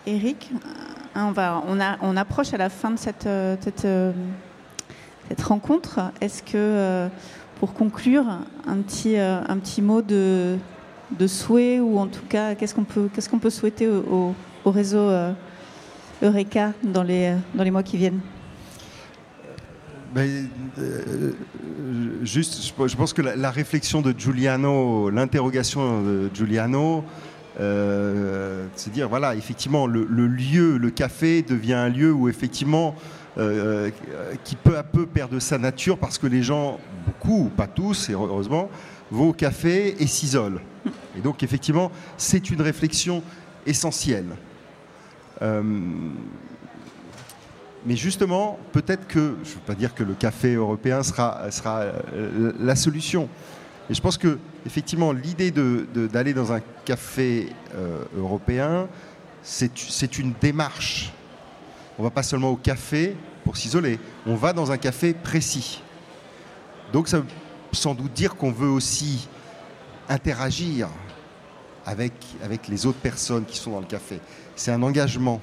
Eric, 0.06 0.50
hein, 0.54 0.93
on, 1.16 1.32
va, 1.32 1.64
on, 2.02 2.18
approche 2.18 2.54
à 2.54 2.58
la 2.58 2.70
fin 2.70 2.92
de 2.92 2.98
cette, 2.98 3.26
euh, 3.26 3.56
euh, 3.86 4.12
rencontre. 5.44 6.00
Est-ce 6.22 6.44
que, 6.44 6.52
euh, 6.56 7.08
pour 7.60 7.74
conclure, 7.74 8.26
un 8.68 8.78
petit, 8.78 9.18
un 9.18 9.58
petit 9.58 9.82
mot 9.82 10.02
de, 10.02 10.58
souhait, 11.28 11.80
ou 11.80 11.98
en 12.00 12.08
tout 12.08 12.26
cas, 12.28 12.56
qu'est-ce 12.56 12.76
qu'on 12.76 12.84
peut, 12.84 13.10
qu'est-ce 13.14 13.30
qu'on 13.30 13.40
peut 13.40 13.50
souhaiter 13.50 13.88
au, 13.88 14.36
au 14.66 14.72
réseau 14.72 15.10
Eureka 16.22 16.74
dans 16.84 17.04
les, 17.04 17.36
dans 17.54 17.64
les 17.64 17.72
mois 17.72 17.84
qui 17.84 17.98
viennent? 17.98 18.20
Ben, 20.14 20.48
juste, 22.24 22.74
je 22.86 22.96
pense 22.96 23.14
que 23.14 23.22
la 23.22 23.50
réflexion 23.50 24.02
de 24.02 24.14
Giuliano, 24.18 25.10
l'interrogation 25.10 26.02
de 26.02 26.30
Giuliano, 26.34 27.04
euh, 27.60 28.66
c'est 28.76 28.92
dire, 28.92 29.10
voilà, 29.10 29.36
effectivement, 29.36 29.86
le, 29.86 30.06
lieu, 30.06 30.78
le 30.78 30.90
café 30.90 31.42
devient 31.42 31.74
un 31.74 31.90
lieu 31.90 32.12
où, 32.12 32.28
effectivement, 32.30 32.96
euh, 33.38 33.90
qui 34.44 34.56
peu 34.56 34.78
à 34.78 34.84
peu 34.84 35.06
perd 35.06 35.32
de 35.32 35.40
sa 35.40 35.58
nature 35.58 35.98
parce 35.98 36.18
que 36.18 36.28
les 36.28 36.44
gens, 36.44 36.80
beaucoup, 37.06 37.50
pas 37.56 37.68
tous, 37.68 38.10
heureusement, 38.10 38.70
vont 39.12 39.30
au 39.30 39.34
café 39.34 39.96
et 40.02 40.08
s'isolent. 40.08 40.60
Et 41.18 41.22
donc, 41.22 41.44
effectivement, 41.44 41.92
c'est 42.18 42.50
une 42.50 42.62
réflexion 42.62 43.24
essentielle. 43.66 44.36
Euh, 45.42 45.62
mais 47.86 47.96
justement, 47.96 48.58
peut-être 48.72 49.08
que, 49.08 49.36
je 49.44 49.50
ne 49.50 49.56
veux 49.56 49.66
pas 49.66 49.76
dire 49.76 49.94
que 49.94 50.04
le 50.04 50.14
café 50.14 50.56
européen 50.56 51.04
sera, 51.04 51.52
sera 51.52 51.84
la 52.60 52.76
solution, 52.76 53.28
et 53.90 53.94
je 53.94 54.02
pense 54.02 54.18
que 54.18 54.38
effectivement 54.66 55.12
l'idée 55.12 55.52
d'aller 55.52 56.34
dans 56.34 56.52
un 56.54 56.62
café 56.86 57.50
euh, 57.76 58.04
européen, 58.18 58.88
c'est 59.42 60.18
une 60.18 60.34
démarche. 60.40 61.12
On 61.98 62.04
ne 62.04 62.08
va 62.08 62.12
pas 62.12 62.24
seulement 62.24 62.50
au 62.50 62.56
café 62.56 63.16
pour 63.44 63.58
s'isoler, 63.58 64.00
on 64.26 64.36
va 64.36 64.54
dans 64.54 64.72
un 64.72 64.78
café 64.78 65.14
précis. 65.14 65.82
Donc 66.94 67.08
ça 67.08 67.20
veut 67.20 67.26
sans 67.74 67.96
doute 67.96 68.14
dire 68.14 68.36
qu'on 68.36 68.52
veut 68.52 68.70
aussi 68.70 69.28
interagir 70.08 70.88
avec, 71.86 72.14
avec 72.44 72.68
les 72.68 72.86
autres 72.86 73.00
personnes 73.00 73.46
qui 73.46 73.58
sont 73.58 73.72
dans 73.72 73.80
le 73.80 73.86
café. 73.86 74.20
C'est 74.56 74.72
un 74.72 74.82
engagement. 74.84 75.42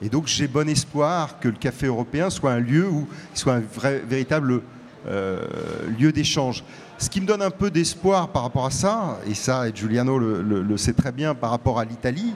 Et 0.00 0.08
donc 0.08 0.26
j'ai 0.26 0.48
bon 0.48 0.68
espoir 0.68 1.40
que 1.40 1.48
le 1.48 1.56
café 1.56 1.86
européen 1.86 2.30
soit 2.30 2.52
un 2.52 2.60
lieu 2.60 2.88
où 2.88 3.08
soit 3.34 3.54
un 3.54 3.60
vrai, 3.60 4.00
véritable 4.00 4.62
euh, 5.06 5.46
lieu 5.98 6.12
d'échange. 6.12 6.62
Ce 7.02 7.10
qui 7.10 7.20
me 7.20 7.26
donne 7.26 7.42
un 7.42 7.50
peu 7.50 7.68
d'espoir 7.68 8.28
par 8.28 8.44
rapport 8.44 8.64
à 8.64 8.70
ça, 8.70 9.18
et 9.26 9.34
ça, 9.34 9.68
et 9.68 9.72
Giuliano 9.74 10.20
le, 10.20 10.76
sait 10.76 10.92
très 10.92 11.10
bien 11.10 11.34
par 11.34 11.50
rapport 11.50 11.80
à 11.80 11.84
l'Italie, 11.84 12.32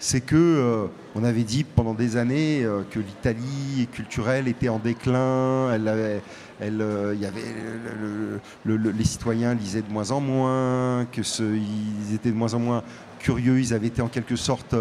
c'est 0.00 0.20
que 0.20 0.34
euh, 0.34 0.86
on 1.14 1.22
avait 1.22 1.44
dit 1.44 1.62
pendant 1.62 1.94
des 1.94 2.16
années 2.16 2.64
euh, 2.64 2.82
que 2.90 2.98
l'Italie 2.98 3.86
culturelle 3.92 4.48
était 4.48 4.68
en 4.68 4.80
déclin, 4.80 5.72
elle 5.72 6.20
il 6.60 7.20
y 7.20 7.26
avait 7.26 7.44
les 8.64 9.04
citoyens 9.04 9.54
lisaient 9.54 9.82
de 9.82 9.92
moins 9.92 10.10
en 10.10 10.18
moins, 10.18 11.06
que 11.12 11.22
ce, 11.22 11.44
ils 11.44 12.12
étaient 12.12 12.32
de 12.32 12.36
moins 12.36 12.54
en 12.54 12.58
moins 12.58 12.82
curieux, 13.20 13.60
ils 13.60 13.72
avaient 13.72 13.86
été 13.86 14.02
en 14.02 14.08
quelque 14.08 14.34
sorte 14.34 14.74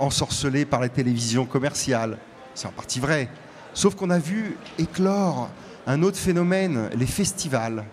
ensorcelés 0.00 0.64
par 0.64 0.80
la 0.80 0.88
télévision 0.88 1.44
commerciale. 1.44 2.16
C'est 2.54 2.68
en 2.68 2.72
partie 2.72 3.00
vrai. 3.00 3.28
Sauf 3.74 3.94
qu'on 3.96 4.08
a 4.08 4.18
vu 4.18 4.56
éclore 4.78 5.50
un 5.86 6.02
autre 6.02 6.18
phénomène, 6.18 6.90
les 6.96 7.06
festivals. 7.06 7.84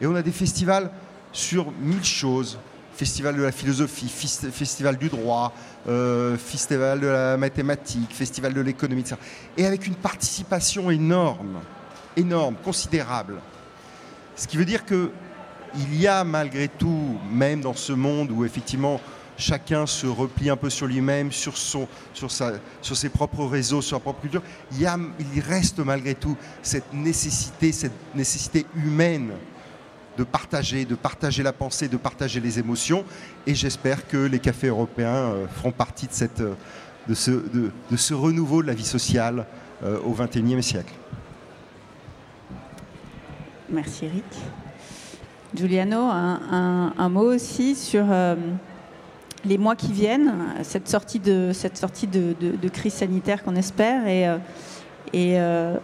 Et 0.00 0.06
on 0.06 0.14
a 0.14 0.22
des 0.22 0.32
festivals 0.32 0.90
sur 1.32 1.72
mille 1.80 2.04
choses. 2.04 2.58
Festival 2.94 3.36
de 3.36 3.42
la 3.42 3.52
philosophie, 3.52 4.08
festival 4.08 4.96
du 4.96 5.08
droit, 5.08 5.54
euh, 5.86 6.36
festival 6.36 6.98
de 6.98 7.06
la 7.06 7.36
mathématique, 7.36 8.12
festival 8.12 8.52
de 8.52 8.60
l'économie, 8.60 9.02
etc. 9.02 9.16
Et 9.56 9.66
avec 9.66 9.86
une 9.86 9.94
participation 9.94 10.90
énorme, 10.90 11.60
énorme, 12.16 12.56
considérable. 12.64 13.34
Ce 14.34 14.48
qui 14.48 14.56
veut 14.56 14.64
dire 14.64 14.84
que 14.84 15.12
il 15.76 16.00
y 16.00 16.08
a 16.08 16.24
malgré 16.24 16.66
tout, 16.66 17.18
même 17.30 17.60
dans 17.60 17.74
ce 17.74 17.92
monde 17.92 18.32
où 18.32 18.44
effectivement 18.44 19.00
chacun 19.38 19.86
se 19.86 20.06
replie 20.06 20.50
un 20.50 20.56
peu 20.56 20.68
sur 20.68 20.86
lui-même, 20.86 21.32
sur, 21.32 21.56
sur, 21.56 21.86
sur 22.12 22.96
ses 22.96 23.08
propres 23.08 23.44
réseaux, 23.44 23.80
sur 23.80 23.96
sa 23.96 24.00
propre 24.00 24.20
culture, 24.20 24.42
il, 24.72 24.80
y 24.80 24.86
a, 24.86 24.98
il 25.34 25.40
reste 25.40 25.78
malgré 25.78 26.14
tout 26.14 26.36
cette 26.62 26.92
nécessité, 26.92 27.72
cette 27.72 28.14
nécessité 28.14 28.66
humaine 28.74 29.30
de 30.18 30.24
partager, 30.24 30.84
de 30.84 30.96
partager 30.96 31.44
la 31.44 31.52
pensée, 31.52 31.88
de 31.88 31.96
partager 31.96 32.40
les 32.40 32.58
émotions. 32.58 33.04
Et 33.46 33.54
j'espère 33.54 34.08
que 34.08 34.16
les 34.16 34.40
cafés 34.40 34.66
européens 34.66 35.14
euh, 35.14 35.46
feront 35.46 35.70
partie 35.70 36.08
de, 36.08 36.12
cette, 36.12 36.42
de, 36.42 37.14
ce, 37.14 37.30
de, 37.30 37.96
ce 37.96 38.14
renouveau 38.14 38.62
de 38.62 38.66
la 38.66 38.74
vie 38.74 38.84
sociale 38.84 39.46
euh, 39.84 40.00
au 40.00 40.12
XXIe 40.12 40.62
siècle. 40.62 40.92
Merci 43.70 44.06
Eric. 44.06 44.24
Giuliano, 45.54 46.00
un, 46.00 47.08
mot 47.08 47.32
aussi 47.32 47.74
sur 47.74 48.04
euh, 48.10 48.34
les 49.44 49.58
mois 49.58 49.76
qui 49.76 49.92
viennent, 49.92 50.32
cette 50.62 50.88
sortie 50.88 51.18
de, 51.18 51.50
cette 51.52 51.76
sortie 51.76 52.06
de, 52.06 52.68
crise 52.68 52.94
sanitaire 52.94 53.42
qu'on 53.42 53.56
espère 53.56 54.06
et, 54.06 54.28
euh, 54.28 54.38
euh, 55.14 55.76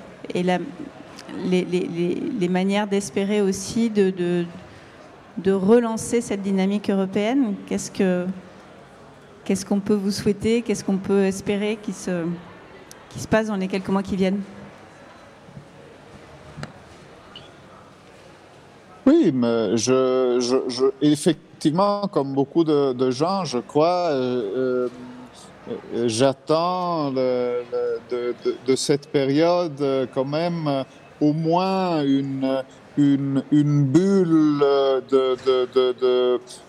les, 1.45 2.49
manières 2.49 2.87
d'espérer 2.87 3.41
aussi 3.41 3.91
de, 3.91 4.45
de, 5.39 5.53
relancer 5.53 6.21
cette 6.21 6.43
dynamique 6.43 6.91
européenne. 6.91 7.55
Qu'est-ce 7.67 7.91
que 7.91 8.27
qu'est-ce 9.45 9.67
qu'on 9.67 9.81
peut 9.81 9.95
vous 9.95 10.11
souhaiter 10.11 10.63
Qu'est-ce 10.63 10.83
qu'on 10.83 10.97
peut 10.97 11.25
espérer 11.25 11.79
qui 11.83 11.93
se, 11.93 12.25
qui 13.11 13.21
se 13.21 13.29
passe 13.29 13.49
dans 13.49 13.57
les 13.57 13.69
quelques 13.69 13.89
mois 13.89 14.03
qui 14.03 14.17
viennent? 14.17 14.41
Oui, 19.07 19.33
mais 19.35 19.77
je, 19.77 20.39
je, 20.41 20.57
je 20.69 20.87
effectivement 21.65 22.09
comme 22.09 22.35
beaucoup 22.35 22.63
de, 22.63 23.11
gens, 23.11 23.47
je 23.47 23.59
crois, 23.59 24.11
euh, 24.11 24.89
euh, 25.71 26.09
j'attends 26.09 27.11
de, 27.11 28.77
cette 28.77 29.09
période 29.09 29.81
euh, 29.81 30.05
quand 30.13 30.27
même 30.27 30.85
au 31.23 31.33
moins 31.33 32.03
une, 32.05 32.63
bulle 32.99 34.63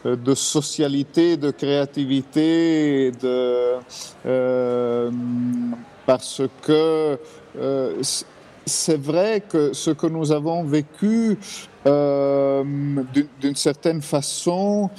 de, 0.06 0.34
socialité, 0.34 1.36
de 1.36 1.52
créativité, 1.52 3.12
parce 6.06 6.42
que 6.62 7.20
c'est 8.66 9.00
vrai 9.00 9.44
que 9.48 9.74
ce 9.74 9.92
que 9.92 10.08
nous 10.08 10.32
avons 10.32 10.64
vécu 10.64 11.38
euh, 11.38 11.75
d'une 11.86 13.56
certaine 13.56 14.02
façon, 14.02 14.90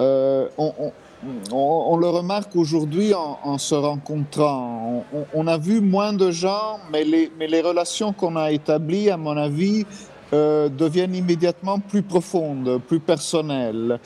euh, 0.00 0.48
on, 0.56 1.96
le 1.96 2.08
remarque 2.08 2.54
aujourd'hui 2.54 3.12
en, 3.14 3.58
se 3.58 3.74
rencontrant. 3.74 5.04
On, 5.34 5.46
a 5.46 5.58
vu 5.58 5.80
moins 5.80 6.12
de 6.12 6.30
gens, 6.30 6.78
mais 6.92 7.04
les, 7.04 7.32
mais 7.38 7.48
les 7.48 7.62
relations 7.62 8.12
qu'on 8.12 8.36
a 8.36 8.52
établies, 8.52 9.10
à 9.10 9.16
mon 9.16 9.36
avis, 9.36 9.84
euh, 10.32 10.68
deviennent 10.68 11.14
immédiatement 11.14 11.80
plus 11.80 12.02
profondes, 12.02 12.80
plus 12.86 13.00
personnelles. 13.00 13.98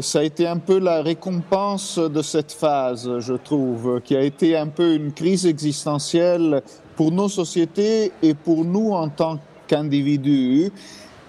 ça 0.00 0.20
a 0.20 0.22
été 0.22 0.46
un 0.46 0.58
peu 0.58 0.78
la 0.78 1.02
récompense 1.02 1.98
de 1.98 2.22
cette 2.22 2.52
phase, 2.52 3.18
je 3.18 3.34
trouve, 3.34 4.00
qui 4.04 4.16
a 4.16 4.22
été 4.22 4.56
un 4.56 4.66
peu 4.68 4.94
une 4.94 5.12
crise 5.12 5.46
existentielle 5.46 6.62
pour 6.94 7.12
nos 7.12 7.28
sociétés 7.28 8.12
et 8.22 8.34
pour 8.34 8.64
nous 8.64 8.90
en 8.90 9.08
tant 9.08 9.38
qu'individus. 9.68 10.72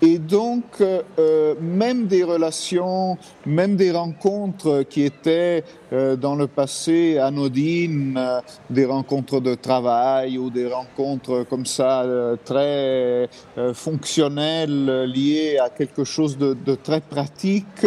Et 0.02 0.18
donc, 0.18 0.64
euh, 0.80 1.56
même 1.60 2.08
des 2.08 2.24
relations, 2.24 3.18
même 3.46 3.76
des 3.76 3.92
rencontres 3.92 4.84
qui 4.84 5.04
étaient 5.04 5.66
euh, 5.92 6.16
dans 6.16 6.36
le 6.36 6.48
passé 6.48 7.18
anodines, 7.18 8.16
euh, 8.18 8.40
des 8.70 8.86
rencontres 8.86 9.42
de 9.42 9.56
travail 9.56 10.38
ou 10.38 10.50
des 10.50 10.68
rencontres 10.68 11.46
comme 11.50 11.66
ça 11.66 12.06
très 12.46 13.28
fonctionnelles 13.74 15.04
liées 15.04 15.58
à 15.58 15.70
quelque 15.70 16.06
chose 16.06 16.38
de, 16.38 16.56
de 16.66 16.76
très 16.76 17.02
pratique, 17.02 17.86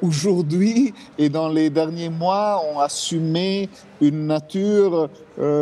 aujourd'hui 0.00 0.94
et 1.18 1.28
dans 1.28 1.48
les 1.48 1.70
derniers 1.70 2.08
mois 2.08 2.62
ont 2.72 2.78
assumé 2.78 3.68
une 4.00 4.26
nature 4.26 5.08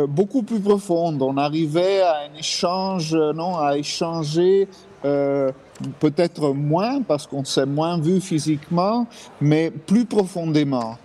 beaucoup 0.07 0.43
plus 0.43 0.59
profonde. 0.59 1.21
On 1.23 1.37
arrivait 1.37 2.01
à 2.01 2.17
un 2.19 2.37
échange, 2.37 3.15
non, 3.15 3.57
à 3.57 3.77
échanger 3.77 4.67
euh, 5.05 5.51
peut-être 5.99 6.53
moins 6.53 7.01
parce 7.01 7.25
qu'on 7.27 7.45
s'est 7.45 7.65
moins 7.65 7.99
vu 7.99 8.19
physiquement, 8.19 9.07
mais 9.39 9.71
plus 9.71 10.05
profondément. 10.05 10.97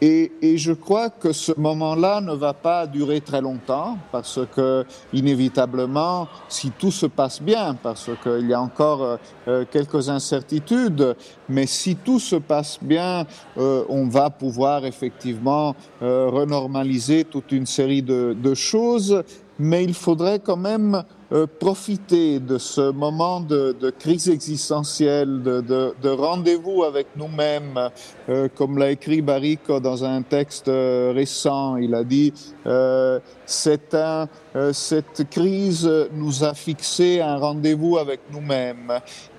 Et, 0.00 0.30
je 0.56 0.72
crois 0.72 1.10
que 1.10 1.32
ce 1.32 1.50
moment-là 1.58 2.20
ne 2.20 2.32
va 2.32 2.52
pas 2.52 2.86
durer 2.86 3.20
très 3.20 3.40
longtemps 3.40 3.98
parce 4.12 4.38
que, 4.54 4.84
inévitablement, 5.12 6.28
si 6.48 6.70
tout 6.70 6.92
se 6.92 7.06
passe 7.06 7.42
bien, 7.42 7.74
parce 7.74 8.08
qu'il 8.22 8.48
y 8.48 8.54
a 8.54 8.60
encore 8.60 9.18
euh, 9.48 9.64
quelques 9.68 10.08
incertitudes, 10.08 11.16
mais 11.48 11.66
si 11.66 11.96
tout 11.96 12.20
se 12.20 12.36
passe 12.36 12.78
bien, 12.80 13.26
euh, 13.56 13.82
on 13.88 14.06
va 14.06 14.30
pouvoir 14.30 14.84
effectivement 14.84 15.74
renormaliser 16.00 17.24
toute 17.24 17.50
une 17.50 17.66
série 17.66 18.02
de 18.02 18.54
choses, 18.54 19.24
mais 19.58 19.82
il 19.82 19.94
faudrait 19.94 20.38
quand 20.38 20.56
même 20.56 21.02
euh, 21.32 21.46
profiter 21.46 22.40
de 22.40 22.56
ce 22.58 22.90
moment 22.90 23.40
de, 23.40 23.76
de 23.78 23.90
crise 23.90 24.28
existentielle, 24.28 25.42
de, 25.42 25.60
de, 25.60 25.94
de 26.02 26.08
rendez-vous 26.08 26.84
avec 26.84 27.08
nous-mêmes, 27.16 27.90
euh, 28.28 28.48
comme 28.54 28.78
l'a 28.78 28.90
écrit 28.90 29.20
Barrico 29.20 29.78
dans 29.80 30.04
un 30.04 30.22
texte 30.22 30.68
euh, 30.68 31.12
récent. 31.14 31.76
Il 31.76 31.94
a 31.94 32.04
dit 32.04 32.32
euh, 32.66 33.20
c'est 33.44 33.94
un, 33.94 34.28
cette 34.72 35.28
crise 35.30 35.88
nous 36.12 36.44
a 36.44 36.54
fixé 36.54 37.20
un 37.20 37.36
rendez-vous 37.36 37.98
avec 37.98 38.20
nous-mêmes. 38.32 38.92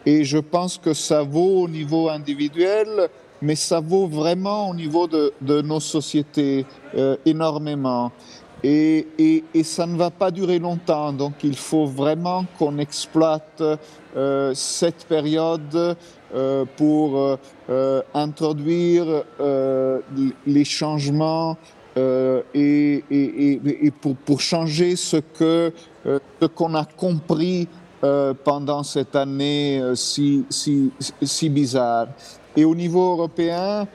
Et 0.06 0.24
je 0.24 0.38
pense 0.38 0.78
que 0.78 0.94
ça 0.94 1.24
vaut 1.24 1.64
au 1.64 1.68
niveau 1.68 2.10
individuel, 2.10 3.10
mais 3.42 3.56
ça 3.56 3.80
vaut 3.80 4.08
vraiment 4.08 4.70
au 4.70 4.76
niveau 4.76 5.08
de, 5.08 5.34
de 5.42 5.62
nos 5.62 5.80
sociétés 5.80 6.66
énormément. 7.26 8.12
Et, 8.64 9.08
et, 9.18 9.44
et, 9.54 9.64
ça 9.64 9.86
ne 9.86 9.96
va 9.96 10.12
pas 10.12 10.32
durer 10.32 10.60
longtemps, 10.60 11.14
donc 11.14 11.34
il 11.44 11.56
faut 11.56 11.86
vraiment 11.86 12.46
qu'on 12.58 12.78
exploite 12.78 13.64
euh, 14.18 14.52
cette 14.54 15.06
période 15.06 15.96
euh, 16.36 16.66
pour 16.76 17.38
euh, 17.70 18.02
introduire 18.14 19.24
euh, 19.40 20.00
les 20.46 20.66
changements 20.66 21.56
euh, 21.98 22.42
et, 22.54 23.04
et, 23.10 23.92
pour, 23.92 24.16
pour, 24.16 24.42
changer 24.42 24.96
ce 24.96 25.18
que 25.18 25.72
euh, 26.06 26.20
ce 26.42 26.48
qu'on 26.48 26.76
a 26.76 26.86
compris 26.86 27.68
pendant 28.46 28.82
cette 28.84 29.14
année 29.14 29.82
si, 29.94 30.46
si, 30.50 30.90
si 31.22 31.50
bizarre. 31.50 32.08
Et 32.56 32.64
au 32.64 32.74
niveau 32.74 33.12
européen, 33.12 33.86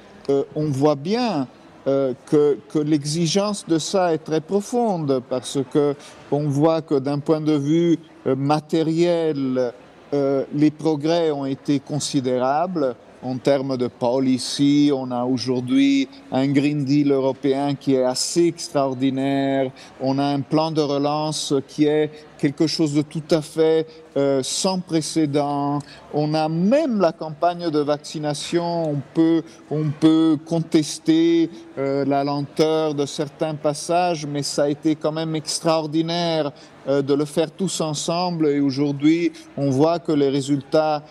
on 0.54 0.66
voit 0.66 0.94
bien 0.94 1.48
que, 1.84 2.58
que 2.68 2.78
l'exigence 2.78 3.66
de 3.66 3.78
ça 3.78 4.14
est 4.14 4.24
très 4.24 4.40
profonde 4.40 5.22
parce 5.28 5.58
que 5.70 5.94
on 6.30 6.48
voit 6.48 6.80
que 6.80 6.94
d'un 6.94 7.18
point 7.18 7.42
de 7.42 7.52
vue 7.52 7.98
matériel, 8.24 9.72
les 10.12 10.70
progrès 10.70 11.30
ont 11.30 11.44
été 11.44 11.80
considérables 11.80 12.96
en 13.24 13.38
termes 13.38 13.76
de 13.76 13.88
policy. 13.88 14.92
On 14.94 15.10
a 15.10 15.24
aujourd'hui 15.24 16.08
un 16.30 16.46
Green 16.48 16.84
Deal 16.84 17.10
européen 17.10 17.74
qui 17.74 17.94
est 17.94 18.04
assez 18.04 18.46
extraordinaire. 18.46 19.70
On 20.00 20.18
a 20.18 20.24
un 20.24 20.40
plan 20.40 20.70
de 20.70 20.82
relance 20.82 21.54
qui 21.66 21.86
est 21.86 22.10
quelque 22.38 22.66
chose 22.66 22.92
de 22.92 23.00
tout 23.00 23.22
à 23.30 23.40
fait 23.40 23.86
euh, 24.18 24.42
sans 24.42 24.78
précédent. 24.78 25.78
On 26.12 26.34
a 26.34 26.48
même 26.50 27.00
la 27.00 27.12
campagne 27.12 27.70
de 27.70 27.78
vaccination. 27.78 28.90
On 28.90 29.00
peut, 29.14 29.42
on 29.70 29.88
peut 29.88 30.36
contester 30.44 31.48
euh, 31.78 32.04
la 32.04 32.22
lenteur 32.22 32.94
de 32.94 33.06
certains 33.06 33.54
passages, 33.54 34.26
mais 34.26 34.42
ça 34.42 34.64
a 34.64 34.68
été 34.68 34.94
quand 34.94 35.12
même 35.12 35.34
extraordinaire 35.34 36.52
euh, 36.86 37.00
de 37.00 37.14
le 37.14 37.24
faire 37.24 37.50
tous 37.50 37.80
ensemble. 37.80 38.48
Et 38.48 38.60
aujourd'hui, 38.60 39.32
on 39.56 39.70
voit 39.70 39.98
que 39.98 40.12
les 40.12 40.28
résultats 40.28 41.02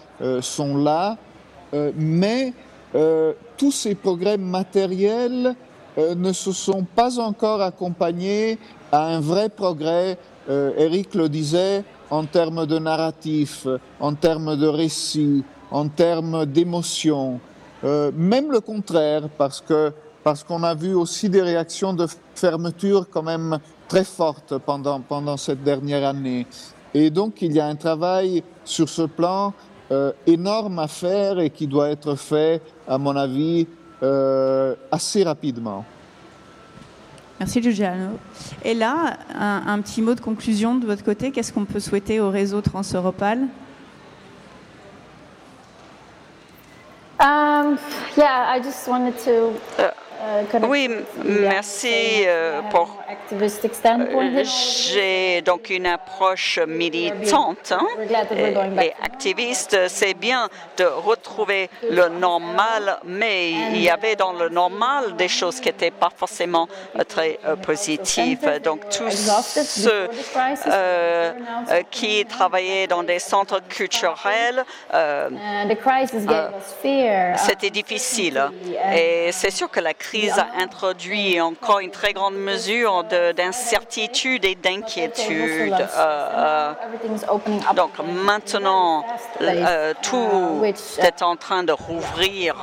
sont 0.41 0.77
là. 0.77 1.17
Euh, 1.73 1.91
mais 1.95 2.53
euh, 2.95 3.33
tous 3.57 3.71
ces 3.71 3.95
progrès 3.95 4.37
matériels 4.37 5.55
euh, 5.97 6.15
ne 6.15 6.31
se 6.31 6.51
sont 6.51 6.83
pas 6.83 7.19
encore 7.19 7.61
accompagnés 7.61 8.59
à 8.91 9.07
un 9.07 9.19
vrai 9.19 9.49
progrès, 9.49 10.17
Eric 10.47 11.15
le 11.15 11.29
disait, 11.29 11.83
en 12.11 12.25
termes 12.25 12.67
de 12.67 12.77
narratif, 12.77 13.65
en 13.99 14.13
termes 14.13 14.57
de 14.57 14.67
récit, 14.67 15.43
en 15.71 15.87
termes 15.87 16.45
d'émotion. 16.45 17.39
même 17.81 18.51
le 18.51 18.59
contraire, 18.59 19.29
parce 19.37 19.61
que 19.61 19.93
parce 20.23 20.43
qu'on 20.43 20.63
a 20.63 20.75
vu 20.75 20.93
aussi 20.93 21.29
des 21.29 21.41
réactions 21.41 21.93
de 21.93 22.07
fermeture 22.35 23.07
quand 23.09 23.23
même 23.23 23.59
très 23.87 24.03
fortes 24.03 24.57
pendant, 24.57 24.99
pendant 25.01 25.37
cette 25.37 25.63
dernière 25.63 26.07
année. 26.07 26.45
Et 26.93 27.09
donc 27.09 27.41
il 27.41 27.53
y 27.53 27.59
a 27.59 27.65
un 27.65 27.75
travail 27.75 28.43
sur 28.63 28.89
ce 28.89 29.03
plan 29.03 29.53
euh, 29.93 30.11
énorme 30.25 30.79
à 30.79 30.87
faire 30.87 31.39
et 31.39 31.51
qui 31.51 31.67
doit 31.67 31.89
être 31.89 32.15
fait, 32.15 32.61
à 32.87 32.97
mon 32.97 33.15
avis, 33.15 33.67
euh, 34.01 34.75
assez 34.91 35.23
rapidement. 35.23 35.85
Merci 37.39 37.61
Giuliano. 37.61 38.17
Et 38.63 38.73
là, 38.73 39.17
un, 39.35 39.79
petit 39.81 40.01
mot 40.01 40.15
de 40.15 40.19
conclusion 40.19 40.75
de 40.75 40.85
votre 40.85 41.03
côté. 41.03 41.31
Qu'est-ce 41.31 41.53
qu'on 41.53 41.65
peut 41.65 41.79
souhaiter 41.79 42.19
au 42.19 42.29
réseau 42.29 42.61
Transeuropal 42.61 43.39
um, 47.19 47.77
Yeah, 48.17 48.55
I 48.55 48.61
just 48.63 48.87
wanted 48.87 49.15
to. 49.25 49.53
Uh, 49.77 49.91
oui, 50.67 50.89
merci 51.25 52.23
euh, 52.25 52.61
pour. 52.69 52.97
Euh, 53.31 54.43
j'ai 54.43 55.41
donc 55.41 55.69
une 55.69 55.85
approche 55.85 56.59
militante 56.67 57.71
hein, 57.71 57.87
et, 58.81 58.93
activiste. 59.01 59.87
C'est 59.87 60.13
bien 60.13 60.49
de 60.77 60.85
retrouver 60.85 61.69
le 61.89 62.09
normal, 62.09 62.99
mais 63.03 63.51
il 63.51 63.81
y 63.81 63.89
avait 63.89 64.15
dans 64.15 64.33
le 64.33 64.49
normal 64.49 65.15
des 65.15 65.27
choses 65.27 65.59
qui 65.59 65.69
n'étaient 65.69 65.91
pas 65.91 66.11
forcément 66.15 66.67
euh, 66.97 67.03
très 67.03 67.39
positives. 67.61 68.59
Donc 68.63 68.87
tous 68.89 69.11
ceux 69.11 70.09
qui 71.91 72.25
travaillaient 72.25 72.87
dans 72.87 73.03
des 73.03 73.19
centres 73.19 73.61
culturels, 73.67 74.63
c'était 77.37 77.69
difficile. 77.69 78.41
Et 78.95 79.31
c'est 79.31 79.51
sûr 79.51 79.69
que 79.69 79.79
la 79.79 79.93
crise 79.93 80.12
a 80.15 80.47
introduit 80.61 81.39
encore 81.41 81.79
une 81.79 81.91
très 81.91 82.13
grande 82.13 82.35
mesure 82.35 83.03
d'incertitude 83.35 84.45
et 84.45 84.55
d'inquiétude. 84.55 85.73
Euh, 85.73 85.87
euh, 85.97 86.73
donc 87.75 87.91
maintenant, 88.25 89.05
euh, 89.41 89.93
tout 90.01 90.63
est 90.99 91.21
en 91.21 91.35
train 91.35 91.63
de 91.63 91.71
rouvrir 91.71 92.55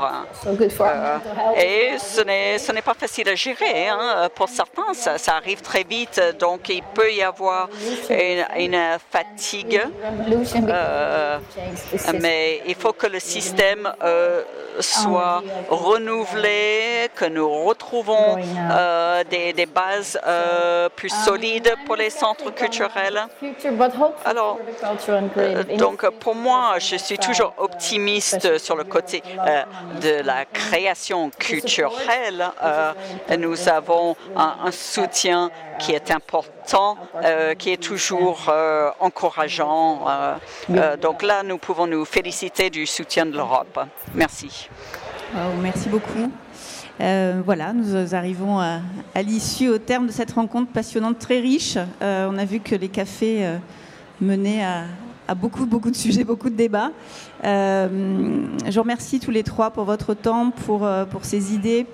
et 1.57 1.93
ce 1.99 2.73
n'est 2.73 2.83
pas 2.83 2.95
facile 2.95 3.29
à 3.29 3.35
gérer. 3.35 3.89
Hein. 3.89 4.29
Pour 4.35 4.49
certains, 4.49 4.95
ça, 4.95 5.35
arrive 5.35 5.61
très 5.61 5.85
vite, 5.85 6.21
donc 6.39 6.69
il 6.69 6.83
peut 6.83 7.13
y 7.13 7.23
avoir 7.23 7.69
une, 8.11 8.81
fatigue, 9.11 9.81
mais 12.21 12.63
il 12.67 12.75
faut 12.75 12.93
que 12.93 13.07
le 13.07 13.21
système 13.21 13.93
soit 14.81 15.43
renouvelé, 15.69 17.09
que 17.15 17.25
nous 17.27 17.40
retrouvons 17.49 18.39
euh, 18.71 19.25
des, 19.25 19.67
bases 19.67 20.19
euh, 20.27 20.89
plus 20.89 21.11
solides 21.11 21.73
pour 21.87 21.97
les 21.97 22.11
centres 22.11 22.51
culturels. 22.51 23.21
Alors, 24.25 24.59
euh, 25.39 25.65
donc 25.77 26.09
pour 26.19 26.35
moi, 26.35 26.75
je 26.79 26.97
suis 26.97 27.19
toujours 27.19 27.55
optimiste 27.59 28.59
sur 28.59 28.77
le 28.77 28.85
côté 28.85 29.23
de 30.01 30.23
la 30.23 30.45
création 30.45 31.31
culturelle. 31.31 32.51
nous 33.39 33.69
avons 33.69 34.17
un, 34.37 34.71
soutien 34.71 35.51
qui 35.79 35.93
est 35.93 36.11
important, 36.11 36.97
qui 37.59 37.73
est 37.73 37.83
toujours 37.83 38.53
encourageant. 39.01 40.05
donc 41.01 41.23
là, 41.23 41.43
nous 41.43 41.59
pouvons 41.59 41.87
nous 41.87 42.05
féliciter 42.05 42.71
du 42.71 42.87
soutien 42.87 43.27
de 43.27 43.37
l'Europe. 43.37 43.81
Merci. 44.15 44.69
merci 45.61 45.89
beaucoup. 45.89 46.31
Euh, 47.01 47.41
voilà, 47.45 47.73
nous 47.73 48.15
arrivons 48.15 48.61
à, 48.61 48.81
l'issue, 49.23 49.69
au 49.69 49.79
terme 49.79 50.07
de 50.07 50.13
cette 50.13 50.33
rencontre 50.33 50.71
passionnante, 50.71 51.19
très 51.19 51.41
riche. 51.41 51.79
Euh, 52.03 52.29
on 52.31 52.37
a 52.37 52.45
vu 52.45 52.61
que 52.61 52.75
les 52.75 52.89
cafés 52.89 53.47
euh, 53.47 53.57
menaient 54.21 54.63
à, 54.65 55.35
beaucoup, 55.35 55.65
beaucoup 55.65 55.91
de 55.91 55.97
sujets, 55.97 56.25
beaucoup 56.25 56.51
de 56.51 56.57
débats. 56.57 56.91
je 57.43 58.79
remercie 58.79 59.21
tous 59.21 59.31
les 59.31 59.45
trois 59.45 59.71
pour 59.71 59.85
votre 59.85 60.15
temps, 60.15 60.51
pour, 60.51 60.89
pour 61.11 61.25
ces 61.25 61.55
idées. 61.55 61.87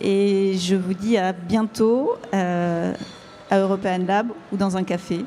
Et 0.00 0.54
je 0.56 0.76
vous 0.76 0.94
dis 0.94 1.18
à 1.18 1.32
bientôt 1.32 2.12
à 2.32 3.58
European 3.58 3.98
Lab 4.06 4.28
ou 4.52 4.56
dans 4.56 4.76
un 4.76 4.84
café. 4.84 5.24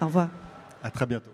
Au 0.00 0.06
revoir. 0.06 0.28
À 0.82 0.90
très 0.90 1.06
bientôt. 1.06 1.33